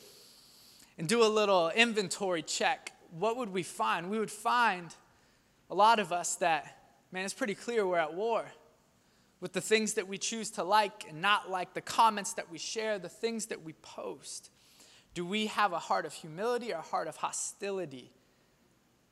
and 0.96 1.08
do 1.08 1.22
a 1.22 1.28
little 1.28 1.70
inventory 1.70 2.42
check, 2.42 2.92
what 3.18 3.36
would 3.36 3.52
we 3.52 3.62
find? 3.62 4.10
We 4.10 4.18
would 4.18 4.30
find 4.30 4.94
a 5.70 5.74
lot 5.74 5.98
of 5.98 6.12
us 6.12 6.36
that, 6.36 6.78
man, 7.12 7.24
it's 7.24 7.34
pretty 7.34 7.54
clear 7.54 7.86
we're 7.86 7.98
at 7.98 8.14
war 8.14 8.46
with 9.40 9.52
the 9.52 9.60
things 9.60 9.94
that 9.94 10.08
we 10.08 10.16
choose 10.16 10.50
to 10.52 10.64
like 10.64 11.06
and 11.08 11.20
not 11.20 11.50
like, 11.50 11.74
the 11.74 11.80
comments 11.82 12.32
that 12.34 12.50
we 12.50 12.56
share, 12.56 12.98
the 12.98 13.08
things 13.10 13.46
that 13.46 13.62
we 13.62 13.74
post. 13.74 14.50
Do 15.12 15.26
we 15.26 15.46
have 15.48 15.72
a 15.72 15.78
heart 15.78 16.06
of 16.06 16.14
humility 16.14 16.72
or 16.72 16.78
a 16.78 16.82
heart 16.82 17.06
of 17.06 17.16
hostility 17.16 18.10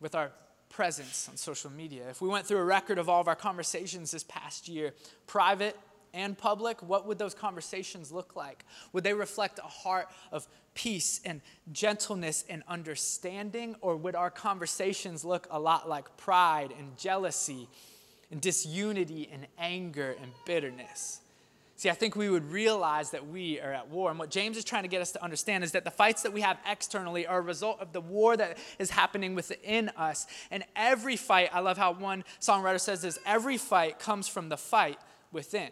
with 0.01 0.15
our 0.15 0.33
presence 0.73 1.29
on 1.29 1.37
social 1.37 1.71
media. 1.71 2.09
If 2.11 2.21
we 2.21 2.29
went 2.29 2.47
through 2.47 2.59
a 2.59 2.65
record 2.65 2.99
of 2.99 3.09
all 3.09 3.21
of 3.21 3.29
our 3.29 3.37
conversations 3.37 4.11
this 4.11 4.25
past 4.25 4.69
year, 4.69 4.93
private 5.27 5.79
and 6.15 6.37
public, 6.37 6.83
what 6.83 7.07
would 7.07 7.19
those 7.19 7.35
conversations 7.35 8.13
look 8.13 8.37
like? 8.37 8.65
Would 8.93 9.05
they 9.05 9.15
reflect 9.15 9.59
a 9.59 9.69
heart 9.69 10.09
of 10.31 10.47
peace 10.75 11.21
and 11.25 11.41
gentleness 11.73 12.45
and 12.49 12.63
understanding? 12.69 13.77
Or 13.81 13.97
would 13.97 14.15
our 14.15 14.31
conversations 14.31 15.25
look 15.25 15.47
a 15.51 15.59
lot 15.59 15.89
like 15.89 16.17
pride 16.17 16.75
and 16.79 16.97
jealousy 16.99 17.69
and 18.31 18.41
disunity 18.41 19.29
and 19.33 19.47
anger 19.59 20.17
and 20.21 20.33
bitterness? 20.45 21.22
See, 21.77 21.91
I 21.91 21.95
think 21.95 22.15
we 22.15 22.29
would 22.29 22.51
realize 22.51 23.11
that 23.11 23.27
we 23.27 23.61
are 23.61 23.73
at 23.73 23.89
war. 23.89 24.11
And 24.11 24.19
what 24.19 24.31
James 24.31 24.57
is 24.57 24.65
trying 24.65 24.83
to 24.83 24.89
get 24.89 25.01
us 25.01 25.13
to 25.13 25.23
understand 25.23 25.65
is 25.65 25.73
that 25.73 25.85
the 25.85 25.91
fights 25.91 26.23
that 26.23 26.33
we 26.33 26.43
have 26.43 26.59
externally 26.67 27.27
are 27.27 27.39
a 27.39 27.43
result 27.43 27.81
of 27.81 27.93
the 27.93 28.01
war 28.01 28.37
that 28.37 28.59
is 28.79 28.91
happening 28.91 29.35
within 29.35 29.89
us. 29.91 30.27
And 30.51 30.65
every 30.77 31.17
fight, 31.17 31.51
I 31.53 31.61
love 31.61 31.79
how 31.79 31.93
one 31.93 32.25
songwriter 32.41 32.81
says 32.81 33.03
this 33.03 33.19
every 33.27 33.57
fight 33.57 33.99
comes 33.99 34.29
from 34.29 34.49
the 34.49 34.57
fight 34.57 34.99
within. 35.33 35.71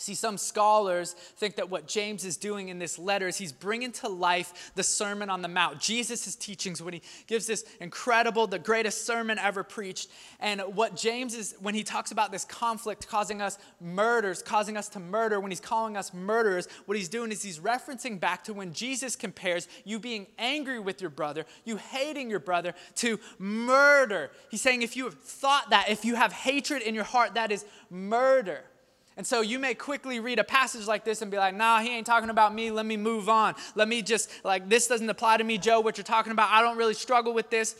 See, 0.00 0.14
some 0.14 0.38
scholars 0.38 1.12
think 1.12 1.56
that 1.56 1.68
what 1.68 1.86
James 1.86 2.24
is 2.24 2.38
doing 2.38 2.70
in 2.70 2.78
this 2.78 2.98
letter 2.98 3.28
is 3.28 3.36
he's 3.36 3.52
bringing 3.52 3.92
to 3.92 4.08
life 4.08 4.72
the 4.74 4.82
Sermon 4.82 5.28
on 5.28 5.42
the 5.42 5.48
Mount, 5.48 5.78
Jesus' 5.78 6.34
teachings, 6.36 6.82
when 6.82 6.94
he 6.94 7.02
gives 7.26 7.46
this 7.46 7.66
incredible, 7.82 8.46
the 8.46 8.58
greatest 8.58 9.04
sermon 9.04 9.38
ever 9.38 9.62
preached. 9.62 10.08
And 10.40 10.62
what 10.62 10.96
James 10.96 11.34
is, 11.34 11.54
when 11.60 11.74
he 11.74 11.82
talks 11.82 12.12
about 12.12 12.32
this 12.32 12.46
conflict 12.46 13.08
causing 13.08 13.42
us 13.42 13.58
murders, 13.78 14.40
causing 14.42 14.78
us 14.78 14.88
to 14.88 15.00
murder, 15.00 15.38
when 15.38 15.50
he's 15.50 15.60
calling 15.60 15.98
us 15.98 16.14
murderers, 16.14 16.66
what 16.86 16.96
he's 16.96 17.10
doing 17.10 17.30
is 17.30 17.42
he's 17.42 17.58
referencing 17.58 18.18
back 18.18 18.42
to 18.44 18.54
when 18.54 18.72
Jesus 18.72 19.16
compares 19.16 19.68
you 19.84 19.98
being 19.98 20.28
angry 20.38 20.78
with 20.78 21.02
your 21.02 21.10
brother, 21.10 21.44
you 21.66 21.76
hating 21.76 22.30
your 22.30 22.40
brother, 22.40 22.72
to 22.94 23.20
murder. 23.38 24.30
He's 24.50 24.62
saying 24.62 24.80
if 24.80 24.96
you 24.96 25.04
have 25.04 25.20
thought 25.20 25.68
that, 25.68 25.90
if 25.90 26.06
you 26.06 26.14
have 26.14 26.32
hatred 26.32 26.80
in 26.80 26.94
your 26.94 27.04
heart, 27.04 27.34
that 27.34 27.52
is 27.52 27.66
murder. 27.90 28.64
And 29.20 29.26
so 29.26 29.42
you 29.42 29.58
may 29.58 29.74
quickly 29.74 30.18
read 30.18 30.38
a 30.38 30.44
passage 30.44 30.86
like 30.86 31.04
this 31.04 31.20
and 31.20 31.30
be 31.30 31.36
like, 31.36 31.54
nah, 31.54 31.80
he 31.80 31.94
ain't 31.94 32.06
talking 32.06 32.30
about 32.30 32.54
me. 32.54 32.70
Let 32.70 32.86
me 32.86 32.96
move 32.96 33.28
on. 33.28 33.54
Let 33.74 33.86
me 33.86 34.00
just, 34.00 34.30
like, 34.46 34.70
this 34.70 34.86
doesn't 34.86 35.10
apply 35.10 35.36
to 35.36 35.44
me, 35.44 35.58
Joe, 35.58 35.80
what 35.80 35.98
you're 35.98 36.04
talking 36.04 36.32
about. 36.32 36.48
I 36.50 36.62
don't 36.62 36.78
really 36.78 36.94
struggle 36.94 37.34
with 37.34 37.50
this. 37.50 37.76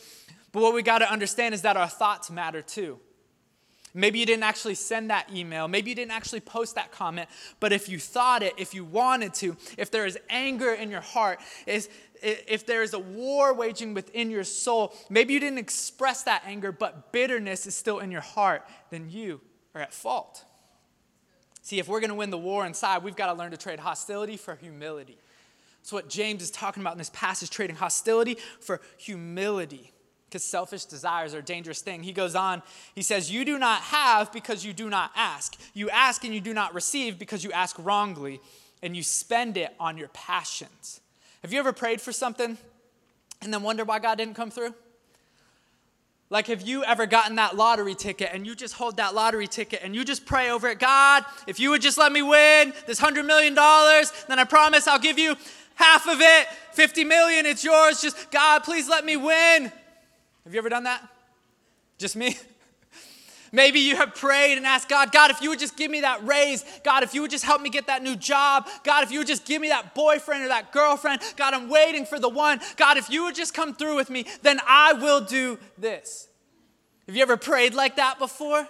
But 0.52 0.60
what 0.60 0.74
we 0.74 0.82
got 0.82 0.98
to 0.98 1.10
understand 1.10 1.54
is 1.54 1.62
that 1.62 1.78
our 1.78 1.88
thoughts 1.88 2.30
matter 2.30 2.60
too. 2.60 3.00
Maybe 3.94 4.18
you 4.18 4.26
didn't 4.26 4.42
actually 4.42 4.74
send 4.74 5.08
that 5.08 5.34
email. 5.34 5.66
Maybe 5.66 5.88
you 5.88 5.96
didn't 5.96 6.12
actually 6.12 6.40
post 6.40 6.74
that 6.74 6.92
comment. 6.92 7.30
But 7.58 7.72
if 7.72 7.88
you 7.88 7.98
thought 7.98 8.42
it, 8.42 8.52
if 8.58 8.74
you 8.74 8.84
wanted 8.84 9.32
to, 9.36 9.56
if 9.78 9.90
there 9.90 10.04
is 10.04 10.18
anger 10.28 10.74
in 10.74 10.90
your 10.90 11.00
heart, 11.00 11.40
is 11.66 11.88
if 12.22 12.66
there 12.66 12.82
is 12.82 12.92
a 12.92 12.98
war 12.98 13.54
waging 13.54 13.94
within 13.94 14.30
your 14.30 14.44
soul, 14.44 14.92
maybe 15.08 15.32
you 15.32 15.40
didn't 15.40 15.56
express 15.56 16.22
that 16.24 16.42
anger, 16.44 16.70
but 16.70 17.12
bitterness 17.12 17.66
is 17.66 17.74
still 17.74 18.00
in 18.00 18.10
your 18.10 18.20
heart, 18.20 18.62
then 18.90 19.08
you 19.08 19.40
are 19.74 19.80
at 19.80 19.94
fault. 19.94 20.44
See, 21.62 21.78
if 21.78 21.88
we're 21.88 22.00
going 22.00 22.10
to 22.10 22.16
win 22.16 22.30
the 22.30 22.38
war 22.38 22.66
inside, 22.66 23.02
we've 23.02 23.16
got 23.16 23.26
to 23.26 23.34
learn 23.34 23.50
to 23.50 23.56
trade 23.56 23.80
hostility 23.80 24.36
for 24.36 24.54
humility. 24.54 25.18
That's 25.80 25.92
what 25.92 26.08
James 26.08 26.42
is 26.42 26.50
talking 26.50 26.82
about 26.82 26.92
in 26.92 26.98
this 26.98 27.10
passage 27.10 27.50
trading 27.50 27.76
hostility 27.76 28.36
for 28.60 28.80
humility. 28.98 29.92
Because 30.28 30.44
selfish 30.44 30.84
desires 30.84 31.34
are 31.34 31.38
a 31.38 31.42
dangerous 31.42 31.80
thing. 31.80 32.04
He 32.04 32.12
goes 32.12 32.36
on, 32.36 32.62
he 32.94 33.02
says, 33.02 33.32
You 33.32 33.44
do 33.44 33.58
not 33.58 33.80
have 33.82 34.32
because 34.32 34.64
you 34.64 34.72
do 34.72 34.88
not 34.88 35.10
ask. 35.16 35.58
You 35.74 35.90
ask 35.90 36.24
and 36.24 36.32
you 36.32 36.40
do 36.40 36.54
not 36.54 36.72
receive 36.72 37.18
because 37.18 37.42
you 37.42 37.50
ask 37.50 37.76
wrongly 37.78 38.40
and 38.82 38.96
you 38.96 39.02
spend 39.02 39.56
it 39.56 39.74
on 39.80 39.98
your 39.98 40.08
passions. 40.08 41.00
Have 41.42 41.52
you 41.52 41.58
ever 41.58 41.72
prayed 41.72 42.00
for 42.00 42.12
something 42.12 42.58
and 43.42 43.52
then 43.52 43.62
wonder 43.62 43.84
why 43.84 43.98
God 43.98 44.18
didn't 44.18 44.34
come 44.34 44.50
through? 44.50 44.74
Like, 46.30 46.46
have 46.46 46.62
you 46.62 46.84
ever 46.84 47.06
gotten 47.06 47.36
that 47.36 47.56
lottery 47.56 47.96
ticket 47.96 48.30
and 48.32 48.46
you 48.46 48.54
just 48.54 48.74
hold 48.74 48.98
that 48.98 49.16
lottery 49.16 49.48
ticket 49.48 49.80
and 49.82 49.96
you 49.96 50.04
just 50.04 50.24
pray 50.24 50.50
over 50.50 50.68
it? 50.68 50.78
God, 50.78 51.24
if 51.48 51.58
you 51.58 51.70
would 51.70 51.82
just 51.82 51.98
let 51.98 52.12
me 52.12 52.22
win 52.22 52.72
this 52.86 53.00
$100 53.00 53.26
million, 53.26 53.54
then 53.54 54.38
I 54.38 54.44
promise 54.44 54.86
I'll 54.86 55.00
give 55.00 55.18
you 55.18 55.34
half 55.74 56.06
of 56.06 56.20
it. 56.20 56.46
50 56.72 57.02
million, 57.02 57.46
it's 57.46 57.64
yours. 57.64 58.00
Just, 58.00 58.30
God, 58.30 58.60
please 58.62 58.88
let 58.88 59.04
me 59.04 59.16
win. 59.16 59.72
Have 60.44 60.54
you 60.54 60.58
ever 60.58 60.68
done 60.68 60.84
that? 60.84 61.02
Just 61.98 62.14
me? 62.14 62.38
Maybe 63.52 63.80
you 63.80 63.96
have 63.96 64.14
prayed 64.14 64.56
and 64.56 64.66
asked 64.66 64.88
God, 64.88 65.10
God, 65.10 65.30
if 65.30 65.42
you 65.42 65.50
would 65.50 65.58
just 65.58 65.76
give 65.76 65.90
me 65.90 66.02
that 66.02 66.24
raise, 66.24 66.64
God, 66.84 67.02
if 67.02 67.14
you 67.14 67.22
would 67.22 67.30
just 67.30 67.44
help 67.44 67.60
me 67.60 67.68
get 67.68 67.88
that 67.88 68.02
new 68.02 68.14
job, 68.14 68.68
God, 68.84 69.02
if 69.02 69.10
you 69.10 69.18
would 69.18 69.26
just 69.26 69.44
give 69.44 69.60
me 69.60 69.68
that 69.68 69.94
boyfriend 69.94 70.44
or 70.44 70.48
that 70.48 70.72
girlfriend, 70.72 71.20
God, 71.36 71.54
I'm 71.54 71.68
waiting 71.68 72.06
for 72.06 72.20
the 72.20 72.28
one. 72.28 72.60
God, 72.76 72.96
if 72.96 73.10
you 73.10 73.24
would 73.24 73.34
just 73.34 73.52
come 73.52 73.74
through 73.74 73.96
with 73.96 74.08
me, 74.08 74.26
then 74.42 74.60
I 74.66 74.92
will 74.92 75.20
do 75.20 75.58
this. 75.76 76.28
Have 77.06 77.16
you 77.16 77.22
ever 77.22 77.36
prayed 77.36 77.74
like 77.74 77.96
that 77.96 78.18
before? 78.20 78.68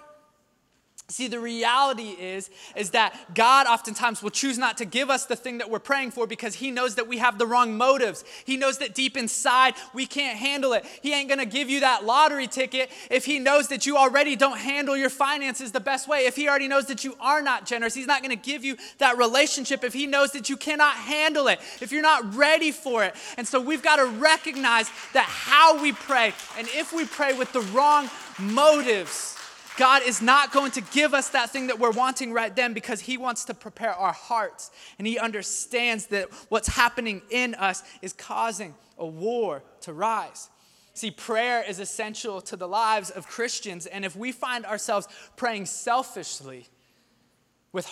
See, 1.11 1.27
the 1.27 1.41
reality 1.41 2.11
is, 2.11 2.51
is 2.77 2.91
that 2.91 3.35
God 3.35 3.67
oftentimes 3.67 4.23
will 4.23 4.31
choose 4.31 4.59
not 4.59 4.79
to 4.79 4.85
give 4.85 5.11
us 5.11 5.27
the 5.27 5.35
thing 5.35 5.59
that 5.59 5.69
we're 5.69 5.81
praying 5.81 6.13
for 6.13 6.25
because 6.25 6.55
He 6.55 6.71
knows 6.71 6.95
that 6.95 7.09
we 7.09 7.19
have 7.19 7.37
the 7.37 7.49
wrong 7.49 7.77
motives. 7.77 8.25
He 8.45 8.57
knows 8.57 8.79
that 8.79 8.95
deep 8.95 9.17
inside 9.17 9.75
we 9.93 10.07
can't 10.07 10.39
handle 10.39 10.73
it. 10.73 10.85
He 11.03 11.13
ain't 11.13 11.29
gonna 11.29 11.47
give 11.47 11.69
you 11.69 11.81
that 11.81 12.05
lottery 12.05 12.47
ticket 12.47 12.91
if 13.11 13.25
He 13.25 13.41
knows 13.41 13.67
that 13.69 13.87
you 13.87 13.97
already 13.97 14.37
don't 14.37 14.59
handle 14.59 14.97
your 14.97 15.11
finances 15.11 15.73
the 15.73 15.81
best 15.81 16.07
way. 16.07 16.27
If 16.27 16.37
He 16.37 16.49
already 16.49 16.69
knows 16.69 16.87
that 16.87 17.03
you 17.03 17.17
are 17.21 17.43
not 17.43 17.67
generous, 17.67 17.93
He's 17.93 18.07
not 18.07 18.23
gonna 18.23 18.37
give 18.37 18.65
you 18.65 18.77
that 18.99 19.19
relationship 19.19 19.83
if 19.83 19.93
He 19.93 20.07
knows 20.07 20.31
that 20.33 20.49
you 20.49 20.57
cannot 20.57 20.95
handle 20.95 21.49
it, 21.49 21.59
if 21.81 21.91
you're 21.91 22.03
not 22.03 22.37
ready 22.37 22.71
for 22.71 23.03
it. 23.03 23.17
And 23.37 23.49
so 23.49 23.61
we've 23.61 23.83
gotta 23.83 24.07
recognize 24.07 24.89
that 25.13 25.25
how 25.25 25.83
we 25.83 25.91
pray, 25.91 26.33
and 26.57 26.69
if 26.69 26.93
we 26.93 27.05
pray 27.05 27.33
with 27.37 27.53
the 27.53 27.63
wrong 27.63 28.09
motives, 28.39 29.40
God 29.77 30.03
is 30.05 30.21
not 30.21 30.53
going 30.53 30.73
to 30.73 30.81
give 30.81 31.15
us 31.15 31.31
that 31.31 31.51
thing 31.51 31.69
that 31.69 31.79
we're 31.79 31.91
wanting 31.91 32.33
right 32.33 32.55
then 32.55 32.73
because 32.73 33.01
He 33.01 33.17
wants 33.17 33.45
to 33.45 33.55
prepare 33.55 33.95
our 33.95 34.13
hearts. 34.13 34.71
And 34.99 35.07
He 35.07 35.19
understands 35.19 36.07
that 36.07 36.29
what's 36.49 36.69
happening 36.69 37.23
in 37.31 37.55
us 37.55 37.83
is 38.03 38.13
causing 38.13 38.75
a 38.99 39.07
war 39.07 39.63
to 39.83 39.93
rise. 39.93 40.51
See, 40.93 41.11
prayer 41.11 41.65
is 41.67 41.81
essential 41.81 42.41
to 42.43 42.57
the 42.57 42.69
lives 42.69 43.11
of 43.11 43.27
Christians. 43.27 43.87
And 43.87 44.05
if 44.05 44.17
we 44.17 44.33
find 44.33 44.67
ourselves 44.67 45.09
praying 45.37 45.67
selfishly, 45.67 46.67
with, 47.73 47.89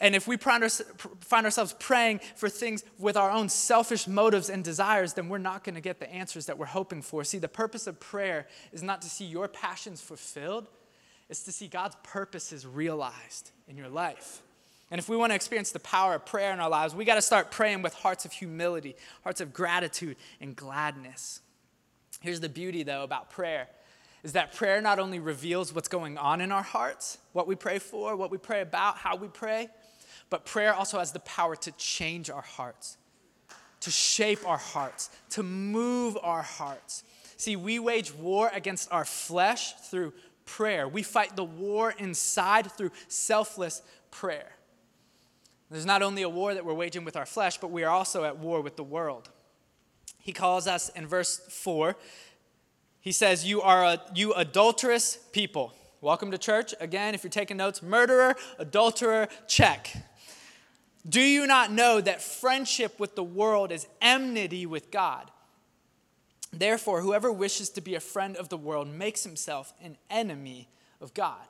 and 0.00 0.16
if 0.16 0.26
we 0.26 0.36
find 0.36 0.64
ourselves 0.64 1.74
praying 1.78 2.20
for 2.36 2.48
things 2.48 2.82
with 2.98 3.16
our 3.16 3.30
own 3.30 3.50
selfish 3.50 4.08
motives 4.08 4.48
and 4.48 4.64
desires, 4.64 5.12
then 5.12 5.28
we're 5.28 5.38
not 5.38 5.62
going 5.62 5.74
to 5.74 5.80
get 5.80 6.00
the 6.00 6.10
answers 6.10 6.46
that 6.46 6.58
we're 6.58 6.66
hoping 6.66 7.02
for. 7.02 7.22
See, 7.22 7.38
the 7.38 7.48
purpose 7.48 7.86
of 7.86 8.00
prayer 8.00 8.48
is 8.72 8.82
not 8.82 9.02
to 9.02 9.08
see 9.08 9.26
your 9.26 9.46
passions 9.46 10.00
fulfilled 10.00 10.66
is 11.30 11.44
to 11.44 11.52
see 11.52 11.68
God's 11.68 11.96
purposes 12.02 12.66
realized 12.66 13.52
in 13.68 13.76
your 13.76 13.88
life. 13.88 14.42
And 14.90 14.98
if 14.98 15.08
we 15.08 15.16
want 15.16 15.30
to 15.30 15.36
experience 15.36 15.70
the 15.70 15.78
power 15.80 16.14
of 16.14 16.26
prayer 16.26 16.52
in 16.52 16.58
our 16.58 16.68
lives, 16.68 16.94
we 16.94 17.04
got 17.04 17.14
to 17.14 17.22
start 17.22 17.52
praying 17.52 17.82
with 17.82 17.94
hearts 17.94 18.24
of 18.24 18.32
humility, 18.32 18.96
hearts 19.22 19.40
of 19.40 19.52
gratitude 19.52 20.16
and 20.40 20.56
gladness. 20.56 21.40
Here's 22.20 22.40
the 22.40 22.48
beauty, 22.48 22.82
though, 22.82 23.04
about 23.04 23.30
prayer 23.30 23.68
is 24.22 24.32
that 24.34 24.54
prayer 24.54 24.82
not 24.82 24.98
only 24.98 25.18
reveals 25.18 25.74
what's 25.74 25.88
going 25.88 26.18
on 26.18 26.42
in 26.42 26.52
our 26.52 26.62
hearts, 26.62 27.16
what 27.32 27.46
we 27.46 27.54
pray 27.54 27.78
for, 27.78 28.16
what 28.16 28.30
we 28.30 28.36
pray 28.36 28.60
about, 28.60 28.98
how 28.98 29.16
we 29.16 29.28
pray, 29.28 29.68
but 30.28 30.44
prayer 30.44 30.74
also 30.74 30.98
has 30.98 31.12
the 31.12 31.20
power 31.20 31.56
to 31.56 31.72
change 31.72 32.28
our 32.28 32.42
hearts, 32.42 32.98
to 33.80 33.90
shape 33.90 34.46
our 34.46 34.58
hearts, 34.58 35.08
to 35.30 35.42
move 35.42 36.18
our 36.22 36.42
hearts. 36.42 37.02
See, 37.38 37.56
we 37.56 37.78
wage 37.78 38.12
war 38.12 38.50
against 38.52 38.92
our 38.92 39.06
flesh 39.06 39.72
through 39.72 40.12
prayer. 40.44 40.88
We 40.88 41.02
fight 41.02 41.36
the 41.36 41.44
war 41.44 41.94
inside 41.96 42.70
through 42.72 42.90
selfless 43.08 43.82
prayer. 44.10 44.52
There's 45.70 45.86
not 45.86 46.02
only 46.02 46.22
a 46.22 46.28
war 46.28 46.54
that 46.54 46.64
we're 46.64 46.74
waging 46.74 47.04
with 47.04 47.16
our 47.16 47.26
flesh, 47.26 47.58
but 47.58 47.70
we 47.70 47.84
are 47.84 47.90
also 47.90 48.24
at 48.24 48.38
war 48.38 48.60
with 48.60 48.76
the 48.76 48.82
world. 48.82 49.30
He 50.18 50.32
calls 50.32 50.66
us 50.66 50.88
in 50.90 51.06
verse 51.06 51.38
4, 51.48 51.96
he 53.00 53.12
says, 53.12 53.46
You 53.46 53.62
are 53.62 53.84
a, 53.84 54.02
you 54.14 54.34
adulterous 54.34 55.18
people. 55.32 55.72
Welcome 56.00 56.30
to 56.30 56.38
church. 56.38 56.74
Again, 56.80 57.14
if 57.14 57.24
you're 57.24 57.30
taking 57.30 57.56
notes, 57.56 57.82
murderer, 57.82 58.34
adulterer, 58.58 59.28
check. 59.46 59.90
Do 61.08 61.20
you 61.20 61.46
not 61.46 61.72
know 61.72 62.00
that 62.00 62.20
friendship 62.20 63.00
with 63.00 63.16
the 63.16 63.24
world 63.24 63.72
is 63.72 63.86
enmity 64.02 64.66
with 64.66 64.90
God? 64.90 65.30
Therefore, 66.52 67.00
whoever 67.00 67.30
wishes 67.30 67.70
to 67.70 67.80
be 67.80 67.94
a 67.94 68.00
friend 68.00 68.36
of 68.36 68.48
the 68.48 68.56
world 68.56 68.88
makes 68.88 69.22
himself 69.22 69.72
an 69.82 69.96
enemy 70.10 70.68
of 71.00 71.14
God. 71.14 71.46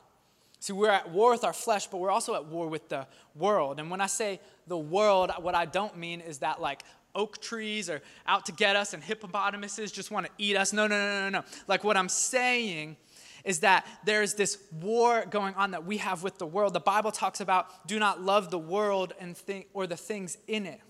See, 0.58 0.74
we're 0.74 0.90
at 0.90 1.10
war 1.10 1.30
with 1.30 1.42
our 1.42 1.54
flesh, 1.54 1.86
but 1.86 1.98
we're 1.98 2.10
also 2.10 2.34
at 2.34 2.44
war 2.44 2.68
with 2.68 2.90
the 2.90 3.06
world. 3.34 3.80
And 3.80 3.90
when 3.90 4.02
I 4.02 4.06
say 4.06 4.40
the 4.66 4.76
world, 4.76 5.30
what 5.38 5.54
I 5.54 5.64
don't 5.64 5.96
mean 5.96 6.20
is 6.20 6.38
that 6.38 6.60
like 6.60 6.82
oak 7.14 7.40
trees 7.40 7.88
are 7.88 8.02
out 8.26 8.44
to 8.46 8.52
get 8.52 8.76
us 8.76 8.92
and 8.92 9.02
hippopotamuses 9.02 9.90
just 9.90 10.10
want 10.10 10.26
to 10.26 10.32
eat 10.36 10.56
us. 10.56 10.74
No, 10.74 10.86
no, 10.86 10.96
no, 10.96 11.30
no, 11.30 11.40
no. 11.40 11.44
Like 11.66 11.82
what 11.82 11.96
I'm 11.96 12.10
saying 12.10 12.98
is 13.42 13.60
that 13.60 13.86
there's 14.04 14.34
this 14.34 14.58
war 14.80 15.24
going 15.30 15.54
on 15.54 15.70
that 15.70 15.86
we 15.86 15.96
have 15.96 16.22
with 16.22 16.36
the 16.36 16.46
world. 16.46 16.74
The 16.74 16.80
Bible 16.80 17.10
talks 17.10 17.40
about 17.40 17.88
do 17.88 17.98
not 17.98 18.20
love 18.20 18.50
the 18.50 18.58
world 18.58 19.14
and 19.18 19.34
think 19.34 19.68
or 19.72 19.86
the 19.86 19.96
things 19.96 20.36
in 20.46 20.66
it. 20.66 20.80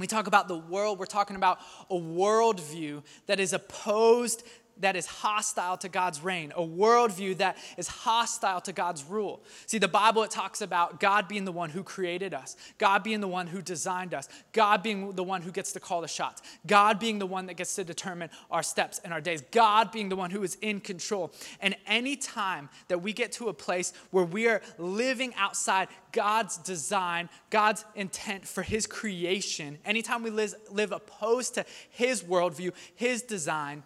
When 0.00 0.04
we 0.04 0.08
talk 0.08 0.28
about 0.28 0.48
the 0.48 0.56
world, 0.56 0.98
we're 0.98 1.04
talking 1.04 1.36
about 1.36 1.58
a 1.90 1.94
worldview 1.94 3.02
that 3.26 3.38
is 3.38 3.52
opposed 3.52 4.42
that 4.80 4.96
is 4.96 5.06
hostile 5.06 5.76
to 5.78 5.88
God's 5.88 6.22
reign, 6.22 6.52
a 6.56 6.62
worldview 6.62 7.36
that 7.38 7.56
is 7.76 7.88
hostile 7.88 8.60
to 8.62 8.72
God's 8.72 9.04
rule. 9.04 9.42
See, 9.66 9.78
the 9.78 9.88
Bible, 9.88 10.22
it 10.22 10.30
talks 10.30 10.60
about 10.60 11.00
God 11.00 11.28
being 11.28 11.44
the 11.44 11.52
one 11.52 11.70
who 11.70 11.82
created 11.82 12.34
us, 12.34 12.56
God 12.78 13.02
being 13.02 13.20
the 13.20 13.28
one 13.28 13.46
who 13.46 13.62
designed 13.62 14.14
us, 14.14 14.28
God 14.52 14.82
being 14.82 15.12
the 15.12 15.24
one 15.24 15.42
who 15.42 15.50
gets 15.50 15.72
to 15.72 15.80
call 15.80 16.00
the 16.00 16.08
shots, 16.08 16.42
God 16.66 16.98
being 16.98 17.18
the 17.18 17.26
one 17.26 17.46
that 17.46 17.54
gets 17.54 17.74
to 17.76 17.84
determine 17.84 18.30
our 18.50 18.62
steps 18.62 19.00
and 19.04 19.12
our 19.12 19.20
days, 19.20 19.42
God 19.50 19.92
being 19.92 20.08
the 20.08 20.16
one 20.16 20.30
who 20.30 20.42
is 20.42 20.56
in 20.60 20.80
control. 20.80 21.32
And 21.60 21.76
any 21.86 22.16
time 22.16 22.68
that 22.88 23.02
we 23.02 23.12
get 23.12 23.32
to 23.32 23.48
a 23.48 23.54
place 23.54 23.92
where 24.10 24.24
we 24.24 24.48
are 24.48 24.62
living 24.78 25.34
outside 25.36 25.88
God's 26.12 26.56
design, 26.56 27.28
God's 27.50 27.84
intent 27.94 28.46
for 28.46 28.62
His 28.62 28.86
creation, 28.86 29.78
anytime 29.84 30.22
we 30.22 30.30
live, 30.30 30.54
live 30.70 30.92
opposed 30.92 31.54
to 31.54 31.64
His 31.90 32.22
worldview, 32.22 32.72
His 32.94 33.22
design, 33.22 33.82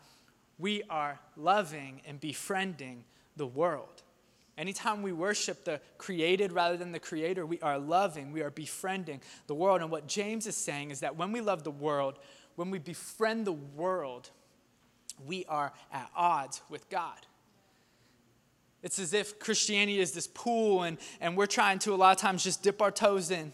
we 0.58 0.82
are 0.88 1.18
loving 1.36 2.00
and 2.06 2.20
befriending 2.20 3.04
the 3.36 3.46
world. 3.46 4.02
Anytime 4.56 5.02
we 5.02 5.12
worship 5.12 5.64
the 5.64 5.80
created 5.98 6.52
rather 6.52 6.76
than 6.76 6.92
the 6.92 7.00
creator, 7.00 7.44
we 7.44 7.58
are 7.60 7.78
loving, 7.78 8.30
we 8.30 8.42
are 8.42 8.50
befriending 8.50 9.20
the 9.48 9.54
world. 9.54 9.80
And 9.80 9.90
what 9.90 10.06
James 10.06 10.46
is 10.46 10.56
saying 10.56 10.90
is 10.90 11.00
that 11.00 11.16
when 11.16 11.32
we 11.32 11.40
love 11.40 11.64
the 11.64 11.72
world, 11.72 12.18
when 12.54 12.70
we 12.70 12.78
befriend 12.78 13.46
the 13.46 13.52
world, 13.52 14.30
we 15.26 15.44
are 15.46 15.72
at 15.92 16.08
odds 16.14 16.62
with 16.68 16.88
God. 16.88 17.18
It's 18.82 18.98
as 18.98 19.14
if 19.14 19.38
Christianity 19.38 19.98
is 19.98 20.12
this 20.12 20.26
pool 20.26 20.82
and, 20.82 20.98
and 21.20 21.36
we're 21.36 21.46
trying 21.46 21.78
to 21.80 21.94
a 21.94 21.96
lot 21.96 22.14
of 22.14 22.20
times 22.20 22.44
just 22.44 22.62
dip 22.62 22.82
our 22.82 22.90
toes 22.90 23.30
in. 23.30 23.52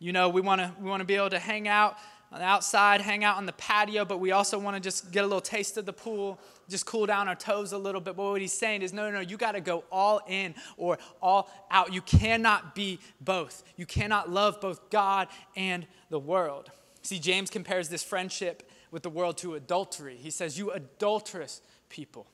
You 0.00 0.12
know, 0.12 0.28
we 0.28 0.40
want 0.40 0.60
to 0.60 0.72
we 0.80 0.90
want 0.90 1.00
to 1.00 1.06
be 1.06 1.14
able 1.14 1.30
to 1.30 1.38
hang 1.38 1.68
out 1.68 1.96
on 2.34 2.40
the 2.40 2.46
outside, 2.46 3.00
hang 3.00 3.22
out 3.22 3.36
on 3.36 3.46
the 3.46 3.52
patio, 3.52 4.04
but 4.04 4.18
we 4.18 4.32
also 4.32 4.58
want 4.58 4.74
to 4.74 4.80
just 4.80 5.12
get 5.12 5.22
a 5.22 5.26
little 5.26 5.40
taste 5.40 5.76
of 5.76 5.86
the 5.86 5.92
pool, 5.92 6.40
just 6.68 6.84
cool 6.84 7.06
down 7.06 7.28
our 7.28 7.36
toes 7.36 7.70
a 7.70 7.78
little 7.78 8.00
bit. 8.00 8.16
But 8.16 8.24
what 8.24 8.40
he's 8.40 8.52
saying 8.52 8.82
is, 8.82 8.92
no, 8.92 9.08
no, 9.08 9.18
no, 9.18 9.20
you 9.20 9.36
got 9.36 9.52
to 9.52 9.60
go 9.60 9.84
all 9.92 10.20
in 10.26 10.56
or 10.76 10.98
all 11.22 11.48
out. 11.70 11.92
You 11.92 12.00
cannot 12.00 12.74
be 12.74 12.98
both. 13.20 13.62
You 13.76 13.86
cannot 13.86 14.30
love 14.30 14.60
both 14.60 14.90
God 14.90 15.28
and 15.54 15.86
the 16.10 16.18
world. 16.18 16.72
See, 17.02 17.20
James 17.20 17.50
compares 17.50 17.88
this 17.88 18.02
friendship 18.02 18.68
with 18.90 19.04
the 19.04 19.10
world 19.10 19.38
to 19.38 19.54
adultery. 19.54 20.16
He 20.20 20.30
says, 20.30 20.58
You 20.58 20.72
adulterous 20.72 21.60
people. 21.88 22.26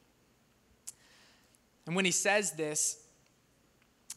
And 1.84 1.94
when 1.94 2.06
he 2.06 2.10
says 2.10 2.52
this, 2.52 3.02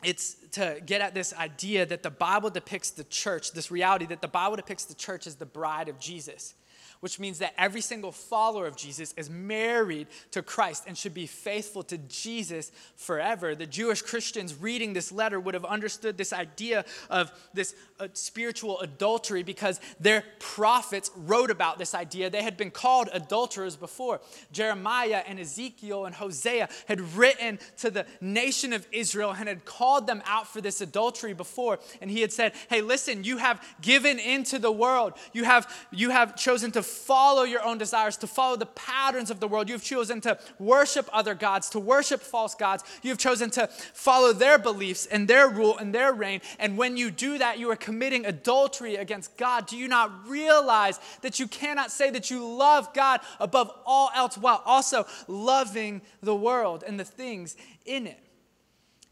it's 0.04 0.36
to 0.52 0.82
get 0.86 1.02
at 1.02 1.14
this 1.14 1.34
idea 1.34 1.86
that 1.86 2.04
the 2.04 2.10
Bible 2.12 2.50
depicts 2.50 2.92
the 2.92 3.04
church, 3.06 3.54
this 3.54 3.72
reality 3.72 4.06
that 4.08 4.22
the 4.22 4.28
Bible 4.28 4.56
depicts 4.56 4.86
the 4.86 4.94
church 4.94 5.28
as 5.28 5.36
the 5.36 5.46
bride 5.46 5.90
of 5.90 6.00
Jesus 6.00 6.56
which 7.04 7.20
means 7.20 7.40
that 7.40 7.54
every 7.58 7.82
single 7.82 8.14
follower 8.14 8.66
of 8.66 8.78
Jesus 8.78 9.14
is 9.18 9.30
married 9.30 10.08
to 10.32 10.42
Christ 10.42 10.86
and 10.88 10.98
should 10.98 11.14
be 11.14 11.28
faithful 11.28 11.84
to 11.84 11.98
Jesus 11.98 12.72
forever. 12.96 13.56
The 13.56 13.66
Jewish 13.66 14.02
Christians 14.02 14.56
reading 14.56 14.94
this 14.94 15.12
letter 15.12 15.38
would 15.38 15.54
have 15.54 15.66
understood 15.66 16.18
this 16.18 16.32
idea 16.32 16.86
of 17.10 17.30
this 17.54 17.76
uh, 18.00 18.08
spiritual 18.14 18.80
adultery 18.80 19.44
because 19.44 19.82
their 20.00 20.24
prophets 20.40 21.12
wrote 21.18 21.52
about 21.52 21.78
this 21.78 21.94
idea. 21.94 22.30
They 22.30 22.42
had 22.42 22.56
been 22.56 22.72
called 22.72 23.10
adulterers 23.12 23.76
before. 23.76 24.22
Jeremiah 24.54 25.24
and 25.28 25.42
Ezekiel 25.42 26.06
and 26.06 26.16
Hosea 26.16 26.70
had 26.88 27.02
written 27.18 27.60
to 27.80 27.92
the 27.92 28.06
nation 28.22 28.72
of 28.72 28.88
Israel 28.94 29.36
and 29.38 29.50
had 29.50 29.66
called 29.66 30.08
them 30.08 30.24
out 30.26 30.48
for 30.48 30.62
this 30.62 30.80
adultery 30.80 31.34
before. 31.34 31.80
And 32.00 32.10
he 32.10 32.22
had 32.22 32.32
said, 32.32 32.54
Hey, 32.70 32.80
listen, 32.80 33.26
you 33.26 33.40
have 33.40 33.62
given 33.82 34.20
into 34.20 34.58
the 34.58 34.72
world, 34.72 35.16
you 35.34 35.44
have, 35.44 35.70
you 35.92 36.10
have 36.10 36.38
chosen 36.38 36.72
to 36.72 36.93
follow 36.94 37.44
your 37.44 37.64
own 37.64 37.78
desires, 37.78 38.16
to 38.18 38.28
follow 38.28 38.56
the 38.56 38.66
patterns 38.68 39.32
of 39.32 39.40
the 39.40 39.48
world. 39.48 39.70
You've 39.70 39.84
chosen 39.84 40.22
to 40.22 40.38
worship 40.60 41.10
other 41.12 41.36
gods, 41.36 41.70
to 41.72 41.80
worship 41.80 42.22
false 42.22 42.56
gods. 42.56 42.84
You've 43.02 43.18
chosen 43.18 43.50
to 43.52 43.68
follow 43.68 44.34
their 44.34 44.58
beliefs 44.58 45.06
and 45.06 45.28
their 45.28 45.50
rule 45.50 45.78
and 45.78 45.94
their 45.94 46.14
reign. 46.14 46.42
And 46.60 46.78
when 46.78 46.96
you 46.98 47.12
do 47.12 47.38
that, 47.38 47.60
you 47.60 47.70
are 47.72 47.76
committing 47.76 48.26
adultery 48.26 48.96
against 48.96 49.36
God. 49.38 49.68
Do 49.68 49.78
you 49.78 49.88
not 49.88 50.28
realize 50.28 51.00
that 51.22 51.40
you 51.40 51.48
cannot 51.48 51.92
say 51.92 52.10
that 52.12 52.30
you 52.30 52.48
love 52.48 52.94
God 52.94 53.22
above 53.40 53.72
all 53.86 54.10
else 54.16 54.38
while 54.38 54.62
also 54.66 55.06
loving 55.28 56.02
the 56.22 56.36
world 56.36 56.84
and 56.86 57.00
the 57.00 57.06
things 57.06 57.56
in 57.86 58.08
it? 58.08 58.20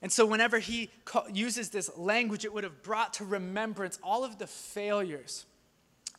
And 0.01 0.11
so, 0.11 0.25
whenever 0.25 0.57
he 0.57 0.89
uses 1.31 1.69
this 1.69 1.95
language, 1.95 2.43
it 2.43 2.51
would 2.51 2.63
have 2.63 2.81
brought 2.81 3.13
to 3.15 3.25
remembrance 3.25 3.99
all 4.01 4.23
of 4.23 4.39
the 4.39 4.47
failures 4.47 5.45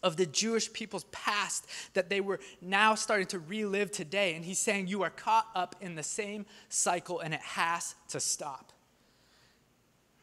of 0.03 0.17
the 0.17 0.27
Jewish 0.27 0.73
people's 0.73 1.05
past 1.13 1.67
that 1.95 2.11
they 2.11 2.21
were 2.21 2.41
now 2.61 2.95
starting 2.95 3.27
to 3.29 3.39
relive 3.39 3.91
today. 3.91 4.35
And 4.35 4.45
he's 4.45 4.59
saying, 4.59 4.89
You 4.89 5.03
are 5.03 5.11
caught 5.11 5.47
up 5.55 5.77
in 5.81 5.95
the 5.95 6.03
same 6.03 6.47
cycle 6.69 7.21
and 7.21 7.33
it 7.33 7.41
has 7.41 7.95
to 8.09 8.21
stop. 8.21 8.73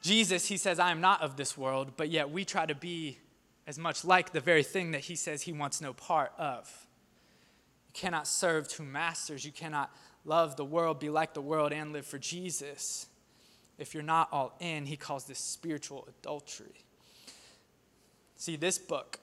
Jesus, 0.01 0.47
he 0.47 0.57
says, 0.57 0.79
I 0.79 0.91
am 0.91 1.01
not 1.01 1.21
of 1.21 1.35
this 1.35 1.57
world, 1.57 1.91
but 1.97 2.09
yet 2.09 2.29
we 2.29 2.45
try 2.45 2.65
to 2.65 2.75
be 2.75 3.17
as 3.67 3.77
much 3.77 4.05
like 4.05 4.31
the 4.31 4.39
very 4.39 4.63
thing 4.63 4.91
that 4.91 5.01
he 5.01 5.15
says 5.15 5.43
he 5.43 5.51
wants 5.51 5.81
no 5.81 5.93
part 5.93 6.31
of. 6.37 6.87
You 7.87 7.93
cannot 7.93 8.27
serve 8.27 8.67
two 8.67 8.83
masters. 8.83 9.45
You 9.45 9.51
cannot 9.51 9.91
love 10.25 10.55
the 10.55 10.65
world, 10.65 10.99
be 10.99 11.09
like 11.09 11.33
the 11.33 11.41
world, 11.41 11.73
and 11.73 11.91
live 11.91 12.05
for 12.05 12.17
Jesus. 12.17 13.07
If 13.77 13.93
you're 13.93 14.03
not 14.03 14.29
all 14.31 14.55
in, 14.59 14.85
he 14.85 14.97
calls 14.97 15.25
this 15.25 15.39
spiritual 15.39 16.07
adultery. 16.07 16.85
See, 18.35 18.55
this 18.55 18.77
book, 18.77 19.19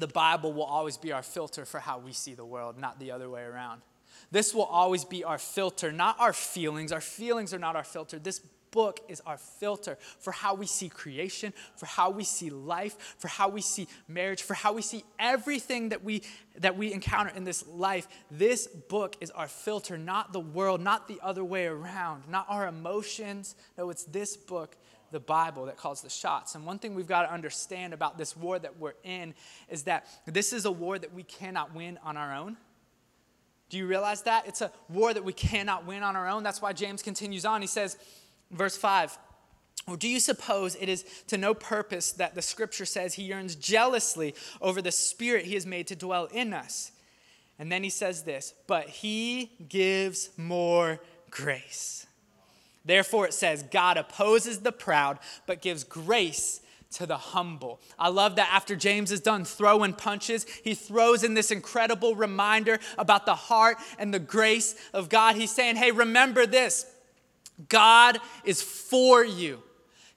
the 0.00 0.06
Bible 0.06 0.52
will 0.52 0.64
always 0.64 0.96
be 0.96 1.12
our 1.12 1.22
filter 1.22 1.64
for 1.64 1.80
how 1.80 1.98
we 1.98 2.12
see 2.12 2.34
the 2.34 2.44
world, 2.44 2.78
not 2.78 2.98
the 2.98 3.10
other 3.10 3.28
way 3.30 3.42
around. 3.42 3.82
This 4.30 4.54
will 4.54 4.64
always 4.64 5.04
be 5.04 5.24
our 5.24 5.38
filter, 5.38 5.92
not 5.92 6.18
our 6.18 6.32
feelings. 6.32 6.92
Our 6.92 7.00
feelings 7.00 7.54
are 7.54 7.58
not 7.58 7.76
our 7.76 7.84
filter. 7.84 8.18
This 8.18 8.40
book 8.74 8.98
is 9.08 9.20
our 9.24 9.38
filter 9.38 9.96
for 10.18 10.32
how 10.32 10.54
we 10.54 10.66
see 10.66 10.88
creation, 10.88 11.52
for 11.76 11.86
how 11.86 12.10
we 12.10 12.24
see 12.24 12.50
life, 12.50 13.14
for 13.18 13.28
how 13.28 13.48
we 13.48 13.60
see 13.60 13.86
marriage, 14.08 14.42
for 14.42 14.54
how 14.54 14.72
we 14.72 14.82
see 14.82 15.04
everything 15.18 15.90
that 15.90 16.02
we 16.02 16.22
that 16.56 16.76
we 16.76 16.92
encounter 16.92 17.32
in 17.36 17.44
this 17.44 17.66
life. 17.68 18.08
This 18.30 18.66
book 18.66 19.16
is 19.20 19.30
our 19.30 19.48
filter, 19.48 19.96
not 19.96 20.32
the 20.32 20.40
world, 20.40 20.80
not 20.80 21.06
the 21.06 21.18
other 21.22 21.44
way 21.44 21.66
around, 21.66 22.24
not 22.28 22.46
our 22.48 22.66
emotions. 22.66 23.54
No, 23.78 23.90
it's 23.90 24.04
this 24.04 24.36
book 24.36 24.76
the 25.14 25.20
Bible 25.20 25.66
that 25.66 25.76
calls 25.76 26.02
the 26.02 26.10
shots. 26.10 26.56
And 26.56 26.66
one 26.66 26.80
thing 26.80 26.94
we've 26.94 27.06
got 27.06 27.22
to 27.22 27.32
understand 27.32 27.94
about 27.94 28.18
this 28.18 28.36
war 28.36 28.58
that 28.58 28.78
we're 28.78 28.94
in 29.04 29.32
is 29.70 29.84
that 29.84 30.06
this 30.26 30.52
is 30.52 30.64
a 30.64 30.72
war 30.72 30.98
that 30.98 31.14
we 31.14 31.22
cannot 31.22 31.72
win 31.72 31.98
on 32.02 32.16
our 32.16 32.34
own. 32.34 32.56
Do 33.70 33.78
you 33.78 33.86
realize 33.86 34.22
that? 34.22 34.46
It's 34.48 34.60
a 34.60 34.72
war 34.90 35.14
that 35.14 35.24
we 35.24 35.32
cannot 35.32 35.86
win 35.86 36.02
on 36.02 36.16
our 36.16 36.28
own. 36.28 36.42
That's 36.42 36.60
why 36.60 36.72
James 36.72 37.00
continues 37.00 37.44
on. 37.44 37.60
He 37.60 37.68
says, 37.68 37.96
verse 38.50 38.76
5, 38.76 39.16
or 39.86 39.96
do 39.96 40.08
you 40.08 40.18
suppose 40.18 40.74
it 40.80 40.88
is 40.88 41.04
to 41.28 41.38
no 41.38 41.54
purpose 41.54 42.12
that 42.12 42.34
the 42.34 42.42
scripture 42.42 42.84
says 42.84 43.14
he 43.14 43.22
yearns 43.22 43.54
jealously 43.54 44.34
over 44.60 44.82
the 44.82 44.92
spirit 44.92 45.44
he 45.44 45.54
has 45.54 45.64
made 45.64 45.86
to 45.86 45.96
dwell 45.96 46.26
in 46.26 46.52
us? 46.52 46.90
And 47.58 47.70
then 47.70 47.84
he 47.84 47.90
says 47.90 48.24
this, 48.24 48.52
but 48.66 48.88
he 48.88 49.52
gives 49.68 50.30
more 50.36 50.98
grace. 51.30 52.06
Therefore, 52.84 53.26
it 53.26 53.34
says, 53.34 53.62
God 53.62 53.96
opposes 53.96 54.60
the 54.60 54.72
proud, 54.72 55.18
but 55.46 55.62
gives 55.62 55.84
grace 55.84 56.60
to 56.92 57.06
the 57.06 57.16
humble. 57.16 57.80
I 57.98 58.08
love 58.08 58.36
that 58.36 58.50
after 58.52 58.76
James 58.76 59.10
is 59.10 59.20
done 59.20 59.44
throwing 59.44 59.94
punches, 59.94 60.46
he 60.62 60.74
throws 60.74 61.24
in 61.24 61.34
this 61.34 61.50
incredible 61.50 62.14
reminder 62.14 62.78
about 62.98 63.26
the 63.26 63.34
heart 63.34 63.78
and 63.98 64.14
the 64.14 64.18
grace 64.18 64.76
of 64.92 65.08
God. 65.08 65.36
He's 65.36 65.50
saying, 65.50 65.76
hey, 65.76 65.90
remember 65.90 66.46
this 66.46 66.86
God 67.68 68.18
is 68.44 68.62
for 68.62 69.24
you. 69.24 69.62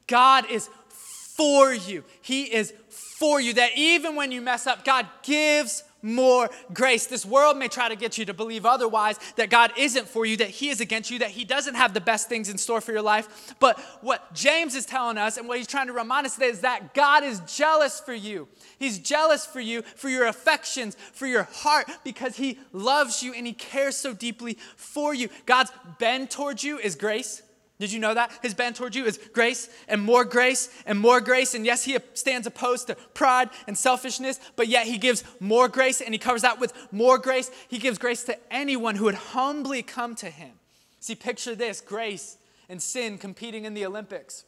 God 0.07 0.49
is 0.49 0.69
for 0.91 1.73
you. 1.73 2.03
He 2.21 2.43
is 2.43 2.73
for 2.89 3.39
you. 3.39 3.53
That 3.53 3.71
even 3.75 4.15
when 4.15 4.31
you 4.31 4.41
mess 4.41 4.67
up, 4.67 4.85
God 4.85 5.07
gives 5.23 5.83
more 6.07 6.49
grace. 6.73 7.05
This 7.05 7.25
world 7.25 7.57
may 7.57 7.67
try 7.67 7.89
to 7.89 7.95
get 7.95 8.17
you 8.17 8.25
to 8.25 8.33
believe 8.33 8.65
otherwise, 8.65 9.19
that 9.35 9.49
God 9.49 9.71
isn't 9.77 10.07
for 10.07 10.25
you, 10.25 10.37
that 10.37 10.49
He 10.49 10.69
is 10.69 10.81
against 10.81 11.11
you, 11.11 11.19
that 11.19 11.31
He 11.31 11.45
doesn't 11.45 11.75
have 11.75 11.93
the 11.93 12.01
best 12.01 12.29
things 12.29 12.49
in 12.49 12.57
store 12.57 12.81
for 12.81 12.91
your 12.91 13.01
life. 13.01 13.55
But 13.59 13.79
what 14.01 14.33
James 14.33 14.75
is 14.75 14.85
telling 14.85 15.17
us 15.17 15.37
and 15.37 15.47
what 15.47 15.57
he's 15.57 15.67
trying 15.67 15.87
to 15.87 15.93
remind 15.93 16.25
us 16.25 16.35
today 16.35 16.47
is 16.47 16.61
that 16.61 16.93
God 16.93 17.23
is 17.23 17.41
jealous 17.41 17.99
for 17.99 18.13
you. 18.13 18.47
He's 18.79 18.99
jealous 18.99 19.45
for 19.45 19.59
you, 19.59 19.81
for 19.81 20.09
your 20.09 20.27
affections, 20.27 20.95
for 21.13 21.27
your 21.27 21.43
heart, 21.43 21.89
because 22.03 22.37
He 22.37 22.59
loves 22.71 23.21
you 23.21 23.33
and 23.33 23.45
He 23.45 23.53
cares 23.53 23.95
so 23.95 24.13
deeply 24.13 24.57
for 24.75 25.13
you. 25.13 25.29
God's 25.45 25.71
bend 25.99 26.29
towards 26.29 26.63
you 26.63 26.77
is 26.77 26.95
grace. 26.95 27.41
Did 27.79 27.91
you 27.91 27.99
know 27.99 28.15
that? 28.15 28.31
His 28.41 28.55
bend 28.55 28.75
towards 28.75 28.95
you 28.95 29.05
is 29.05 29.19
grace 29.33 29.69
and 29.87 30.01
more 30.01 30.25
grace 30.25 30.69
and 30.87 30.99
more 30.99 31.21
grace. 31.21 31.53
And 31.53 31.63
yes, 31.63 31.83
he 31.83 31.97
stands 32.15 32.47
opposed 32.47 32.87
to 32.87 32.95
pride 33.13 33.49
and 33.67 33.77
selfishness, 33.77 34.39
but 34.55 34.67
yet 34.67 34.87
he 34.87 34.97
gives 34.97 35.23
more 35.39 35.67
grace 35.67 36.01
and 36.01 36.13
he 36.13 36.17
covers 36.17 36.41
that 36.41 36.59
with 36.59 36.73
more 36.91 37.19
grace. 37.19 37.51
He 37.67 37.77
gives 37.77 37.99
grace 37.99 38.23
to 38.23 38.37
anyone 38.51 38.95
who 38.95 39.05
would 39.05 39.15
humbly 39.15 39.83
come 39.83 40.15
to 40.15 40.29
him. 40.29 40.53
See, 40.99 41.13
picture 41.13 41.53
this 41.53 41.79
grace 41.79 42.37
and 42.67 42.81
sin 42.81 43.19
competing 43.19 43.65
in 43.65 43.75
the 43.75 43.85
Olympics. 43.85 44.43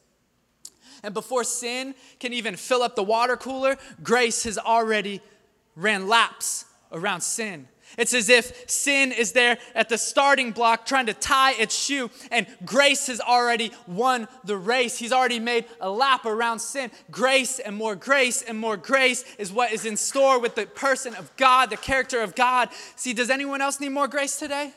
And 1.04 1.14
before 1.14 1.44
sin 1.44 1.94
can 2.18 2.32
even 2.32 2.56
fill 2.56 2.82
up 2.82 2.96
the 2.96 3.02
water 3.02 3.36
cooler, 3.36 3.76
grace 4.02 4.42
has 4.42 4.58
already 4.58 5.22
ran 5.76 6.08
laps 6.08 6.64
around 6.92 7.20
sin. 7.20 7.68
It's 7.98 8.14
as 8.14 8.28
if 8.28 8.68
sin 8.70 9.12
is 9.12 9.32
there 9.32 9.58
at 9.74 9.88
the 9.88 9.98
starting 9.98 10.52
block 10.52 10.86
trying 10.86 11.06
to 11.06 11.14
tie 11.14 11.52
its 11.52 11.76
shoe, 11.76 12.10
and 12.30 12.46
grace 12.64 13.08
has 13.08 13.20
already 13.20 13.72
won 13.86 14.28
the 14.44 14.56
race. 14.56 14.98
He's 14.98 15.12
already 15.12 15.40
made 15.40 15.64
a 15.80 15.90
lap 15.90 16.24
around 16.24 16.60
sin. 16.60 16.90
Grace 17.10 17.58
and 17.58 17.76
more 17.76 17.96
grace 17.96 18.42
and 18.42 18.58
more 18.58 18.76
grace 18.76 19.24
is 19.38 19.52
what 19.52 19.72
is 19.72 19.84
in 19.84 19.96
store 19.96 20.40
with 20.40 20.54
the 20.54 20.66
person 20.66 21.14
of 21.14 21.34
God, 21.36 21.70
the 21.70 21.76
character 21.76 22.20
of 22.20 22.34
God. 22.34 22.68
See, 22.96 23.12
does 23.12 23.30
anyone 23.30 23.60
else 23.60 23.80
need 23.80 23.90
more 23.90 24.08
grace 24.08 24.38
today? 24.38 24.72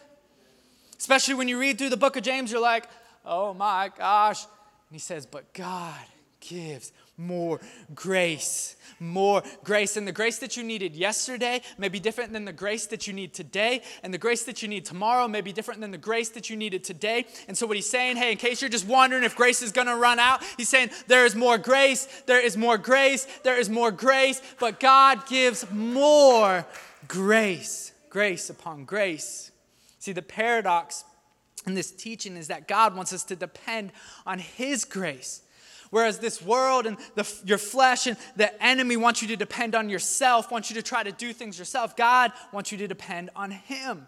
Especially 0.98 1.34
when 1.34 1.48
you 1.48 1.60
read 1.60 1.78
through 1.78 1.90
the 1.90 1.98
book 1.98 2.16
of 2.16 2.24
James, 2.24 2.52
you're 2.52 2.62
like, 2.62 2.86
oh 3.26 3.54
my 3.54 3.92
gosh. 3.98 4.44
And 4.44 4.96
he 4.96 5.00
says, 5.00 5.26
but 5.26 5.54
God 5.54 6.00
gives 6.40 6.92
more 7.18 7.60
grace. 7.94 8.76
More 9.00 9.44
grace. 9.64 9.98
And 9.98 10.08
the 10.08 10.12
grace 10.12 10.40
that 10.40 10.58
you 10.58 10.64
needed 10.64 10.96
yesterday 10.96 11.62
may 11.78 11.90
be 11.90 12.00
different 12.00 12.34
than 12.34 12.46
the 12.46 12.54
grace 12.54 12.88
that 12.88 13.06
you 13.06 13.14
need 13.14 13.34
today. 13.34 13.82
And 14.02 14.14
the 14.14 14.18
grace 14.18 14.44
that 14.44 14.62
you 14.62 14.68
need 14.68 14.86
tomorrow 14.86 15.28
may 15.28 15.42
be 15.42 15.52
different 15.52 15.82
than 15.82 15.92
the 15.92 15.98
grace 15.98 16.30
that 16.30 16.50
you 16.50 16.56
needed 16.56 16.84
today. 16.84 17.26
And 17.48 17.58
so, 17.58 17.68
what 17.68 17.76
he's 17.76 17.90
saying, 17.90 18.18
hey, 18.18 18.32
in 18.32 18.38
case 18.38 18.62
you're 18.62 18.70
just 18.70 18.88
wondering 18.88 19.24
if 19.24 19.36
grace 19.36 19.62
is 19.62 19.72
going 19.72 19.88
to 19.88 19.96
run 19.96 20.20
out, 20.20 20.44
he's 20.58 20.70
saying 20.70 20.90
there 21.08 21.26
is 21.26 21.36
more 21.36 21.58
grace, 21.58 22.08
there 22.26 22.44
is 22.44 22.58
more 22.58 22.78
grace, 22.78 23.28
there 23.44 23.60
is 23.60 23.70
more 23.70 23.92
grace, 23.92 24.42
but 24.60 24.80
God 24.80 25.28
gives 25.28 25.70
more 25.72 26.66
grace. 27.08 27.92
Grace 28.10 28.50
upon 28.50 28.86
grace. 28.86 29.52
See, 30.00 30.14
the 30.14 30.22
paradox 30.22 31.06
in 31.66 31.76
this 31.76 31.92
teaching 31.92 32.36
is 32.38 32.48
that 32.48 32.68
God 32.68 32.96
wants 32.96 33.14
us 33.14 33.24
to 33.26 33.36
depend 33.36 33.92
on 34.26 34.40
His 34.40 34.84
grace. 34.84 35.43
Whereas 35.94 36.18
this 36.18 36.42
world 36.42 36.88
and 36.88 36.98
the, 37.14 37.32
your 37.46 37.60
flesh 37.60 38.08
and 38.08 38.18
the 38.36 38.52
enemy 38.66 38.98
want 38.98 39.22
you 39.22 39.28
to 39.28 39.36
depend 39.36 39.76
on 39.76 39.90
yourself, 39.90 40.52
want 40.52 40.72
you 40.72 40.74
to 40.78 40.82
try 40.82 41.04
to 41.04 41.12
do 41.12 41.34
things 41.34 41.60
yourself. 41.60 41.96
God 41.96 42.32
wants 42.52 42.72
you 42.72 42.80
to 42.80 42.88
depend 42.88 43.30
on 43.36 43.52
Him. 43.52 44.08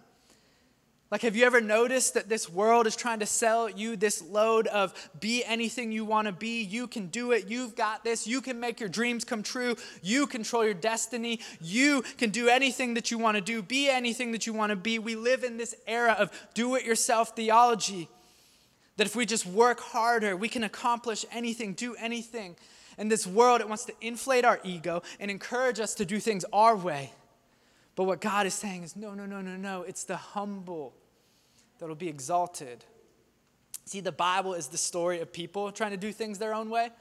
Like, 1.11 1.21
have 1.21 1.35
you 1.35 1.45
ever 1.45 1.61
noticed 1.61 2.15
that 2.15 2.27
this 2.27 2.49
world 2.49 2.87
is 2.87 2.95
trying 2.95 3.19
to 3.19 3.27
sell 3.27 3.69
you 3.69 3.95
this 3.95 4.23
load 4.23 4.65
of 4.65 4.95
be 5.19 5.45
anything 5.45 5.91
you 5.91 6.05
want 6.05 6.25
to 6.25 6.31
be? 6.31 6.63
You 6.63 6.87
can 6.87 7.05
do 7.05 7.33
it. 7.33 7.49
You've 7.49 7.75
got 7.75 8.03
this. 8.03 8.25
You 8.25 8.41
can 8.41 8.59
make 8.59 8.79
your 8.79 8.89
dreams 8.89 9.23
come 9.23 9.43
true. 9.43 9.75
You 10.01 10.25
control 10.25 10.65
your 10.65 10.73
destiny. 10.73 11.39
You 11.61 12.01
can 12.17 12.31
do 12.31 12.49
anything 12.49 12.95
that 12.95 13.11
you 13.11 13.19
want 13.19 13.35
to 13.35 13.41
do. 13.41 13.61
Be 13.61 13.89
anything 13.91 14.31
that 14.31 14.47
you 14.47 14.53
want 14.53 14.71
to 14.71 14.75
be. 14.75 14.97
We 14.97 15.15
live 15.15 15.43
in 15.43 15.57
this 15.57 15.75
era 15.85 16.15
of 16.17 16.31
do 16.55 16.73
it 16.73 16.83
yourself 16.83 17.35
theology. 17.35 18.09
That 18.97 19.07
if 19.07 19.15
we 19.15 19.25
just 19.25 19.45
work 19.45 19.79
harder, 19.79 20.37
we 20.37 20.47
can 20.47 20.63
accomplish 20.63 21.25
anything, 21.31 21.73
do 21.73 21.95
anything. 21.95 22.55
In 22.97 23.09
this 23.09 23.27
world, 23.27 23.61
it 23.61 23.67
wants 23.67 23.85
to 23.85 23.93
inflate 23.99 24.45
our 24.45 24.59
ego 24.63 25.01
and 25.19 25.29
encourage 25.29 25.79
us 25.79 25.95
to 25.95 26.05
do 26.05 26.19
things 26.19 26.45
our 26.53 26.75
way. 26.75 27.11
But 27.95 28.05
what 28.05 28.21
God 28.21 28.45
is 28.45 28.53
saying 28.53 28.83
is 28.83 28.95
no, 28.95 29.13
no, 29.13 29.25
no, 29.25 29.41
no, 29.41 29.55
no. 29.55 29.81
It's 29.83 30.03
the 30.03 30.15
humble 30.15 30.93
that'll 31.79 31.95
be 31.95 32.07
exalted. 32.07 32.83
See, 33.85 33.99
the 33.99 34.11
Bible 34.11 34.53
is 34.53 34.67
the 34.67 34.77
story 34.77 35.19
of 35.19 35.31
people 35.31 35.71
trying 35.71 35.91
to 35.91 35.97
do 35.97 36.11
things 36.11 36.39
their 36.39 36.53
own 36.53 36.69
way. 36.69 36.83
Have 36.83 36.91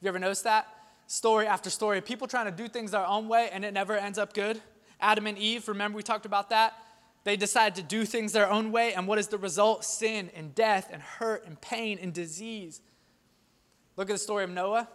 you 0.00 0.08
ever 0.08 0.18
noticed 0.18 0.44
that? 0.44 0.68
Story 1.06 1.46
after 1.46 1.70
story, 1.70 2.00
people 2.00 2.28
trying 2.28 2.46
to 2.46 2.52
do 2.52 2.68
things 2.68 2.92
their 2.92 3.06
own 3.06 3.28
way 3.28 3.48
and 3.52 3.64
it 3.64 3.74
never 3.74 3.96
ends 3.96 4.18
up 4.18 4.32
good. 4.32 4.60
Adam 5.00 5.26
and 5.26 5.36
Eve, 5.36 5.66
remember 5.68 5.96
we 5.96 6.02
talked 6.02 6.26
about 6.26 6.50
that? 6.50 6.74
They 7.30 7.36
decide 7.36 7.76
to 7.76 7.82
do 7.84 8.04
things 8.04 8.32
their 8.32 8.50
own 8.50 8.72
way, 8.72 8.92
and 8.92 9.06
what 9.06 9.16
is 9.20 9.28
the 9.28 9.38
result? 9.38 9.84
Sin 9.84 10.32
and 10.34 10.52
death 10.52 10.88
and 10.92 11.00
hurt 11.00 11.46
and 11.46 11.60
pain 11.60 11.96
and 12.02 12.12
disease. 12.12 12.80
Look 13.96 14.10
at 14.10 14.14
the 14.14 14.18
story 14.18 14.42
of 14.42 14.50
Noah. 14.50 14.88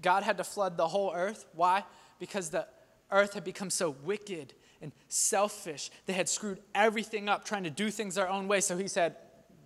God 0.00 0.22
had 0.22 0.38
to 0.38 0.44
flood 0.44 0.78
the 0.78 0.88
whole 0.88 1.12
earth. 1.14 1.44
Why? 1.52 1.84
Because 2.18 2.48
the 2.48 2.66
earth 3.10 3.34
had 3.34 3.44
become 3.44 3.68
so 3.68 3.94
wicked 4.02 4.54
and 4.80 4.92
selfish. 5.08 5.90
They 6.06 6.14
had 6.14 6.26
screwed 6.30 6.58
everything 6.74 7.28
up, 7.28 7.44
trying 7.44 7.64
to 7.64 7.70
do 7.70 7.90
things 7.90 8.14
their 8.14 8.30
own 8.30 8.48
way. 8.48 8.62
So 8.62 8.78
he 8.78 8.88
said, 8.88 9.16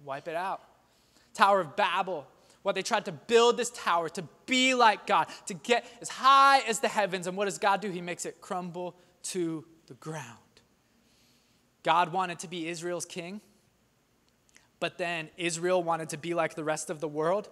Wipe 0.04 0.26
it 0.26 0.34
out. 0.34 0.60
Tower 1.34 1.60
of 1.60 1.76
Babel. 1.76 2.26
What 2.62 2.74
they 2.74 2.82
tried 2.82 3.04
to 3.04 3.12
build 3.12 3.56
this 3.56 3.70
tower 3.70 4.08
to 4.08 4.24
be 4.46 4.74
like 4.74 5.06
God, 5.06 5.28
to 5.46 5.54
get 5.54 5.86
as 6.00 6.08
high 6.08 6.62
as 6.66 6.80
the 6.80 6.88
heavens. 6.88 7.28
And 7.28 7.36
what 7.36 7.44
does 7.44 7.58
God 7.58 7.80
do? 7.80 7.90
He 7.90 8.00
makes 8.00 8.26
it 8.26 8.40
crumble 8.40 8.96
to 9.26 9.64
the 9.86 9.94
ground. 9.94 10.38
God 11.82 12.12
wanted 12.12 12.38
to 12.40 12.48
be 12.48 12.68
Israel's 12.68 13.04
king, 13.04 13.40
but 14.80 14.98
then 14.98 15.30
Israel 15.36 15.82
wanted 15.82 16.10
to 16.10 16.16
be 16.16 16.34
like 16.34 16.54
the 16.54 16.64
rest 16.64 16.90
of 16.90 17.00
the 17.00 17.08
world. 17.08 17.48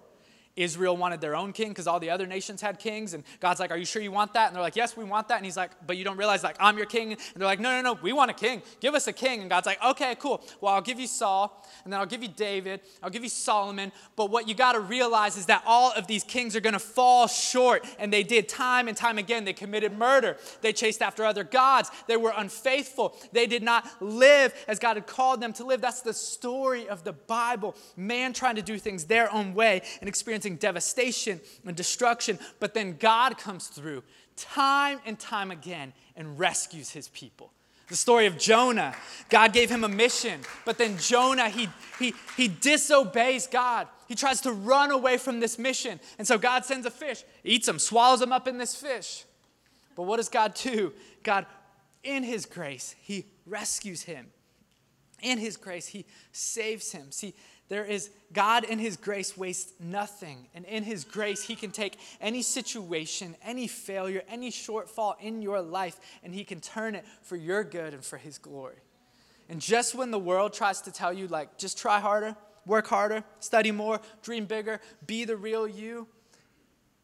Israel 0.57 0.97
wanted 0.97 1.21
their 1.21 1.37
own 1.37 1.53
king 1.53 1.69
because 1.69 1.87
all 1.87 2.01
the 2.01 2.11
other 2.11 2.27
nations 2.27 2.61
had 2.61 2.79
kings. 2.79 3.15
And 3.15 3.23
God's 3.39 3.61
like, 3.61 3.71
Are 3.71 3.77
you 3.77 3.85
sure 3.85 4.03
you 4.03 4.13
want 4.13 4.35
that? 4.35 4.49
And 4.49 4.57
they're 4.57 4.63
like, 4.63 4.77
Yes, 4.77 4.97
we 4.97 5.05
want 5.05 5.29
that. 5.29 5.37
And 5.37 5.45
he's 5.45 5.57
like, 5.57 5.71
But 5.87 5.97
you 5.97 6.05
don't 6.05 6.17
realize, 6.17 6.43
like, 6.43 6.57
I'm 6.59 6.77
your 6.77 6.87
king. 6.87 7.13
And 7.13 7.21
they're 7.37 7.47
like, 7.47 7.61
No, 7.61 7.71
no, 7.71 7.95
no, 7.95 8.01
we 8.03 8.13
want 8.13 8.31
a 8.31 8.35
king. 8.35 8.63
Give 8.81 8.95
us 8.95 9.07
a 9.07 9.13
king. 9.13 9.41
And 9.41 9.49
God's 9.49 9.67
like, 9.67 9.83
Okay, 9.85 10.17
cool. 10.19 10.43
Well, 10.61 10.75
I'll 10.75 10.83
give 10.83 10.99
you 10.99 11.07
Saul, 11.07 11.67
and 11.85 11.93
then 11.93 12.01
I'll 12.01 12.07
give 12.07 12.23
you 12.23 12.29
David, 12.29 12.81
I'll 13.03 13.11
give 13.11 13.23
you 13.23 13.29
Solomon. 13.29 13.93
But 14.17 14.31
what 14.31 14.49
you 14.49 14.55
got 14.55 14.73
to 14.73 14.81
realize 14.81 15.37
is 15.37 15.47
that 15.47 15.63
all 15.67 15.93
of 15.93 16.07
these 16.07 16.25
kings 16.25 16.57
are 16.57 16.61
going 16.61 16.73
to 16.73 16.79
fall 16.79 17.29
short. 17.29 17.87
And 17.99 18.13
they 18.13 18.23
did 18.23 18.49
time 18.49 18.89
and 18.89 18.97
time 18.97 19.19
again. 19.19 19.45
They 19.45 19.53
committed 19.53 19.97
murder, 19.97 20.37
they 20.63 20.73
chased 20.73 21.01
after 21.01 21.25
other 21.25 21.45
gods, 21.45 21.91
they 22.09 22.17
were 22.17 22.33
unfaithful, 22.37 23.17
they 23.33 23.47
did 23.47 23.63
not 23.63 23.89
live 24.01 24.53
as 24.67 24.79
God 24.79 24.97
had 24.97 25.07
called 25.07 25.41
them 25.41 25.53
to 25.55 25.65
live. 25.65 25.81
That's 25.81 26.03
the 26.03 26.13
story 26.13 26.89
of 26.89 27.05
the 27.05 27.13
Bible. 27.13 27.77
Man 27.97 28.33
trying 28.33 28.57
to 28.57 28.63
do 28.63 28.79
things 28.79 29.05
their 29.05 29.33
own 29.33 29.55
way 29.55 29.83
and 30.01 30.09
experience 30.09 30.40
experiencing 30.41 30.57
devastation 30.57 31.41
and 31.67 31.77
destruction, 31.77 32.39
but 32.59 32.75
then 32.75 32.97
God 32.99 33.39
comes 33.39 33.69
through 33.69 34.03
time 34.37 34.99
and 35.05 35.19
time 35.19 35.51
again 35.51 35.93
and 36.17 36.39
rescues 36.39 36.91
his 36.91 37.09
people. 37.09 37.53
The 37.89 37.97
story 37.97 38.27
of 38.27 38.39
Jonah. 38.39 38.95
God 39.29 39.53
gave 39.53 39.69
him 39.69 39.83
a 39.83 39.89
mission, 39.89 40.41
but 40.65 40.79
then 40.79 40.97
Jonah, 40.97 41.49
he, 41.49 41.69
he, 41.99 42.15
he 42.37 42.49
disobeys 42.49 43.49
God. 43.49 43.89
He 44.07 44.15
tries 44.15 44.41
to 44.43 44.53
run 44.53 44.93
away 44.93 45.19
from 45.19 45.41
this 45.41 45.59
mission. 45.59 45.99
And 46.19 46.27
so 46.27 46.39
God 46.39 46.65
sends 46.65 46.87
a 46.87 46.91
fish, 46.91 47.25
eats 47.45 47.69
him, 47.69 47.79
swallows 47.79 48.23
him 48.23 48.33
up 48.33 48.47
in 48.47 48.59
this 48.59 48.77
fish. 48.77 49.25
But 49.97 50.05
what 50.05 50.19
does 50.19 50.29
God 50.29 50.55
do? 50.55 50.93
God, 51.25 51.47
in 52.05 52.23
his 52.23 52.47
grace, 52.47 52.95
he 53.03 53.27
rescues 53.45 54.03
him. 54.03 54.29
In 55.21 55.39
his 55.39 55.57
grace, 55.57 55.89
he 55.89 56.07
saves 56.33 56.93
him. 56.93 57.11
See, 57.11 57.35
there 57.71 57.85
is 57.85 58.11
God 58.33 58.65
in 58.65 58.81
His 58.81 58.97
grace 58.97 59.37
wastes 59.37 59.73
nothing. 59.81 60.49
And 60.55 60.65
in 60.67 60.83
His 60.83 61.05
grace, 61.05 61.45
He 61.45 61.55
can 61.55 61.71
take 61.71 61.99
any 62.21 62.43
situation, 62.43 63.37
any 63.43 63.69
failure, 63.69 64.23
any 64.29 64.51
shortfall 64.51 65.15
in 65.21 65.41
your 65.41 65.63
life, 65.63 65.99
and 66.23 66.35
He 66.35 66.45
can 66.45 66.61
turn 66.61 66.97
it 66.97 67.07
for 67.23 67.37
your 67.37 67.63
good 67.63 67.95
and 67.95 68.05
for 68.05 68.19
His 68.19 68.39
glory. 68.39 68.75
And 69.49 69.61
just 69.61 69.95
when 69.95 70.11
the 70.11 70.19
world 70.19 70.53
tries 70.53 70.83
to 70.83 70.93
tell 70.93 71.13
you, 71.13 71.29
like, 71.29 71.59
just 71.59 71.79
try 71.79 72.01
harder, 72.01 72.37
work 72.67 72.89
harder, 72.89 73.23
study 73.39 73.71
more, 73.71 74.01
dream 74.23 74.47
bigger, 74.47 74.81
be 75.07 75.25
the 75.25 75.37
real 75.37 75.69
you, 75.69 76.09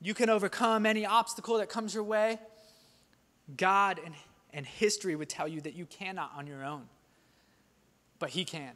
you 0.02 0.14
can 0.14 0.28
overcome 0.28 0.84
any 0.84 1.06
obstacle 1.06 1.58
that 1.58 1.68
comes 1.68 1.94
your 1.94 2.02
way. 2.02 2.40
God 3.56 4.00
and, 4.04 4.14
and 4.52 4.66
history 4.66 5.14
would 5.14 5.28
tell 5.28 5.46
you 5.46 5.60
that 5.60 5.74
you 5.74 5.86
cannot 5.86 6.32
on 6.36 6.48
your 6.48 6.64
own, 6.64 6.88
but 8.18 8.30
He 8.30 8.44
can 8.44 8.72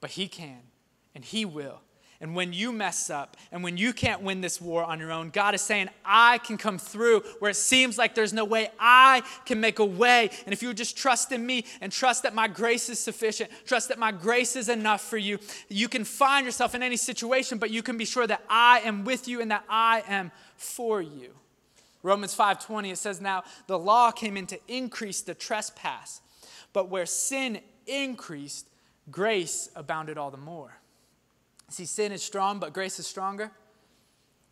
but 0.00 0.10
He 0.10 0.28
can 0.28 0.60
and 1.14 1.24
He 1.24 1.44
will. 1.44 1.80
And 2.22 2.34
when 2.34 2.52
you 2.52 2.70
mess 2.70 3.08
up 3.08 3.38
and 3.50 3.64
when 3.64 3.78
you 3.78 3.94
can't 3.94 4.20
win 4.20 4.42
this 4.42 4.60
war 4.60 4.84
on 4.84 5.00
your 5.00 5.10
own, 5.10 5.30
God 5.30 5.54
is 5.54 5.62
saying, 5.62 5.88
I 6.04 6.36
can 6.38 6.58
come 6.58 6.78
through 6.78 7.20
where 7.38 7.50
it 7.50 7.56
seems 7.56 7.96
like 7.96 8.14
there's 8.14 8.34
no 8.34 8.44
way. 8.44 8.68
I 8.78 9.22
can 9.46 9.58
make 9.58 9.78
a 9.78 9.84
way. 9.86 10.28
And 10.44 10.52
if 10.52 10.62
you 10.62 10.74
just 10.74 10.98
trust 10.98 11.32
in 11.32 11.46
me 11.46 11.64
and 11.80 11.90
trust 11.90 12.24
that 12.24 12.34
my 12.34 12.46
grace 12.46 12.90
is 12.90 12.98
sufficient, 12.98 13.50
trust 13.64 13.88
that 13.88 13.98
my 13.98 14.12
grace 14.12 14.54
is 14.54 14.68
enough 14.68 15.00
for 15.00 15.16
you, 15.16 15.38
you 15.70 15.88
can 15.88 16.04
find 16.04 16.44
yourself 16.44 16.74
in 16.74 16.82
any 16.82 16.98
situation, 16.98 17.56
but 17.56 17.70
you 17.70 17.82
can 17.82 17.96
be 17.96 18.04
sure 18.04 18.26
that 18.26 18.44
I 18.50 18.80
am 18.80 19.04
with 19.04 19.26
you 19.26 19.40
and 19.40 19.50
that 19.50 19.64
I 19.66 20.02
am 20.06 20.30
for 20.56 21.00
you. 21.00 21.34
Romans 22.02 22.34
5:20 22.34 22.92
it 22.92 22.98
says 22.98 23.20
now 23.20 23.44
the 23.66 23.78
law 23.78 24.10
came 24.10 24.36
in 24.36 24.46
to 24.48 24.58
increase 24.68 25.22
the 25.22 25.34
trespass, 25.34 26.20
but 26.74 26.90
where 26.90 27.06
sin 27.06 27.60
increased, 27.86 28.68
grace 29.10 29.70
abounded 29.74 30.18
all 30.18 30.30
the 30.30 30.36
more. 30.36 30.79
See, 31.70 31.86
sin 31.86 32.12
is 32.12 32.22
strong, 32.22 32.58
but 32.58 32.72
grace 32.72 32.98
is 32.98 33.06
stronger. 33.06 33.50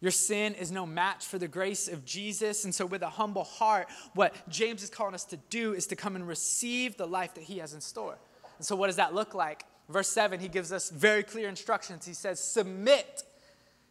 Your 0.01 0.13
sin 0.13 0.55
is 0.55 0.71
no 0.71 0.87
match 0.87 1.27
for 1.27 1.39
the 1.39 1.49
grace 1.49 1.89
of 1.89 2.05
Jesus. 2.05 2.65
And 2.65 2.73
so, 2.75 2.87
with 2.87 3.03
a 3.03 3.11
humble 3.11 3.45
heart, 3.45 3.89
what 4.15 4.35
James 4.49 4.83
is 4.85 4.91
calling 4.91 5.15
us 5.15 5.25
to 5.27 5.37
do 5.51 5.75
is 5.75 5.89
to 5.89 5.97
come 5.97 6.15
and 6.15 6.27
receive 6.27 6.97
the 6.97 7.07
life 7.07 7.35
that 7.35 7.45
he 7.45 7.59
has 7.59 7.75
in 7.75 7.81
store. 7.81 8.17
And 8.59 8.65
so, 8.65 8.77
what 8.77 8.87
does 8.87 8.97
that 8.97 9.15
look 9.15 9.35
like? 9.35 9.65
Verse 9.89 10.09
7, 10.09 10.39
he 10.39 10.49
gives 10.49 10.71
us 10.73 10.91
very 10.91 11.25
clear 11.25 11.49
instructions. 11.49 12.07
He 12.07 12.15
says, 12.15 12.39
Submit 12.39 13.25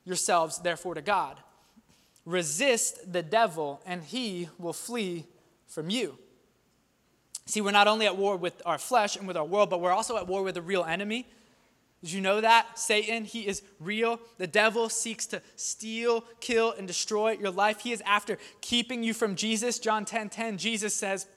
yourselves, 0.05 0.59
therefore, 0.59 0.95
to 0.95 1.01
God. 1.01 1.37
Resist 2.25 3.12
the 3.12 3.23
devil, 3.23 3.81
and 3.85 4.04
he 4.04 4.47
will 4.58 4.73
flee 4.73 5.25
from 5.67 5.89
you. 5.89 6.17
See, 7.45 7.62
we're 7.62 7.71
not 7.71 7.87
only 7.87 8.06
at 8.06 8.15
war 8.15 8.37
with 8.37 8.62
our 8.65 8.77
flesh 8.77 9.15
and 9.15 9.27
with 9.27 9.37
our 9.37 9.45
world, 9.45 9.69
but 9.69 9.81
we're 9.81 9.91
also 9.91 10.17
at 10.17 10.27
war 10.27 10.43
with 10.43 10.56
a 10.56 10.62
real 10.62 10.83
enemy. 10.83 11.27
Did 12.04 12.12
you 12.12 12.21
know 12.21 12.41
that? 12.41 12.77
Satan, 12.77 13.25
he 13.25 13.48
is 13.48 13.63
real. 13.79 14.19
The 14.37 14.48
devil 14.48 14.87
seeks 14.87 15.25
to 15.27 15.41
steal, 15.56 16.21
kill, 16.39 16.71
and 16.71 16.87
destroy 16.87 17.31
your 17.31 17.52
life. 17.52 17.79
He 17.79 17.91
is 17.91 18.02
after 18.06 18.37
keeping 18.62 19.02
you 19.02 19.13
from 19.13 19.35
Jesus. 19.35 19.79
John 19.79 20.06
10 20.06 20.29
10, 20.29 20.58
Jesus 20.58 20.93
says, 20.93 21.27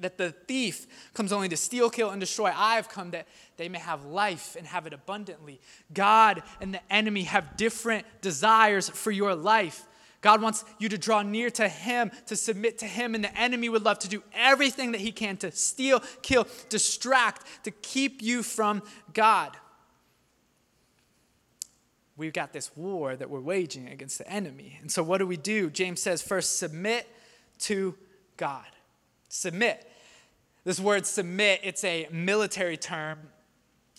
that 0.00 0.18
the 0.18 0.32
thief 0.32 0.86
comes 1.14 1.32
only 1.32 1.48
to 1.48 1.56
steal, 1.56 1.90
kill, 1.90 2.10
and 2.10 2.20
destroy. 2.20 2.50
I 2.54 2.76
have 2.76 2.88
come 2.88 3.10
that 3.12 3.28
they 3.56 3.68
may 3.68 3.78
have 3.78 4.04
life 4.04 4.56
and 4.56 4.66
have 4.66 4.86
it 4.86 4.92
abundantly. 4.92 5.60
God 5.92 6.42
and 6.60 6.74
the 6.74 6.80
enemy 6.92 7.24
have 7.24 7.56
different 7.56 8.06
desires 8.22 8.88
for 8.88 9.10
your 9.10 9.34
life. 9.34 9.84
God 10.20 10.42
wants 10.42 10.64
you 10.78 10.88
to 10.90 10.98
draw 10.98 11.22
near 11.22 11.50
to 11.50 11.68
Him, 11.68 12.10
to 12.26 12.36
submit 12.36 12.78
to 12.78 12.86
Him, 12.86 13.14
and 13.14 13.24
the 13.24 13.36
enemy 13.38 13.68
would 13.68 13.84
love 13.84 13.98
to 14.00 14.08
do 14.08 14.22
everything 14.34 14.92
that 14.92 15.00
he 15.00 15.12
can 15.12 15.36
to 15.38 15.50
steal, 15.50 16.00
kill, 16.22 16.46
distract, 16.68 17.64
to 17.64 17.70
keep 17.70 18.22
you 18.22 18.42
from 18.42 18.82
God. 19.14 19.56
We've 22.16 22.34
got 22.34 22.52
this 22.52 22.76
war 22.76 23.16
that 23.16 23.30
we're 23.30 23.40
waging 23.40 23.88
against 23.88 24.18
the 24.18 24.30
enemy. 24.30 24.78
And 24.82 24.92
so, 24.92 25.02
what 25.02 25.18
do 25.18 25.26
we 25.26 25.38
do? 25.38 25.70
James 25.70 26.02
says, 26.02 26.20
first, 26.20 26.58
submit 26.58 27.08
to 27.60 27.94
God. 28.36 28.66
Submit. 29.30 29.90
This 30.64 30.78
word 30.78 31.06
submit, 31.06 31.60
it's 31.62 31.82
a 31.84 32.06
military 32.12 32.76
term, 32.76 33.18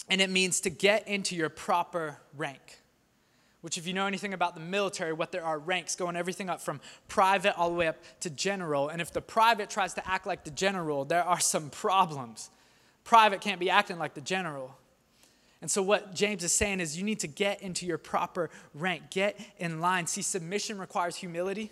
and 0.07 0.21
it 0.21 0.29
means 0.29 0.61
to 0.61 0.69
get 0.69 1.07
into 1.07 1.35
your 1.35 1.49
proper 1.49 2.19
rank. 2.37 2.80
Which, 3.61 3.77
if 3.77 3.85
you 3.85 3.93
know 3.93 4.07
anything 4.07 4.33
about 4.33 4.55
the 4.55 4.61
military, 4.61 5.13
what 5.13 5.31
there 5.31 5.45
are 5.45 5.59
ranks 5.59 5.95
going 5.95 6.15
everything 6.15 6.49
up 6.49 6.61
from 6.61 6.81
private 7.07 7.55
all 7.57 7.69
the 7.69 7.75
way 7.75 7.87
up 7.87 7.97
to 8.21 8.29
general. 8.29 8.89
And 8.89 8.99
if 9.01 9.11
the 9.11 9.21
private 9.21 9.69
tries 9.69 9.93
to 9.93 10.07
act 10.07 10.25
like 10.25 10.43
the 10.43 10.51
general, 10.51 11.05
there 11.05 11.23
are 11.23 11.39
some 11.39 11.69
problems. 11.69 12.49
Private 13.03 13.39
can't 13.41 13.59
be 13.59 13.69
acting 13.69 13.99
like 13.99 14.15
the 14.15 14.21
general. 14.21 14.75
And 15.61 15.69
so, 15.69 15.83
what 15.83 16.15
James 16.15 16.43
is 16.43 16.53
saying 16.53 16.79
is, 16.79 16.97
you 16.97 17.03
need 17.03 17.19
to 17.19 17.27
get 17.27 17.61
into 17.61 17.85
your 17.85 17.99
proper 17.99 18.49
rank, 18.73 19.11
get 19.11 19.39
in 19.59 19.79
line. 19.79 20.07
See, 20.07 20.23
submission 20.23 20.79
requires 20.79 21.15
humility. 21.15 21.71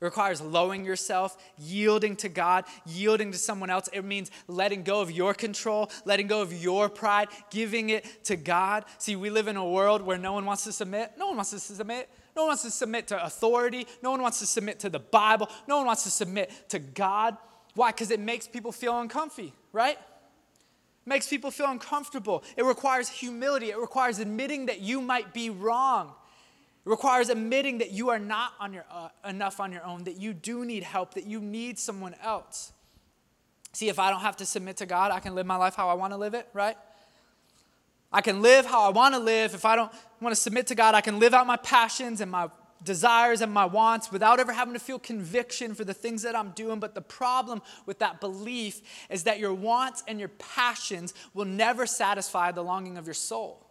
It 0.00 0.04
requires 0.04 0.40
lowering 0.40 0.84
yourself, 0.84 1.36
yielding 1.58 2.16
to 2.16 2.30
God, 2.30 2.64
yielding 2.86 3.32
to 3.32 3.38
someone 3.38 3.68
else. 3.68 3.88
It 3.92 4.02
means 4.02 4.30
letting 4.48 4.82
go 4.82 5.02
of 5.02 5.10
your 5.10 5.34
control, 5.34 5.90
letting 6.06 6.26
go 6.26 6.40
of 6.40 6.54
your 6.54 6.88
pride, 6.88 7.28
giving 7.50 7.90
it 7.90 8.24
to 8.24 8.36
God. 8.36 8.86
See, 8.96 9.14
we 9.14 9.28
live 9.28 9.46
in 9.46 9.56
a 9.56 9.68
world 9.68 10.00
where 10.00 10.16
no 10.16 10.32
one 10.32 10.46
wants 10.46 10.64
to 10.64 10.72
submit. 10.72 11.12
No 11.18 11.26
one 11.26 11.36
wants 11.36 11.50
to 11.50 11.58
submit. 11.58 12.08
No 12.34 12.42
one 12.42 12.48
wants 12.48 12.62
to 12.62 12.70
submit 12.70 13.08
to 13.08 13.22
authority. 13.22 13.86
No 14.02 14.10
one 14.10 14.22
wants 14.22 14.38
to 14.38 14.46
submit 14.46 14.80
to 14.80 14.88
the 14.88 15.00
Bible. 15.00 15.50
No 15.68 15.76
one 15.76 15.86
wants 15.86 16.04
to 16.04 16.10
submit 16.10 16.50
to 16.70 16.78
God. 16.78 17.36
Why? 17.74 17.90
Because 17.90 18.10
it 18.10 18.20
makes 18.20 18.48
people 18.48 18.72
feel 18.72 18.98
uncomfy, 18.98 19.52
right? 19.72 19.98
It 19.98 21.06
makes 21.06 21.26
people 21.26 21.50
feel 21.50 21.66
uncomfortable. 21.66 22.42
It 22.56 22.64
requires 22.64 23.10
humility. 23.10 23.70
It 23.70 23.78
requires 23.78 24.18
admitting 24.18 24.66
that 24.66 24.80
you 24.80 25.02
might 25.02 25.34
be 25.34 25.50
wrong. 25.50 26.14
It 26.84 26.88
requires 26.88 27.28
admitting 27.28 27.78
that 27.78 27.90
you 27.90 28.08
are 28.08 28.18
not 28.18 28.52
on 28.58 28.72
your, 28.72 28.84
uh, 28.90 29.08
enough 29.28 29.60
on 29.60 29.70
your 29.70 29.84
own, 29.84 30.04
that 30.04 30.16
you 30.16 30.32
do 30.32 30.64
need 30.64 30.82
help, 30.82 31.14
that 31.14 31.26
you 31.26 31.40
need 31.40 31.78
someone 31.78 32.14
else. 32.22 32.72
See, 33.72 33.88
if 33.88 33.98
I 33.98 34.10
don't 34.10 34.20
have 34.20 34.36
to 34.38 34.46
submit 34.46 34.78
to 34.78 34.86
God, 34.86 35.12
I 35.12 35.20
can 35.20 35.34
live 35.34 35.46
my 35.46 35.56
life 35.56 35.74
how 35.74 35.88
I 35.88 35.94
want 35.94 36.12
to 36.12 36.16
live 36.16 36.34
it, 36.34 36.48
right? 36.52 36.76
I 38.12 38.20
can 38.22 38.42
live 38.42 38.66
how 38.66 38.82
I 38.82 38.88
want 38.88 39.14
to 39.14 39.20
live. 39.20 39.54
If 39.54 39.64
I 39.64 39.76
don't 39.76 39.92
want 40.20 40.34
to 40.34 40.40
submit 40.40 40.66
to 40.68 40.74
God, 40.74 40.94
I 40.94 41.00
can 41.00 41.18
live 41.18 41.34
out 41.34 41.46
my 41.46 41.56
passions 41.56 42.20
and 42.20 42.30
my 42.30 42.48
desires 42.82 43.40
and 43.40 43.52
my 43.52 43.66
wants 43.66 44.10
without 44.10 44.40
ever 44.40 44.52
having 44.52 44.74
to 44.74 44.80
feel 44.80 44.98
conviction 44.98 45.74
for 45.74 45.84
the 45.84 45.94
things 45.94 46.22
that 46.22 46.34
I'm 46.34 46.50
doing. 46.50 46.80
But 46.80 46.94
the 46.94 47.02
problem 47.02 47.62
with 47.86 47.98
that 48.00 48.20
belief 48.20 48.80
is 49.10 49.24
that 49.24 49.38
your 49.38 49.54
wants 49.54 50.02
and 50.08 50.18
your 50.18 50.30
passions 50.30 51.14
will 51.34 51.44
never 51.44 51.86
satisfy 51.86 52.50
the 52.52 52.62
longing 52.62 52.96
of 52.96 53.06
your 53.06 53.14
soul. 53.14 53.66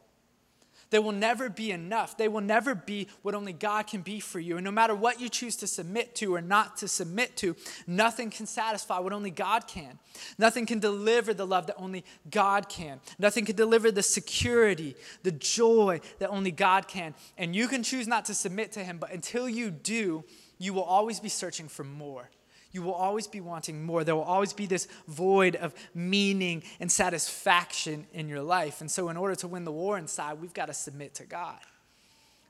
They 0.89 0.99
will 0.99 1.11
never 1.11 1.49
be 1.49 1.71
enough. 1.71 2.17
They 2.17 2.27
will 2.27 2.41
never 2.41 2.73
be 2.73 3.07
what 3.21 3.35
only 3.35 3.53
God 3.53 3.87
can 3.87 4.01
be 4.01 4.19
for 4.19 4.39
you. 4.39 4.57
And 4.57 4.65
no 4.65 4.71
matter 4.71 4.95
what 4.95 5.21
you 5.21 5.29
choose 5.29 5.55
to 5.57 5.67
submit 5.67 6.15
to 6.15 6.33
or 6.33 6.41
not 6.41 6.77
to 6.77 6.87
submit 6.87 7.37
to, 7.37 7.55
nothing 7.85 8.29
can 8.31 8.45
satisfy 8.45 8.99
what 8.99 9.13
only 9.13 9.29
God 9.29 9.67
can. 9.67 9.99
Nothing 10.37 10.65
can 10.65 10.79
deliver 10.79 11.33
the 11.33 11.45
love 11.45 11.67
that 11.67 11.75
only 11.77 12.03
God 12.31 12.69
can. 12.69 12.99
Nothing 13.19 13.45
can 13.45 13.55
deliver 13.55 13.91
the 13.91 14.03
security, 14.03 14.95
the 15.23 15.31
joy 15.31 16.01
that 16.17 16.29
only 16.29 16.51
God 16.51 16.87
can. 16.87 17.13
And 17.37 17.55
you 17.55 17.67
can 17.67 17.83
choose 17.83 18.07
not 18.07 18.25
to 18.25 18.33
submit 18.33 18.71
to 18.73 18.83
Him, 18.83 18.97
but 18.97 19.11
until 19.11 19.47
you 19.47 19.69
do, 19.69 20.23
you 20.57 20.73
will 20.73 20.83
always 20.83 21.19
be 21.19 21.29
searching 21.29 21.67
for 21.67 21.83
more 21.83 22.29
you 22.71 22.83
will 22.83 22.93
always 22.93 23.27
be 23.27 23.41
wanting 23.41 23.83
more. 23.83 24.03
There 24.03 24.15
will 24.15 24.21
always 24.21 24.53
be 24.53 24.65
this 24.65 24.87
void 25.07 25.55
of 25.55 25.73
meaning 25.95 26.63
and 26.79 26.91
satisfaction 26.91 28.05
in 28.13 28.29
your 28.29 28.41
life. 28.41 28.81
And 28.81 28.91
so, 28.91 29.09
in 29.09 29.17
order 29.17 29.35
to 29.35 29.47
win 29.47 29.63
the 29.63 29.71
war 29.71 29.97
inside, 29.97 30.39
we've 30.39 30.53
got 30.53 30.67
to 30.67 30.73
submit 30.73 31.15
to 31.15 31.25
God. 31.25 31.59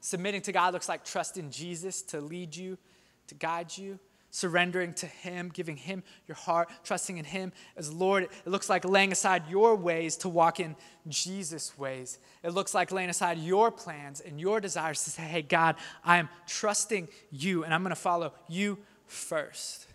Submitting 0.01 0.41
to 0.43 0.51
God 0.51 0.73
looks 0.73 0.89
like 0.89 1.05
trusting 1.05 1.51
Jesus 1.51 2.01
to 2.03 2.21
lead 2.21 2.55
you, 2.55 2.77
to 3.27 3.35
guide 3.35 3.77
you, 3.77 3.99
surrendering 4.31 4.93
to 4.93 5.05
Him, 5.05 5.49
giving 5.53 5.77
Him 5.77 6.03
your 6.27 6.35
heart, 6.35 6.69
trusting 6.83 7.17
in 7.17 7.25
Him 7.25 7.51
as 7.75 7.91
Lord. 7.91 8.23
It 8.23 8.47
looks 8.47 8.69
like 8.69 8.85
laying 8.85 9.11
aside 9.11 9.43
your 9.49 9.75
ways 9.75 10.15
to 10.17 10.29
walk 10.29 10.59
in 10.59 10.75
Jesus' 11.07 11.77
ways. 11.77 12.19
It 12.43 12.51
looks 12.51 12.73
like 12.73 12.91
laying 12.91 13.09
aside 13.09 13.37
your 13.39 13.71
plans 13.71 14.21
and 14.21 14.39
your 14.39 14.59
desires 14.59 15.03
to 15.05 15.09
say, 15.09 15.23
hey, 15.23 15.41
God, 15.41 15.75
I 16.03 16.17
am 16.17 16.29
trusting 16.47 17.07
you 17.31 17.63
and 17.63 17.73
I'm 17.73 17.81
going 17.81 17.91
to 17.91 17.95
follow 17.95 18.33
you 18.47 18.77
first. 19.07 19.88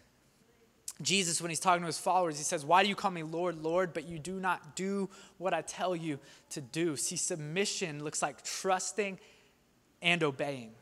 Jesus, 1.05 1.41
when 1.41 1.51
he's 1.51 1.61
talking 1.61 1.83
to 1.83 1.87
his 1.87 1.99
followers, 1.99 2.39
he 2.39 2.45
says, 2.45 2.65
Why 2.65 2.83
do 2.83 2.89
you 2.89 2.95
call 2.95 3.11
me 3.11 3.23
Lord, 3.23 3.63
Lord, 3.63 3.93
but 3.93 4.09
you 4.09 4.19
do 4.19 4.41
not 4.41 4.77
do 4.77 5.09
what 5.39 5.55
I 5.55 5.63
tell 5.63 5.95
you 5.95 6.19
to 6.51 6.61
do? 6.61 6.97
See, 6.97 7.17
submission 7.17 8.03
looks 8.03 8.23
like 8.23 8.43
trusting 8.43 9.19
and 10.03 10.23
obeying. 10.23 10.73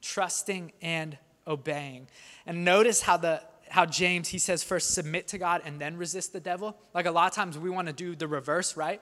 Trusting 0.00 0.72
and 0.80 1.18
obeying. 1.46 2.08
And 2.46 2.64
notice 2.64 3.00
how 3.02 3.16
the 3.16 3.42
how 3.68 3.86
James 3.86 4.28
he 4.28 4.38
says 4.38 4.62
first 4.62 4.92
submit 4.92 5.28
to 5.28 5.38
God 5.38 5.62
and 5.64 5.80
then 5.80 5.96
resist 5.96 6.34
the 6.34 6.40
devil. 6.40 6.76
Like 6.92 7.06
a 7.06 7.10
lot 7.10 7.30
of 7.30 7.34
times 7.34 7.58
we 7.58 7.70
want 7.70 7.86
to 7.86 7.94
do 7.94 8.14
the 8.14 8.28
reverse, 8.28 8.76
right? 8.76 9.00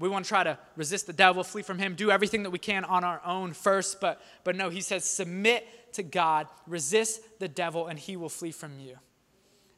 We 0.00 0.08
want 0.08 0.24
to 0.24 0.28
try 0.28 0.42
to 0.42 0.58
resist 0.74 1.06
the 1.06 1.12
devil, 1.12 1.44
flee 1.44 1.62
from 1.62 1.78
him, 1.78 1.94
do 1.94 2.10
everything 2.10 2.42
that 2.42 2.50
we 2.50 2.58
can 2.58 2.84
on 2.84 3.04
our 3.04 3.22
own 3.24 3.52
first, 3.52 4.00
but 4.00 4.20
but 4.42 4.56
no, 4.56 4.70
he 4.70 4.80
says 4.80 5.04
submit 5.04 5.66
to 5.94 6.02
God, 6.02 6.48
resist 6.66 7.20
the 7.38 7.48
devil 7.48 7.86
and 7.86 7.98
he 7.98 8.16
will 8.16 8.28
flee 8.28 8.50
from 8.50 8.80
you. 8.80 8.96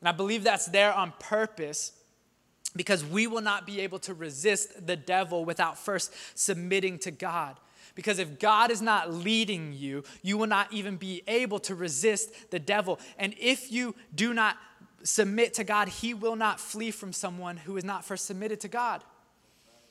And 0.01 0.09
I 0.09 0.13
believe 0.13 0.45
that's 0.45 0.67
there 0.67 0.93
on 0.93 1.13
purpose 1.19 1.93
because 2.77 3.05
we 3.05 3.27
will 3.27 3.41
not 3.41 3.67
be 3.67 3.81
able 3.81 3.99
to 4.01 4.15
resist 4.15 4.87
the 4.87 4.97
devil 4.97 5.45
without 5.45 5.79
first 5.79 6.13
submitting 6.39 6.99
to 7.01 7.11
God. 7.11 7.57
Because 7.95 8.21
if 8.21 8.39
God 8.39 8.71
is 8.71 8.81
not 8.81 9.13
leading 9.13 9.73
you, 9.73 10.05
you 10.23 10.39
will 10.39 10.47
not 10.47 10.73
even 10.73 10.97
be 10.97 11.23
able 11.27 11.59
to 11.61 11.75
resist 11.75 12.51
the 12.51 12.61
devil. 12.61 13.01
And 13.19 13.35
if 13.41 13.73
you 13.73 13.97
do 14.15 14.33
not 14.33 14.57
submit 15.03 15.55
to 15.55 15.65
God, 15.65 15.89
he 15.89 16.15
will 16.15 16.37
not 16.37 16.61
flee 16.61 16.93
from 16.93 17.13
someone 17.13 17.57
who 17.57 17.77
is 17.77 17.85
not 17.85 18.05
first 18.05 18.27
submitted 18.27 18.61
to 18.61 18.69
God. 18.69 19.03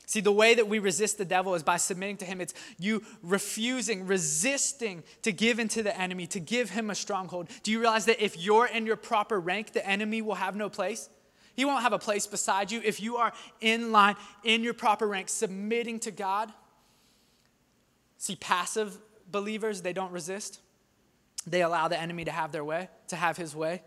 See, 0.07 0.21
the 0.21 0.31
way 0.31 0.55
that 0.55 0.69
we 0.69 0.79
resist 0.79 1.17
the 1.17 1.25
devil 1.25 1.53
is 1.53 1.63
by 1.63 1.75
submitting 1.75 2.15
to 2.17 2.25
him. 2.25 2.39
It's 2.39 2.53
you 2.79 3.03
refusing, 3.21 4.07
resisting 4.07 5.03
to 5.21 5.33
give 5.33 5.59
into 5.59 5.83
the 5.83 5.95
enemy, 5.99 6.25
to 6.27 6.39
give 6.39 6.69
him 6.69 6.89
a 6.89 6.95
stronghold. 6.95 7.49
Do 7.61 7.71
you 7.71 7.81
realize 7.81 8.05
that 8.05 8.23
if 8.23 8.37
you're 8.37 8.67
in 8.67 8.85
your 8.85 8.95
proper 8.95 9.37
rank, 9.37 9.73
the 9.73 9.85
enemy 9.85 10.21
will 10.21 10.35
have 10.35 10.55
no 10.55 10.69
place? 10.69 11.09
He 11.57 11.65
won't 11.65 11.83
have 11.83 11.91
a 11.91 11.99
place 11.99 12.25
beside 12.25 12.71
you. 12.71 12.81
If 12.85 13.01
you 13.01 13.17
are 13.17 13.33
in 13.59 13.91
line, 13.91 14.15
in 14.45 14.63
your 14.63 14.73
proper 14.73 15.05
rank, 15.05 15.27
submitting 15.27 15.99
to 15.99 16.11
God. 16.11 16.53
See, 18.17 18.37
passive 18.37 18.97
believers, 19.29 19.81
they 19.81 19.91
don't 19.91 20.13
resist. 20.13 20.61
They 21.45 21.63
allow 21.63 21.89
the 21.89 21.99
enemy 21.99 22.23
to 22.25 22.31
have 22.31 22.53
their 22.53 22.63
way, 22.63 22.87
to 23.09 23.17
have 23.17 23.35
his 23.35 23.53
way. 23.53 23.81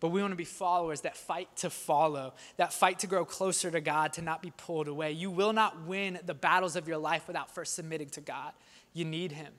But 0.00 0.08
we 0.08 0.20
want 0.20 0.32
to 0.32 0.36
be 0.36 0.44
followers 0.44 1.00
that 1.00 1.16
fight 1.16 1.48
to 1.56 1.70
follow, 1.70 2.34
that 2.56 2.72
fight 2.72 3.00
to 3.00 3.06
grow 3.06 3.24
closer 3.24 3.70
to 3.70 3.80
God, 3.80 4.12
to 4.14 4.22
not 4.22 4.42
be 4.42 4.52
pulled 4.56 4.86
away. 4.86 5.12
You 5.12 5.30
will 5.30 5.52
not 5.52 5.86
win 5.86 6.20
the 6.24 6.34
battles 6.34 6.76
of 6.76 6.86
your 6.86 6.98
life 6.98 7.26
without 7.26 7.52
first 7.52 7.74
submitting 7.74 8.10
to 8.10 8.20
God. 8.20 8.52
You 8.92 9.04
need 9.04 9.32
Him. 9.32 9.52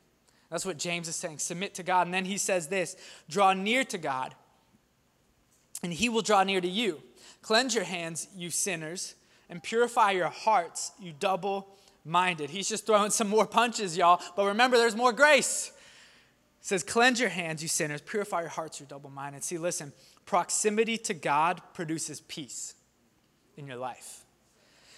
That's 0.50 0.66
what 0.66 0.78
James 0.78 1.08
is 1.08 1.16
saying. 1.16 1.40
Submit 1.40 1.76
to 1.76 1.84
God. 1.84 2.08
And 2.08 2.14
then 2.14 2.26
he 2.26 2.38
says 2.38 2.68
this 2.68 2.96
draw 3.30 3.54
near 3.54 3.84
to 3.86 3.98
God, 3.98 4.34
and 5.84 5.94
He 5.94 6.08
will 6.10 6.22
draw 6.22 6.44
near 6.44 6.62
to 6.62 6.68
you. 6.68 7.02
Cleanse 7.42 7.76
your 7.76 7.84
hands, 7.84 8.28
you 8.36 8.50
sinners, 8.50 9.16
and 9.50 9.62
purify 9.62 10.12
your 10.12 10.30
hearts, 10.30 10.92
you 11.00 11.14
double 11.18 11.76
minded. 12.06 12.50
He's 12.50 12.70
just 12.70 12.86
throwing 12.86 13.12
some 13.12 13.28
more 13.28 13.46
punches, 13.46 13.98
y'all. 13.98 14.22
But 14.36 14.46
remember, 14.46 14.78
there's 14.78 14.96
more 14.96 15.14
grace. 15.14 15.72
It 16.60 16.66
says, 16.66 16.84
Cleanse 16.84 17.20
your 17.20 17.30
hands, 17.30 17.62
you 17.62 17.68
sinners, 17.68 18.02
purify 18.02 18.42
your 18.42 18.50
hearts, 18.50 18.80
you 18.80 18.86
double 18.86 19.10
minded. 19.10 19.44
See, 19.44 19.58
listen, 19.58 19.94
proximity 20.30 20.96
to 20.96 21.16
God 21.16 21.60
produces 21.74 22.22
peace 22.22 22.76
in 23.58 23.66
your 23.66 23.78
life. 23.78 24.24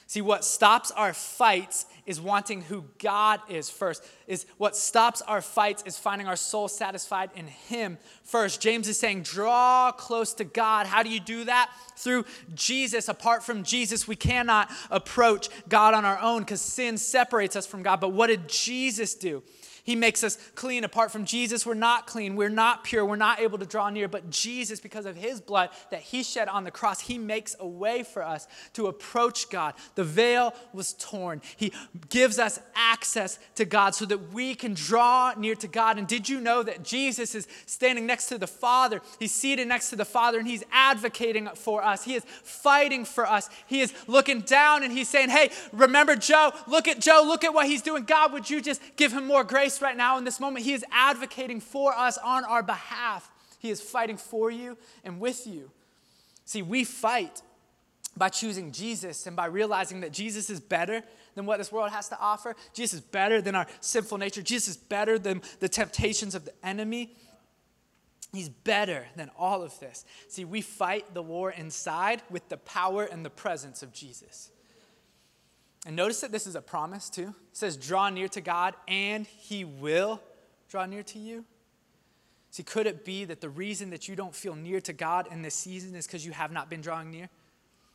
See, 0.06 0.20
what 0.20 0.44
stops 0.44 0.92
our 0.92 1.14
fights 1.14 1.86
is 2.06 2.20
wanting 2.20 2.64
who 2.64 2.84
God 3.02 3.40
is 3.48 3.70
first. 3.70 4.04
Is 4.28 4.46
what 4.58 4.76
stops 4.76 5.22
our 5.22 5.42
fights 5.42 5.84
is 5.86 5.98
finding 5.98 6.28
our 6.28 6.36
soul 6.36 6.68
satisfied 6.68 7.30
in 7.34 7.48
Him 7.48 7.98
first. 8.24 8.60
James 8.60 8.90
is 8.90 9.00
saying, 9.00 9.22
draw 9.22 9.94
close 9.94 10.34
to 10.34 10.44
God. 10.44 10.86
How 10.86 11.02
do 11.02 11.10
you 11.10 11.22
do 11.22 11.46
that? 11.46 11.72
Through 11.96 12.26
Jesus. 12.54 13.08
Apart 13.08 13.42
from 13.42 13.64
Jesus, 13.64 14.10
we 14.10 14.18
cannot 14.18 14.70
approach 14.90 15.48
God 15.70 15.94
on 15.94 16.04
our 16.04 16.20
own 16.20 16.42
because 16.42 16.60
sin 16.60 16.98
separates 16.98 17.56
us 17.56 17.66
from 17.66 17.84
God. 17.84 18.02
But 18.02 18.12
what 18.12 18.28
did 18.28 18.50
Jesus 18.50 19.16
do? 19.16 19.44
He 19.84 19.96
makes 19.96 20.24
us 20.24 20.38
clean. 20.56 20.84
Apart 20.84 21.12
from 21.12 21.26
Jesus, 21.26 21.66
we're 21.66 21.74
not 21.74 22.08
clean. 22.08 22.36
We're 22.36 22.50
not 22.50 22.84
pure. 22.84 23.06
We're 23.06 23.16
not 23.16 23.40
able 23.40 23.58
to 23.58 23.66
draw 23.66 23.90
near. 23.90 24.08
But 24.08 24.30
Jesus, 24.30 24.80
because 24.80 25.06
of 25.06 25.16
his 25.16 25.42
blood 25.42 25.70
that 25.90 26.02
he 26.02 26.24
shed 26.24 26.48
on 26.48 26.64
the 26.64 26.72
cross, 26.72 27.02
he 27.02 27.18
makes 27.18 27.56
a 27.60 27.68
way 27.68 28.04
for 28.04 28.24
us 28.24 28.48
to 28.74 28.88
approach 28.88 29.50
God. 29.50 29.74
The 29.96 30.04
veil 30.04 30.54
was 30.74 30.94
torn. 30.94 31.42
He 31.58 31.74
gives 32.10 32.40
us 32.40 32.60
access 32.76 33.40
to 33.56 33.66
God 33.66 33.96
so 33.96 34.06
that 34.06 34.34
we 34.34 34.56
can 34.56 34.74
draw 34.74 35.34
near 35.36 35.56
to 35.56 35.68
God. 35.68 35.98
And 35.98 36.08
did 36.08 36.30
you 36.30 36.40
know 36.40 36.64
that 36.64 36.84
Jesus 36.84 37.36
is 37.36 37.48
standing 37.66 38.06
next 38.06 38.28
to 38.28 38.38
the 38.38 38.48
Father? 38.48 39.02
He's 39.20 39.34
seated 39.34 39.68
next 39.68 39.90
to 39.90 39.96
the 39.96 40.06
Father 40.06 40.38
and 40.40 40.48
he's 40.48 40.64
advocating 40.72 41.48
for 41.56 41.84
us. 41.84 42.04
He 42.04 42.16
is 42.16 42.24
fighting 42.44 43.06
for 43.06 43.26
us. 43.26 43.50
He 43.68 43.82
is 43.82 43.94
looking 44.08 44.42
down 44.42 44.84
and 44.84 44.92
he's 44.92 45.10
saying, 45.10 45.30
Hey, 45.30 45.52
remember 45.72 46.16
Joe? 46.16 46.52
Look 46.68 46.88
at 46.88 47.00
Joe. 47.00 47.24
Look 47.26 47.44
at 47.44 47.54
what 47.54 47.66
he's 47.68 47.82
doing. 47.82 48.04
God, 48.04 48.34
would 48.34 48.50
you 48.50 48.62
just 48.62 48.82
give 48.96 49.12
him 49.12 49.26
more 49.26 49.44
grace? 49.44 49.71
Right 49.80 49.96
now 49.96 50.18
in 50.18 50.24
this 50.24 50.40
moment. 50.40 50.66
He 50.66 50.74
is 50.74 50.84
advocating 50.92 51.60
for 51.60 51.94
us 51.94 52.18
on 52.18 52.44
our 52.46 52.64
behalf. 52.64 53.30
He 53.60 53.70
is 53.70 53.80
fighting 53.80 54.18
for 54.18 54.50
you 54.50 54.76
and 55.04 55.20
with 55.20 55.46
you. 55.46 55.70
See, 56.46 56.64
we 56.64 56.84
fight 56.84 57.44
by 58.18 58.30
choosing 58.30 58.72
Jesus 58.72 59.28
and 59.28 59.36
by 59.36 59.46
realizing 59.46 60.02
that 60.02 60.12
Jesus 60.12 60.50
is 60.50 60.60
better 60.60 61.04
than 61.36 61.46
what 61.46 61.60
this 61.60 61.72
world 61.72 61.92
has 61.92 62.10
to 62.10 62.20
offer. 62.20 62.56
Jesus 62.74 62.96
is 62.96 63.02
better 63.02 63.42
than 63.42 63.56
our 63.56 63.68
sinful 63.80 64.18
nature. 64.18 64.42
Jesus 64.42 64.70
is 64.70 64.78
better 64.78 65.20
than 65.20 65.42
the 65.60 65.70
temptations 65.70 66.36
of 66.36 66.46
the 66.46 66.54
enemy. 66.66 67.16
He's 68.34 68.50
better 68.50 69.06
than 69.16 69.30
all 69.38 69.62
of 69.62 69.78
this. 69.80 70.06
See, 70.28 70.46
we 70.46 70.62
fight 70.62 71.14
the 71.14 71.22
war 71.22 71.52
inside 71.52 72.22
with 72.30 72.48
the 72.50 72.58
power 72.58 73.04
and 73.04 73.26
the 73.26 73.30
presence 73.30 73.84
of 73.84 73.94
Jesus. 73.94 74.52
And 75.86 75.96
notice 75.96 76.22
that 76.22 76.32
this 76.32 76.46
is 76.46 76.56
a 76.56 76.62
promise 76.62 77.10
too. 77.10 77.30
It 77.30 77.58
says, 77.58 77.76
draw 77.76 78.10
near 78.10 78.28
to 78.30 78.42
God 78.42 78.76
and 78.88 79.26
he 79.26 79.66
will 79.66 80.22
draw 80.70 80.86
near 80.86 81.04
to 81.04 81.20
you. 81.20 81.46
See, 82.52 82.64
could 82.64 82.86
it 82.86 83.06
be 83.06 83.26
that 83.26 83.42
the 83.42 83.50
reason 83.50 83.90
that 83.92 84.08
you 84.08 84.16
don't 84.16 84.36
feel 84.36 84.56
near 84.56 84.82
to 84.82 84.94
God 84.94 85.28
in 85.32 85.42
this 85.42 85.56
season 85.56 85.96
is 85.96 86.06
because 86.06 86.26
you 86.26 86.34
have 86.34 86.52
not 86.52 86.70
been 86.70 86.82
drawing 86.82 87.10
near? 87.10 87.30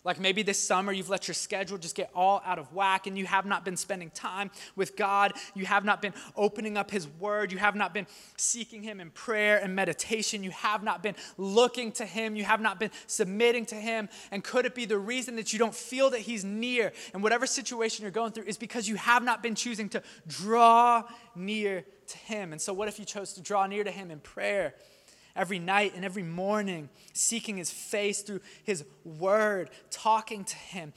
Like 0.06 0.20
maybe 0.20 0.44
this 0.44 0.62
summer 0.62 0.92
you've 0.92 1.10
let 1.10 1.26
your 1.26 1.34
schedule 1.34 1.78
just 1.78 1.96
get 1.96 2.10
all 2.14 2.40
out 2.46 2.60
of 2.60 2.72
whack 2.72 3.08
and 3.08 3.18
you 3.18 3.26
have 3.26 3.44
not 3.44 3.64
been 3.64 3.76
spending 3.76 4.10
time 4.10 4.52
with 4.76 4.96
God. 4.96 5.32
You 5.54 5.66
have 5.66 5.84
not 5.84 6.00
been 6.00 6.14
opening 6.36 6.76
up 6.76 6.92
His 6.92 7.08
Word. 7.18 7.50
You 7.50 7.58
have 7.58 7.74
not 7.74 7.92
been 7.92 8.06
seeking 8.36 8.84
Him 8.84 9.00
in 9.00 9.10
prayer 9.10 9.58
and 9.58 9.74
meditation. 9.74 10.44
You 10.44 10.52
have 10.52 10.84
not 10.84 11.02
been 11.02 11.16
looking 11.36 11.90
to 11.92 12.06
Him. 12.06 12.36
You 12.36 12.44
have 12.44 12.60
not 12.60 12.78
been 12.78 12.92
submitting 13.08 13.66
to 13.66 13.74
Him. 13.74 14.08
And 14.30 14.44
could 14.44 14.64
it 14.64 14.76
be 14.76 14.84
the 14.84 14.96
reason 14.96 15.34
that 15.36 15.52
you 15.52 15.58
don't 15.58 15.74
feel 15.74 16.10
that 16.10 16.20
He's 16.20 16.44
near 16.44 16.92
and 17.12 17.20
whatever 17.20 17.44
situation 17.44 18.04
you're 18.04 18.12
going 18.12 18.30
through 18.30 18.44
is 18.44 18.56
because 18.56 18.88
you 18.88 18.94
have 18.94 19.24
not 19.24 19.42
been 19.42 19.56
choosing 19.56 19.88
to 19.88 20.02
draw 20.28 21.02
near 21.34 21.84
to 22.06 22.18
Him? 22.18 22.52
And 22.52 22.62
so, 22.62 22.72
what 22.72 22.86
if 22.86 23.00
you 23.00 23.04
chose 23.04 23.32
to 23.32 23.40
draw 23.40 23.66
near 23.66 23.82
to 23.82 23.90
Him 23.90 24.12
in 24.12 24.20
prayer? 24.20 24.74
Every 25.36 25.58
night 25.58 25.94
and 25.94 26.04
every 26.04 26.22
morning, 26.22 26.88
seeking 27.12 27.56
his 27.56 27.70
face 27.70 28.22
through 28.22 28.40
his 28.64 28.84
word, 29.04 29.70
talking 29.90 30.44
to 30.44 30.56
him, 30.56 30.92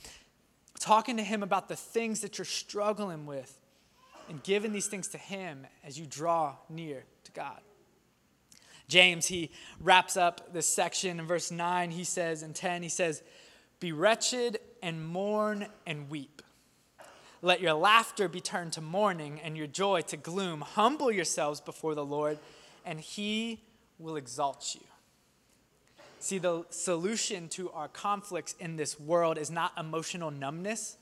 talking 0.79 1.17
to 1.17 1.23
him 1.23 1.43
about 1.43 1.69
the 1.69 1.75
things 1.75 2.21
that 2.21 2.37
you're 2.37 2.45
struggling 2.45 3.25
with, 3.25 3.59
and 4.29 4.41
giving 4.43 4.71
these 4.71 4.87
things 4.87 5.07
to 5.09 5.17
him 5.17 5.65
as 5.83 5.99
you 5.99 6.05
draw 6.05 6.55
near 6.69 7.03
to 7.23 7.31
God. 7.31 7.59
James, 8.87 9.27
he 9.27 9.51
wraps 9.79 10.17
up 10.17 10.51
this 10.53 10.65
section 10.65 11.19
in 11.19 11.27
verse 11.27 11.51
9. 11.51 11.91
He 11.91 12.03
says, 12.03 12.41
in 12.41 12.53
10, 12.53 12.81
he 12.81 12.89
says, 12.89 13.21
Be 13.79 13.91
wretched 13.91 14.59
and 14.81 15.05
mourn 15.05 15.67
and 15.85 16.09
weep. 16.09 16.41
Let 17.41 17.61
your 17.61 17.73
laughter 17.73 18.27
be 18.27 18.41
turned 18.41 18.73
to 18.73 18.81
mourning 18.81 19.39
and 19.41 19.55
your 19.55 19.67
joy 19.67 20.01
to 20.01 20.17
gloom. 20.17 20.61
Humble 20.61 21.11
yourselves 21.11 21.61
before 21.61 21.95
the 21.95 22.05
Lord, 22.05 22.39
and 22.83 22.99
he 22.99 23.61
will 23.99 24.15
exalt 24.15 24.75
you. 24.75 24.81
See, 26.19 26.37
the 26.37 26.65
solution 26.69 27.47
to 27.49 27.69
our 27.71 27.87
conflicts 27.87 28.55
in 28.59 28.75
this 28.75 28.99
world 28.99 29.37
is 29.37 29.49
not 29.49 29.71
emotional 29.77 30.31
numbness. 30.31 30.97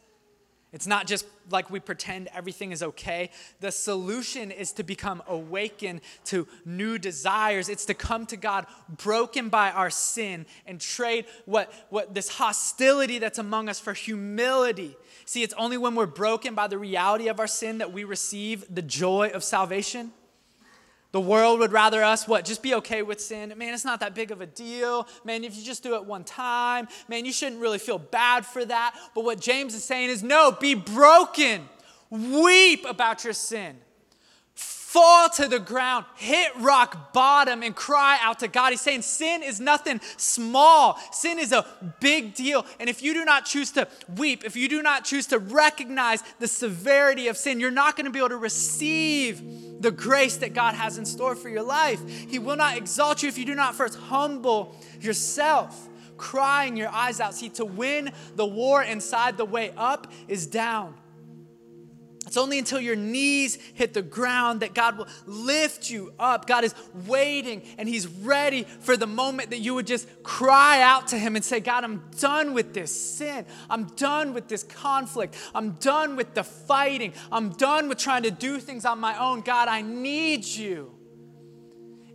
It's 0.73 0.85
not 0.85 1.07
just 1.07 1.25
like 1.49 1.71
we 1.71 1.79
pretend 1.79 2.27
everything 2.35 2.71
is 2.71 2.83
okay. 2.83 3.31
The 3.61 3.71
solution 3.71 4.51
is 4.51 4.73
to 4.73 4.83
become 4.83 5.23
awakened 5.25 6.01
to 6.25 6.45
new 6.65 6.97
desires. 6.97 7.69
It's 7.69 7.85
to 7.85 7.93
come 7.93 8.25
to 8.27 8.37
God 8.37 8.67
broken 8.89 9.47
by 9.47 9.71
our 9.71 9.89
sin 9.89 10.45
and 10.65 10.79
trade 10.79 11.25
what, 11.45 11.71
what 11.89 12.13
this 12.13 12.27
hostility 12.27 13.17
that's 13.17 13.39
among 13.39 13.69
us 13.69 13.79
for 13.79 13.93
humility. 13.93 14.97
See, 15.25 15.41
it's 15.41 15.53
only 15.57 15.77
when 15.77 15.95
we're 15.95 16.05
broken 16.05 16.53
by 16.53 16.67
the 16.67 16.77
reality 16.77 17.29
of 17.29 17.39
our 17.39 17.47
sin 17.47 17.77
that 17.77 17.93
we 17.93 18.03
receive 18.03 18.65
the 18.73 18.81
joy 18.81 19.31
of 19.33 19.45
salvation. 19.45 20.11
The 21.11 21.21
world 21.21 21.59
would 21.59 21.71
rather 21.71 22.03
us, 22.03 22.27
what, 22.27 22.45
just 22.45 22.61
be 22.61 22.75
okay 22.75 23.01
with 23.01 23.21
sin. 23.21 23.53
Man, 23.57 23.73
it's 23.73 23.85
not 23.85 24.01
that 24.01 24.13
big 24.13 24.31
of 24.31 24.41
a 24.41 24.45
deal. 24.45 25.07
Man, 25.23 25.43
if 25.43 25.55
you 25.55 25.63
just 25.63 25.81
do 25.81 25.95
it 25.95 26.05
one 26.05 26.23
time, 26.23 26.87
man, 27.07 27.25
you 27.25 27.31
shouldn't 27.31 27.61
really 27.61 27.79
feel 27.79 27.97
bad 27.97 28.45
for 28.45 28.65
that. 28.65 28.95
But 29.15 29.23
what 29.23 29.39
James 29.39 29.73
is 29.73 29.83
saying 29.83 30.09
is, 30.09 30.21
no, 30.21 30.51
be 30.51 30.75
broken. 30.75 31.67
Weep 32.09 32.85
about 32.85 33.23
your 33.23 33.33
sin 33.33 33.77
fall 34.87 35.29
to 35.29 35.47
the 35.47 35.59
ground, 35.59 36.05
hit 36.15 36.49
rock 36.57 37.13
bottom, 37.13 37.61
and 37.61 37.75
cry 37.75 38.17
out 38.21 38.39
to 38.39 38.47
God. 38.47 38.71
He's 38.71 38.81
saying 38.81 39.01
sin 39.01 39.43
is 39.43 39.59
nothing 39.59 39.99
small, 40.15 40.97
sin 41.11 41.39
is 41.39 41.51
a 41.51 41.65
big 41.99 42.33
deal. 42.33 42.65
And 42.79 42.89
if 42.89 43.03
you 43.03 43.13
do 43.13 43.25
not 43.25 43.45
choose 43.45 43.71
to 43.73 43.87
weep, 44.15 44.45
if 44.45 44.55
you 44.55 44.69
do 44.69 44.81
not 44.81 45.03
choose 45.03 45.27
to 45.27 45.39
recognize 45.39 46.23
the 46.39 46.47
severity 46.47 47.27
of 47.27 47.37
sin, 47.37 47.59
you're 47.59 47.69
not 47.69 47.95
going 47.95 48.05
to 48.05 48.11
be 48.11 48.19
able 48.19 48.29
to 48.29 48.37
receive 48.37 49.41
the 49.79 49.91
grace 49.91 50.37
that 50.37 50.53
God 50.53 50.75
has 50.75 50.97
in 50.97 51.05
store 51.05 51.35
for 51.35 51.49
your 51.49 51.63
life. 51.63 52.01
He 52.27 52.39
will 52.39 52.55
not 52.55 52.77
exalt 52.77 53.23
you 53.23 53.29
if 53.29 53.37
you 53.37 53.45
do 53.45 53.55
not 53.55 53.75
first 53.75 53.97
humble 53.97 54.75
yourself. 54.99 55.89
Crying 56.17 56.75
your 56.75 56.89
eyes 56.89 57.19
out. 57.19 57.35
See, 57.35 57.49
to 57.49 57.65
win 57.65 58.11
the 58.35 58.45
war 58.45 58.81
inside, 58.81 59.37
the 59.37 59.45
way 59.45 59.71
up 59.77 60.11
is 60.27 60.47
down. 60.47 60.95
It's 62.27 62.37
only 62.37 62.59
until 62.59 62.79
your 62.79 62.97
knees 62.97 63.57
hit 63.73 63.93
the 63.93 64.01
ground 64.01 64.59
that 64.59 64.73
God 64.73 64.97
will 64.97 65.07
lift 65.25 65.89
you 65.89 66.13
up. 66.19 66.45
God 66.45 66.65
is 66.65 66.75
waiting 67.07 67.61
and 67.77 67.87
He's 67.87 68.05
ready 68.05 68.63
for 68.63 68.97
the 68.97 69.07
moment 69.07 69.51
that 69.51 69.59
you 69.59 69.73
would 69.73 69.87
just 69.87 70.07
cry 70.23 70.81
out 70.81 71.07
to 71.09 71.17
Him 71.17 71.37
and 71.37 71.43
say, 71.43 71.61
God, 71.61 71.85
I'm 71.85 72.03
done 72.19 72.53
with 72.53 72.73
this 72.73 72.93
sin. 72.93 73.45
I'm 73.69 73.85
done 73.95 74.33
with 74.33 74.49
this 74.49 74.63
conflict. 74.63 75.35
I'm 75.55 75.71
done 75.71 76.17
with 76.17 76.33
the 76.33 76.43
fighting. 76.43 77.13
I'm 77.31 77.49
done 77.49 77.87
with 77.87 77.97
trying 77.97 78.23
to 78.23 78.31
do 78.31 78.59
things 78.59 78.83
on 78.83 78.99
my 78.99 79.17
own. 79.17 79.41
God, 79.41 79.69
I 79.69 79.81
need 79.81 80.45
you. 80.45 80.93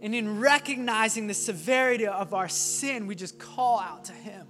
And 0.03 0.15
in 0.15 0.41
recognizing 0.41 1.27
the 1.27 1.35
severity 1.35 2.07
of 2.07 2.35
our 2.35 2.49
sin, 2.49 3.07
we 3.07 3.15
just 3.15 3.39
call 3.39 3.81
out 3.81 4.05
to 4.07 4.13
Him. 4.13 4.47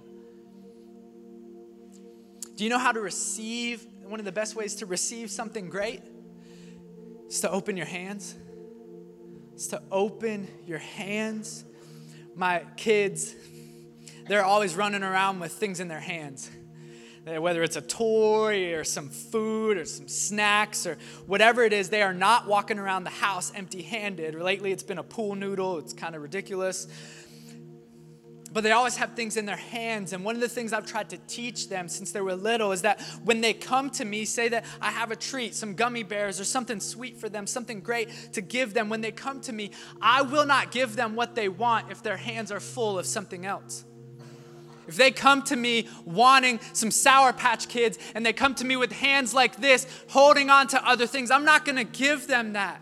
Do 2.55 2.63
you 2.63 2.69
know 2.69 2.79
how 2.79 2.91
to 2.91 3.01
receive 3.01 3.85
one 4.05 4.19
of 4.19 4.25
the 4.25 4.31
best 4.31 4.55
ways 4.55 4.75
to 4.75 4.85
receive 4.85 5.31
something 5.31 5.69
great 5.69 6.01
is 7.27 7.41
to 7.41 7.49
open 7.49 7.77
your 7.77 7.85
hands. 7.85 8.35
It's 9.53 9.67
to 9.67 9.81
open 9.91 10.47
your 10.65 10.79
hands. 10.79 11.63
My 12.35 12.63
kids, 12.75 13.35
they're 14.27 14.45
always 14.45 14.75
running 14.75 15.03
around 15.03 15.39
with 15.39 15.51
things 15.51 15.79
in 15.79 15.87
their 15.87 15.99
hands. 15.99 16.49
Whether 17.25 17.63
it's 17.63 17.77
a 17.77 17.81
toy 17.81 18.73
or 18.73 18.83
some 18.83 19.09
food 19.09 19.77
or 19.77 19.85
some 19.85 20.09
snacks 20.09 20.85
or 20.85 20.97
whatever 21.25 21.63
it 21.63 21.71
is, 21.71 21.89
they 21.89 22.01
are 22.01 22.13
not 22.13 22.47
walking 22.47 22.77
around 22.77 23.05
the 23.05 23.11
house 23.11 23.53
empty 23.55 23.81
handed. 23.81 24.35
Lately, 24.35 24.73
it's 24.73 24.83
been 24.83 24.97
a 24.97 25.03
pool 25.03 25.35
noodle. 25.35 25.77
It's 25.77 25.93
kind 25.93 26.15
of 26.15 26.21
ridiculous 26.21 26.87
but 28.53 28.63
they 28.63 28.71
always 28.71 28.95
have 28.97 29.13
things 29.13 29.35
in 29.35 29.45
their 29.45 29.57
hands. 29.57 30.13
And 30.13 30.23
one 30.23 30.35
of 30.35 30.41
the 30.41 30.47
things 30.47 30.73
I've 30.73 30.85
tried 30.85 31.09
to 31.09 31.17
teach 31.27 31.69
them 31.69 31.87
since 31.87 32.11
they 32.11 32.21
were 32.21 32.35
little 32.35 32.71
is 32.71 32.83
that 32.83 33.01
when 33.23 33.41
they 33.41 33.53
come 33.53 33.89
to 33.91 34.05
me, 34.05 34.25
say 34.25 34.47
that 34.49 34.63
I 34.79 34.91
have 34.91 35.11
a 35.11 35.15
treat, 35.15 35.55
some 35.55 35.73
gummy 35.73 36.03
bears 36.03 36.39
or 36.39 36.45
something 36.45 36.79
sweet 36.79 37.17
for 37.17 37.29
them, 37.29 37.47
something 37.47 37.81
great 37.81 38.09
to 38.33 38.41
give 38.41 38.73
them. 38.73 38.89
When 38.89 39.01
they 39.01 39.11
come 39.11 39.41
to 39.41 39.51
me, 39.51 39.71
I 40.01 40.21
will 40.21 40.45
not 40.45 40.71
give 40.71 40.95
them 40.95 41.15
what 41.15 41.33
they 41.33 41.49
want 41.49 41.91
if 41.91 42.03
their 42.03 42.17
hands 42.17 42.51
are 42.51 42.59
full 42.59 42.99
of 42.99 43.07
something 43.07 43.45
else. 43.45 43.85
If 44.87 44.97
they 44.97 45.11
come 45.11 45.41
to 45.43 45.55
me 45.55 45.87
wanting 46.05 46.59
some 46.73 46.91
Sour 46.91 47.33
Patch 47.33 47.69
Kids 47.69 47.97
and 48.13 48.25
they 48.25 48.33
come 48.33 48.53
to 48.55 48.65
me 48.65 48.75
with 48.75 48.91
hands 48.91 49.33
like 49.33 49.57
this, 49.57 49.87
holding 50.09 50.49
on 50.49 50.67
to 50.67 50.87
other 50.87 51.07
things, 51.07 51.31
I'm 51.31 51.45
not 51.45 51.65
going 51.65 51.77
to 51.77 51.85
give 51.85 52.27
them 52.27 52.53
that. 52.53 52.81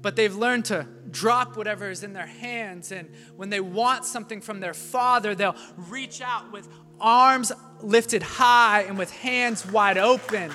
But 0.00 0.16
they've 0.16 0.34
learned 0.34 0.64
to 0.66 0.88
drop 1.12 1.56
whatever 1.56 1.90
is 1.90 2.02
in 2.02 2.12
their 2.12 2.26
hands. 2.26 2.90
And 2.90 3.08
when 3.36 3.50
they 3.50 3.60
want 3.60 4.04
something 4.04 4.40
from 4.40 4.60
their 4.60 4.74
father, 4.74 5.34
they'll 5.34 5.56
reach 5.88 6.20
out 6.20 6.50
with 6.52 6.68
arms 7.00 7.52
lifted 7.80 8.22
high 8.22 8.82
and 8.82 8.98
with 8.98 9.10
hands 9.10 9.66
wide 9.66 9.98
open. 9.98 10.50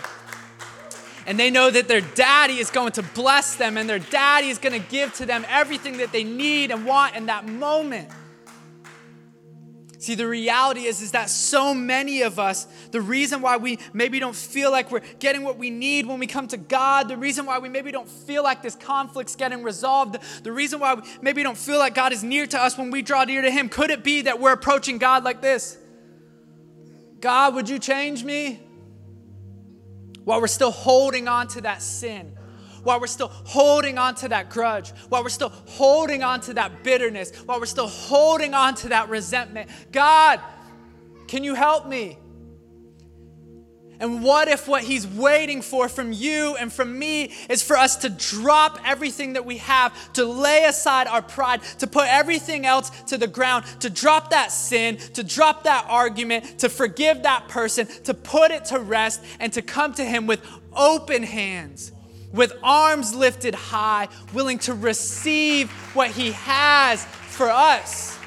And 1.25 1.37
they 1.37 1.51
know 1.51 1.69
that 1.69 1.89
their 1.89 2.01
daddy 2.01 2.57
is 2.57 2.71
going 2.71 2.93
to 2.93 3.03
bless 3.03 3.55
them 3.55 3.77
and 3.77 3.89
their 3.89 3.99
daddy 3.99 4.47
is 4.47 4.57
going 4.57 4.81
to 4.81 4.87
give 4.89 5.13
to 5.15 5.25
them 5.25 5.45
everything 5.49 5.97
that 5.97 6.13
they 6.13 6.23
need 6.23 6.71
and 6.71 6.85
want 6.85 7.15
in 7.15 7.25
that 7.25 7.45
moment. 7.45 8.09
See, 9.99 10.13
the 10.13 10.27
reality 10.27 10.85
is, 10.85 11.01
is 11.01 11.11
that 11.11 11.27
so 11.27 11.73
many 11.73 12.21
of 12.21 12.37
us, 12.37 12.65
the 12.91 13.01
reason 13.01 13.41
why 13.41 13.57
we 13.57 13.79
maybe 13.93 14.19
don't 14.19 14.35
feel 14.35 14.71
like 14.71 14.91
we're 14.91 15.01
getting 15.17 15.43
what 15.43 15.57
we 15.57 15.71
need 15.71 16.05
when 16.05 16.19
we 16.19 16.27
come 16.27 16.47
to 16.49 16.57
God, 16.57 17.07
the 17.07 17.17
reason 17.17 17.47
why 17.47 17.57
we 17.57 17.67
maybe 17.67 17.91
don't 17.91 18.07
feel 18.07 18.43
like 18.43 18.61
this 18.61 18.75
conflict's 18.75 19.35
getting 19.35 19.63
resolved, 19.63 20.17
the 20.43 20.51
reason 20.51 20.79
why 20.79 20.93
we 20.93 21.01
maybe 21.21 21.41
don't 21.41 21.57
feel 21.57 21.79
like 21.79 21.95
God 21.95 22.13
is 22.13 22.23
near 22.23 22.45
to 22.45 22.61
us 22.61 22.77
when 22.77 22.91
we 22.91 23.01
draw 23.01 23.23
near 23.23 23.41
to 23.41 23.49
Him, 23.49 23.69
could 23.69 23.89
it 23.89 24.03
be 24.03 24.23
that 24.23 24.39
we're 24.39 24.53
approaching 24.53 24.99
God 24.99 25.23
like 25.23 25.41
this? 25.41 25.77
God, 27.19 27.55
would 27.55 27.67
you 27.67 27.79
change 27.79 28.23
me? 28.23 28.59
While 30.25 30.41
we're 30.41 30.47
still 30.47 30.71
holding 30.71 31.27
on 31.27 31.47
to 31.49 31.61
that 31.61 31.81
sin, 31.81 32.36
while 32.87 33.01
we're 33.01 33.07
still 33.07 33.27
holding 33.27 33.97
on 33.97 34.15
to 34.15 34.29
that 34.29 34.49
grudge, 34.49 34.91
while 35.09 35.21
we're 35.21 35.27
still 35.27 35.51
holding 35.65 36.23
on 36.23 36.39
to 36.39 36.53
that 36.53 36.83
bitterness, 36.83 37.35
while 37.39 37.59
we're 37.59 37.65
still 37.65 37.89
holding 37.89 38.53
on 38.53 38.73
to 38.75 38.87
that 38.87 39.09
resentment. 39.09 39.69
God, 39.91 40.39
can 41.27 41.43
you 41.43 41.53
help 41.53 41.85
me? 41.85 42.17
And 43.99 44.23
what 44.23 44.47
if 44.47 44.69
what 44.69 44.83
he's 44.83 45.05
waiting 45.05 45.61
for 45.61 45.89
from 45.89 46.13
you 46.13 46.55
and 46.55 46.71
from 46.71 46.97
me 46.97 47.33
is 47.49 47.61
for 47.61 47.75
us 47.75 47.97
to 47.97 48.09
drop 48.09 48.79
everything 48.85 49.33
that 49.33 49.43
we 49.45 49.57
have, 49.57 50.13
to 50.13 50.23
lay 50.23 50.63
aside 50.63 51.07
our 51.07 51.21
pride, 51.21 51.63
to 51.79 51.87
put 51.87 52.07
everything 52.07 52.65
else 52.65 52.89
to 53.07 53.17
the 53.17 53.27
ground, 53.27 53.65
to 53.81 53.89
drop 53.89 54.29
that 54.29 54.49
sin, 54.49 54.95
to 54.95 55.25
drop 55.25 55.63
that 55.63 55.85
argument, 55.89 56.59
to 56.59 56.69
forgive 56.69 57.23
that 57.23 57.49
person, 57.49 57.85
to 58.05 58.13
put 58.13 58.51
it 58.51 58.63
to 58.65 58.79
rest, 58.79 59.21
and 59.41 59.51
to 59.51 59.61
come 59.61 59.93
to 59.95 60.05
him 60.05 60.25
with 60.25 60.41
open 60.73 61.23
hands 61.23 61.91
with 62.31 62.53
arms 62.61 63.15
lifted 63.15 63.55
high, 63.55 64.07
willing 64.33 64.59
to 64.59 64.73
receive 64.73 65.69
what 65.93 66.11
He 66.11 66.31
has 66.31 67.05
for 67.05 67.49
us. 67.49 68.17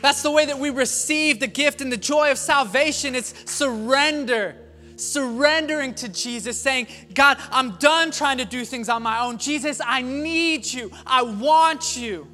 That's 0.00 0.22
the 0.22 0.30
way 0.30 0.46
that 0.46 0.58
we 0.58 0.70
receive 0.70 1.40
the 1.40 1.46
gift 1.46 1.80
and 1.80 1.90
the 1.92 1.96
joy 1.96 2.30
of 2.30 2.38
salvation. 2.38 3.14
It's 3.14 3.50
surrender. 3.50 4.56
Surrendering 4.96 5.94
to 5.94 6.08
Jesus, 6.08 6.60
saying, 6.60 6.88
God, 7.14 7.38
I'm 7.52 7.76
done 7.76 8.10
trying 8.10 8.38
to 8.38 8.44
do 8.44 8.64
things 8.64 8.88
on 8.88 9.02
my 9.02 9.20
own. 9.20 9.38
Jesus, 9.38 9.80
I 9.84 10.02
need 10.02 10.66
you. 10.66 10.90
I 11.06 11.22
want 11.22 11.96
you. 11.96 12.26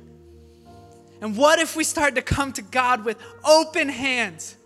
And 1.21 1.37
what 1.37 1.59
if 1.59 1.77
we 1.77 1.85
start 1.85 2.15
to 2.15 2.23
come 2.23 2.53
to 2.55 2.63
God 2.63 3.05
with 3.05 3.19
open 3.45 3.91
hands? 3.91 4.57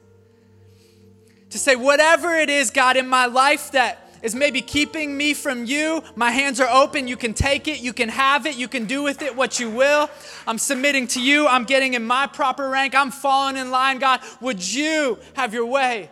To 1.50 1.58
say, 1.58 1.76
whatever 1.76 2.34
it 2.34 2.50
is, 2.50 2.70
God, 2.70 2.96
in 2.96 3.08
my 3.08 3.26
life 3.26 3.72
that 3.72 4.07
is 4.22 4.34
maybe 4.34 4.60
keeping 4.60 5.16
me 5.16 5.34
from 5.34 5.64
you. 5.64 6.02
My 6.16 6.30
hands 6.30 6.60
are 6.60 6.68
open. 6.68 7.08
You 7.08 7.16
can 7.16 7.34
take 7.34 7.68
it. 7.68 7.80
You 7.80 7.92
can 7.92 8.08
have 8.08 8.46
it. 8.46 8.56
You 8.56 8.68
can 8.68 8.86
do 8.86 9.02
with 9.02 9.22
it 9.22 9.36
what 9.36 9.60
you 9.60 9.70
will. 9.70 10.10
I'm 10.46 10.58
submitting 10.58 11.06
to 11.08 11.22
you. 11.22 11.46
I'm 11.46 11.64
getting 11.64 11.94
in 11.94 12.04
my 12.04 12.26
proper 12.26 12.68
rank. 12.68 12.94
I'm 12.94 13.10
falling 13.10 13.56
in 13.56 13.70
line, 13.70 13.98
God. 13.98 14.20
Would 14.40 14.74
you 14.74 15.18
have 15.34 15.54
your 15.54 15.66
way? 15.66 16.10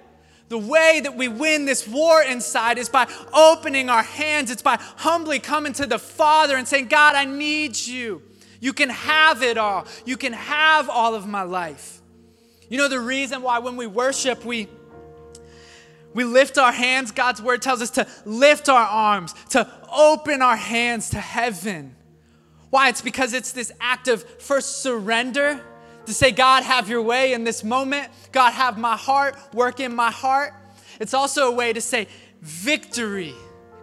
The 0.49 0.59
way 0.59 1.01
that 1.03 1.17
we 1.17 1.27
win 1.27 1.65
this 1.65 1.89
war 1.89 2.23
inside 2.23 2.79
is 2.79 2.89
by 2.89 3.09
opening 3.33 3.91
our 3.91 4.05
hands. 4.05 4.51
It's 4.51 4.63
by 4.63 4.77
humbly 4.97 5.41
coming 5.41 5.73
to 5.75 5.87
the 5.87 5.99
Father 5.99 6.57
and 6.57 6.69
saying, 6.69 6.87
God, 6.87 7.17
I 7.17 7.25
need 7.25 7.77
you. 7.77 8.23
You 8.61 8.73
can 8.73 8.91
have 8.91 9.43
it 9.43 9.59
all. 9.59 9.87
You 10.05 10.17
can 10.17 10.33
have 10.33 10.89
all 10.89 11.15
of 11.15 11.27
my 11.27 11.43
life. 11.43 12.01
You 12.69 12.79
know 12.79 12.89
the 12.89 13.01
reason 13.01 13.43
why 13.43 13.59
when 13.59 13.77
we 13.77 13.87
worship, 13.87 14.45
we 14.45 14.69
we 16.17 16.25
lift 16.25 16.57
our 16.57 16.73
hands. 16.73 17.13
God's 17.13 17.43
word 17.43 17.61
tells 17.61 17.83
us 17.83 17.91
to 17.91 18.07
lift 18.25 18.71
our 18.71 18.87
arms, 18.87 19.35
to 19.51 19.71
open 19.95 20.41
our 20.41 20.57
hands 20.57 21.11
to 21.11 21.19
heaven. 21.19 21.95
Why? 22.71 22.89
It's 22.89 23.03
because 23.03 23.35
it's 23.35 23.53
this 23.53 23.71
act 23.83 24.09
of 24.09 24.25
first 24.41 24.83
surrender 24.83 25.61
to 26.07 26.15
say, 26.15 26.31
God, 26.31 26.63
have 26.63 26.89
your 26.89 27.03
way 27.03 27.35
in 27.35 27.45
this 27.45 27.63
moment. 27.63 28.09
God, 28.33 28.53
have 28.53 28.79
my 28.79 28.97
heart, 28.97 29.37
work 29.53 29.79
in 29.79 29.95
my 29.95 30.11
heart. 30.11 30.55
It's 30.99 31.13
also 31.13 31.49
a 31.49 31.55
way 31.55 31.75
to 31.75 31.83
say, 31.83 32.09
victory. 32.41 33.35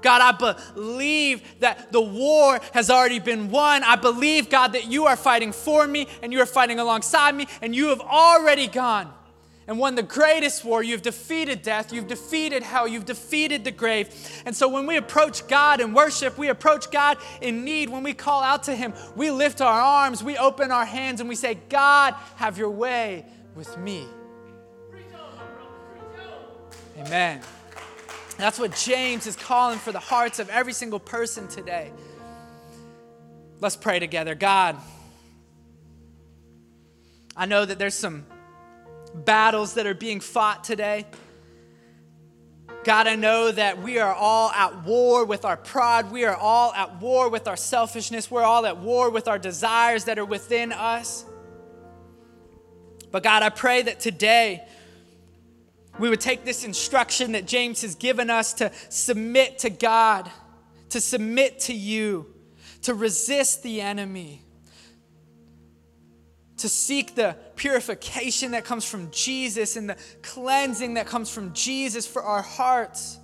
God, 0.01 0.21
I 0.21 0.53
believe 0.73 1.43
that 1.59 1.91
the 1.91 2.01
war 2.01 2.59
has 2.73 2.89
already 2.89 3.19
been 3.19 3.51
won. 3.51 3.83
I 3.83 3.95
believe, 3.95 4.49
God, 4.49 4.73
that 4.73 4.87
you 4.87 5.05
are 5.05 5.15
fighting 5.15 5.51
for 5.51 5.87
me 5.87 6.07
and 6.23 6.33
you 6.33 6.39
are 6.39 6.47
fighting 6.47 6.79
alongside 6.79 7.35
me 7.35 7.47
and 7.61 7.75
you 7.75 7.89
have 7.89 8.01
already 8.01 8.65
gone 8.65 9.13
and 9.67 9.79
won 9.79 9.95
the 9.95 10.03
greatest 10.03 10.63
war. 10.65 10.83
You've 10.83 11.01
defeated 11.01 11.61
death, 11.61 11.93
you've 11.93 12.07
defeated 12.07 12.63
hell, 12.63 12.87
you've 12.87 13.05
defeated 13.05 13.63
the 13.63 13.71
grave. 13.71 14.09
And 14.45 14.55
so 14.55 14.67
when 14.67 14.85
we 14.85 14.97
approach 14.97 15.47
God 15.47 15.79
in 15.81 15.93
worship, 15.93 16.37
we 16.37 16.49
approach 16.49 16.91
God 16.91 17.17
in 17.41 17.63
need. 17.63 17.89
When 17.89 18.03
we 18.03 18.13
call 18.13 18.43
out 18.43 18.63
to 18.63 18.75
Him, 18.75 18.93
we 19.15 19.31
lift 19.31 19.61
our 19.61 19.81
arms, 19.81 20.23
we 20.23 20.37
open 20.37 20.71
our 20.71 20.85
hands, 20.85 21.19
and 21.19 21.29
we 21.29 21.35
say, 21.35 21.55
God, 21.69 22.15
have 22.35 22.57
your 22.57 22.69
way 22.69 23.25
with 23.55 23.77
me. 23.77 24.05
Amen. 26.99 27.41
That's 28.37 28.59
what 28.59 28.75
James 28.75 29.27
is 29.27 29.35
calling 29.35 29.79
for 29.79 29.91
the 29.91 29.99
hearts 29.99 30.39
of 30.39 30.49
every 30.49 30.73
single 30.73 30.99
person 30.99 31.47
today. 31.47 31.91
Let's 33.59 33.75
pray 33.75 33.99
together. 33.99 34.35
God, 34.35 34.77
I 37.35 37.45
know 37.45 37.65
that 37.65 37.79
there's 37.79 37.95
some 37.95 38.25
battles 39.25 39.73
that 39.75 39.85
are 39.85 39.93
being 39.93 40.19
fought 40.19 40.63
today. 40.63 41.05
God, 42.83 43.07
I 43.07 43.15
know 43.15 43.51
that 43.51 43.81
we 43.81 43.99
are 43.99 44.13
all 44.13 44.51
at 44.51 44.83
war 44.83 45.23
with 45.23 45.45
our 45.45 45.55
pride. 45.55 46.11
We 46.11 46.25
are 46.25 46.35
all 46.35 46.73
at 46.73 46.99
war 47.01 47.29
with 47.29 47.47
our 47.47 47.55
selfishness. 47.55 48.29
We're 48.29 48.43
all 48.43 48.65
at 48.65 48.77
war 48.77 49.09
with 49.09 49.27
our 49.27 49.39
desires 49.39 50.05
that 50.05 50.19
are 50.19 50.25
within 50.25 50.73
us. 50.73 51.25
But 53.11 53.23
God, 53.23 53.41
I 53.41 53.49
pray 53.49 53.83
that 53.83 53.99
today 53.99 54.67
we 55.97 56.09
would 56.09 56.19
take 56.19 56.43
this 56.43 56.63
instruction 56.65 57.33
that 57.33 57.45
James 57.45 57.83
has 57.83 57.95
given 57.95 58.29
us 58.29 58.53
to 58.55 58.71
submit 58.89 59.59
to 59.59 59.69
God, 59.69 60.29
to 60.89 60.99
submit 60.99 61.59
to 61.61 61.73
you, 61.73 62.33
to 62.81 62.93
resist 62.93 63.63
the 63.63 63.79
enemy 63.79 64.42
to 66.57 66.69
seek 66.69 67.15
the 67.15 67.35
purification 67.55 68.51
that 68.51 68.65
comes 68.65 68.85
from 68.85 69.09
Jesus 69.11 69.75
and 69.75 69.89
the 69.89 69.97
cleansing 70.21 70.95
that 70.95 71.07
comes 71.07 71.29
from 71.29 71.53
Jesus 71.53 72.05
for 72.05 72.21
our 72.21 72.41
hearts. 72.41 73.19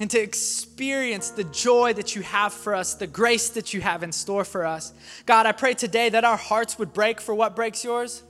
And 0.00 0.10
to 0.10 0.20
experience 0.20 1.30
the 1.30 1.44
joy 1.44 1.92
that 1.92 2.16
you 2.16 2.22
have 2.22 2.52
for 2.52 2.74
us, 2.74 2.94
the 2.94 3.06
grace 3.06 3.50
that 3.50 3.72
you 3.72 3.80
have 3.80 4.02
in 4.02 4.10
store 4.10 4.44
for 4.44 4.66
us. 4.66 4.92
God, 5.26 5.46
I 5.46 5.52
pray 5.52 5.74
today 5.74 6.08
that 6.08 6.24
our 6.24 6.36
hearts 6.36 6.78
would 6.78 6.92
break 6.92 7.20
for 7.20 7.34
what 7.34 7.54
breaks 7.54 7.84
yours 7.84 8.22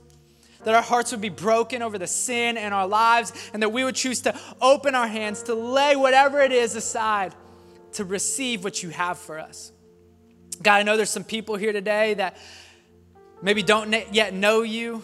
that 0.63 0.75
our 0.75 0.81
hearts 0.81 1.11
would 1.11 1.21
be 1.21 1.29
broken 1.29 1.81
over 1.81 1.97
the 1.97 2.07
sin 2.07 2.57
in 2.57 2.73
our 2.73 2.87
lives, 2.87 3.33
and 3.53 3.61
that 3.61 3.69
we 3.69 3.83
would 3.83 3.95
choose 3.95 4.21
to 4.21 4.37
open 4.61 4.95
our 4.95 5.07
hands, 5.07 5.43
to 5.43 5.55
lay 5.55 5.95
whatever 5.95 6.41
it 6.41 6.51
is 6.51 6.75
aside, 6.75 7.33
to 7.93 8.03
receive 8.03 8.63
what 8.63 8.81
you 8.81 8.89
have 8.89 9.17
for 9.17 9.39
us. 9.39 9.71
God, 10.61 10.75
I 10.77 10.83
know 10.83 10.97
there's 10.97 11.09
some 11.09 11.23
people 11.23 11.55
here 11.55 11.73
today 11.73 12.13
that 12.15 12.37
maybe 13.43 13.61
don't 13.61 13.93
yet 14.11 14.33
know 14.33 14.63
you. 14.63 15.03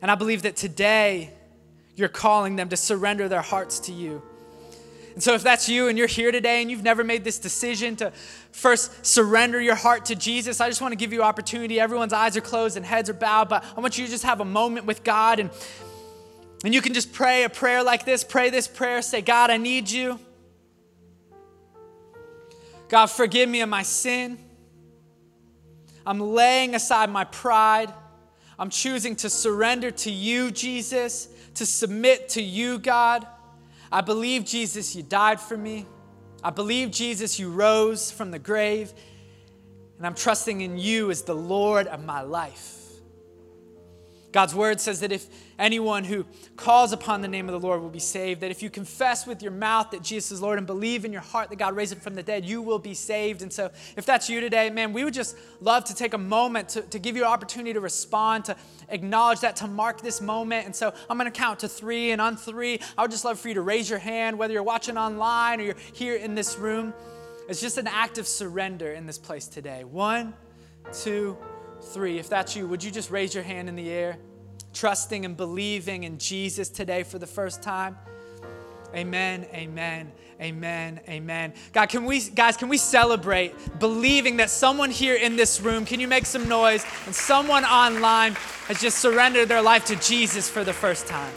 And 0.00 0.10
I 0.10 0.14
believe 0.14 0.42
that 0.42 0.56
today 0.56 1.30
you're 1.94 2.08
calling 2.08 2.56
them 2.56 2.70
to 2.70 2.76
surrender 2.76 3.28
their 3.28 3.42
hearts 3.42 3.80
to 3.80 3.92
you. 3.92 4.22
And 5.14 5.22
so, 5.22 5.34
if 5.34 5.42
that's 5.42 5.68
you 5.68 5.88
and 5.88 5.98
you're 5.98 6.06
here 6.06 6.32
today 6.32 6.62
and 6.62 6.70
you've 6.70 6.82
never 6.82 7.04
made 7.04 7.22
this 7.22 7.38
decision 7.38 7.96
to 7.96 8.12
first 8.50 9.04
surrender 9.04 9.60
your 9.60 9.74
heart 9.74 10.06
to 10.06 10.14
Jesus, 10.14 10.60
I 10.60 10.68
just 10.68 10.80
want 10.80 10.92
to 10.92 10.96
give 10.96 11.12
you 11.12 11.22
opportunity. 11.22 11.78
Everyone's 11.78 12.14
eyes 12.14 12.34
are 12.36 12.40
closed 12.40 12.78
and 12.78 12.86
heads 12.86 13.10
are 13.10 13.14
bowed, 13.14 13.50
but 13.50 13.62
I 13.76 13.80
want 13.80 13.98
you 13.98 14.06
to 14.06 14.10
just 14.10 14.24
have 14.24 14.40
a 14.40 14.44
moment 14.44 14.86
with 14.86 15.04
God 15.04 15.38
and, 15.38 15.50
and 16.64 16.72
you 16.72 16.80
can 16.80 16.94
just 16.94 17.12
pray 17.12 17.44
a 17.44 17.50
prayer 17.50 17.82
like 17.82 18.06
this. 18.06 18.24
Pray 18.24 18.48
this 18.48 18.66
prayer. 18.66 19.02
Say, 19.02 19.20
God, 19.20 19.50
I 19.50 19.58
need 19.58 19.90
you. 19.90 20.18
God, 22.88 23.06
forgive 23.06 23.48
me 23.48 23.60
of 23.60 23.68
my 23.68 23.82
sin. 23.82 24.38
I'm 26.06 26.20
laying 26.20 26.74
aside 26.74 27.10
my 27.10 27.24
pride. 27.24 27.92
I'm 28.58 28.70
choosing 28.70 29.16
to 29.16 29.30
surrender 29.30 29.90
to 29.90 30.10
you, 30.10 30.50
Jesus, 30.50 31.28
to 31.54 31.66
submit 31.66 32.30
to 32.30 32.42
you, 32.42 32.78
God. 32.78 33.26
I 33.90 34.00
believe, 34.00 34.44
Jesus, 34.44 34.96
you 34.96 35.02
died 35.02 35.40
for 35.40 35.56
me. 35.56 35.86
I 36.42 36.50
believe, 36.50 36.90
Jesus, 36.90 37.38
you 37.38 37.50
rose 37.50 38.10
from 38.10 38.30
the 38.30 38.38
grave. 38.38 38.92
And 39.98 40.06
I'm 40.06 40.14
trusting 40.14 40.60
in 40.60 40.78
you 40.78 41.10
as 41.10 41.22
the 41.22 41.34
Lord 41.34 41.86
of 41.86 42.04
my 42.04 42.22
life. 42.22 42.81
God's 44.32 44.54
word 44.54 44.80
says 44.80 45.00
that 45.00 45.12
if 45.12 45.26
anyone 45.58 46.04
who 46.04 46.24
calls 46.56 46.92
upon 46.92 47.20
the 47.20 47.28
name 47.28 47.48
of 47.48 47.52
the 47.52 47.64
Lord 47.64 47.82
will 47.82 47.90
be 47.90 47.98
saved, 47.98 48.40
that 48.40 48.50
if 48.50 48.62
you 48.62 48.70
confess 48.70 49.26
with 49.26 49.42
your 49.42 49.52
mouth 49.52 49.90
that 49.90 50.02
Jesus 50.02 50.32
is 50.32 50.42
Lord 50.42 50.56
and 50.56 50.66
believe 50.66 51.04
in 51.04 51.12
your 51.12 51.20
heart 51.20 51.50
that 51.50 51.56
God 51.56 51.76
raised 51.76 51.92
him 51.92 52.00
from 52.00 52.14
the 52.14 52.22
dead, 52.22 52.44
you 52.44 52.62
will 52.62 52.78
be 52.78 52.94
saved. 52.94 53.42
And 53.42 53.52
so, 53.52 53.70
if 53.96 54.06
that's 54.06 54.30
you 54.30 54.40
today, 54.40 54.70
man, 54.70 54.94
we 54.94 55.04
would 55.04 55.12
just 55.12 55.36
love 55.60 55.84
to 55.84 55.94
take 55.94 56.14
a 56.14 56.18
moment 56.18 56.70
to, 56.70 56.82
to 56.82 56.98
give 56.98 57.14
you 57.14 57.22
an 57.22 57.30
opportunity 57.30 57.74
to 57.74 57.80
respond, 57.80 58.46
to 58.46 58.56
acknowledge 58.88 59.40
that, 59.40 59.56
to 59.56 59.66
mark 59.66 60.00
this 60.00 60.20
moment. 60.22 60.64
And 60.64 60.74
so, 60.74 60.94
I'm 61.10 61.18
going 61.18 61.30
to 61.30 61.38
count 61.38 61.60
to 61.60 61.68
three. 61.68 62.12
And 62.12 62.20
on 62.20 62.36
three, 62.36 62.80
I 62.96 63.02
would 63.02 63.10
just 63.10 63.24
love 63.24 63.38
for 63.38 63.48
you 63.48 63.54
to 63.54 63.62
raise 63.62 63.90
your 63.90 63.98
hand, 63.98 64.38
whether 64.38 64.54
you're 64.54 64.62
watching 64.62 64.96
online 64.96 65.60
or 65.60 65.64
you're 65.64 65.76
here 65.92 66.16
in 66.16 66.34
this 66.34 66.56
room. 66.56 66.94
It's 67.48 67.60
just 67.60 67.76
an 67.76 67.86
act 67.86 68.16
of 68.16 68.26
surrender 68.26 68.92
in 68.92 69.04
this 69.04 69.18
place 69.18 69.46
today. 69.46 69.84
One, 69.84 70.32
two, 70.92 71.36
three. 71.82 72.18
If 72.18 72.28
that's 72.28 72.56
you, 72.56 72.66
would 72.66 72.82
you 72.82 72.90
just 72.90 73.10
raise 73.10 73.34
your 73.34 73.44
hand 73.44 73.68
in 73.68 73.76
the 73.76 73.90
air? 73.90 74.18
Trusting 74.72 75.24
and 75.24 75.36
believing 75.36 76.04
in 76.04 76.18
Jesus 76.18 76.68
today 76.68 77.02
for 77.02 77.18
the 77.18 77.26
first 77.26 77.62
time. 77.62 77.96
Amen, 78.94 79.46
amen, 79.54 80.12
amen, 80.40 81.00
amen. 81.08 81.54
God, 81.72 81.88
can 81.88 82.04
we, 82.04 82.20
guys, 82.20 82.58
can 82.58 82.68
we 82.68 82.76
celebrate 82.76 83.54
believing 83.78 84.36
that 84.36 84.50
someone 84.50 84.90
here 84.90 85.14
in 85.14 85.36
this 85.36 85.60
room, 85.60 85.86
can 85.86 85.98
you 85.98 86.08
make 86.08 86.26
some 86.26 86.46
noise, 86.46 86.84
and 87.06 87.14
someone 87.14 87.64
online 87.64 88.34
has 88.68 88.80
just 88.80 88.98
surrendered 88.98 89.48
their 89.48 89.62
life 89.62 89.86
to 89.86 89.96
Jesus 89.96 90.48
for 90.48 90.62
the 90.62 90.74
first 90.74 91.06
time? 91.06 91.32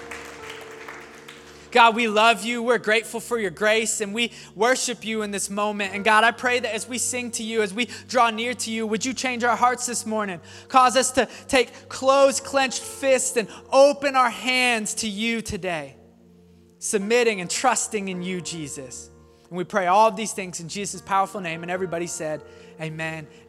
God, 1.76 1.94
we 1.94 2.08
love 2.08 2.46
you. 2.46 2.64
We're 2.64 2.78
grateful 2.78 3.20
for 3.20 3.38
your 3.38 3.52
grace 3.52 4.00
and 4.00 4.14
we 4.14 4.32
worship 4.56 5.04
you 5.04 5.24
in 5.24 5.32
this 5.32 5.50
moment. 5.50 5.94
And 5.94 6.06
God, 6.06 6.24
I 6.24 6.32
pray 6.32 6.58
that 6.58 6.74
as 6.74 6.88
we 6.88 6.98
sing 6.98 7.32
to 7.32 7.44
you, 7.44 7.62
as 7.62 7.74
we 7.74 7.90
draw 8.08 8.30
near 8.30 8.54
to 8.54 8.72
you, 8.72 8.88
would 8.88 9.04
you 9.04 9.14
change 9.14 9.44
our 9.44 9.58
hearts 9.58 9.86
this 9.86 10.06
morning? 10.06 10.40
Cause 10.70 10.96
us 10.96 11.12
to 11.12 11.28
take 11.50 11.90
closed, 11.90 12.46
clenched 12.46 12.82
fists 12.82 13.36
and 13.36 13.50
open 13.74 14.16
our 14.16 14.30
hands 14.30 14.94
to 14.94 15.10
you 15.10 15.42
today, 15.42 15.98
submitting 16.80 17.42
and 17.42 17.50
trusting 17.50 18.08
in 18.08 18.24
you, 18.24 18.40
Jesus. 18.40 19.10
And 19.50 19.58
we 19.58 19.66
pray 19.66 19.88
all 19.88 20.08
of 20.08 20.16
these 20.16 20.32
things 20.32 20.62
in 20.62 20.70
Jesus' 20.70 21.02
powerful 21.02 21.42
name. 21.42 21.62
And 21.62 21.70
everybody 21.70 22.08
said, 22.08 22.42
Amen 22.80 23.28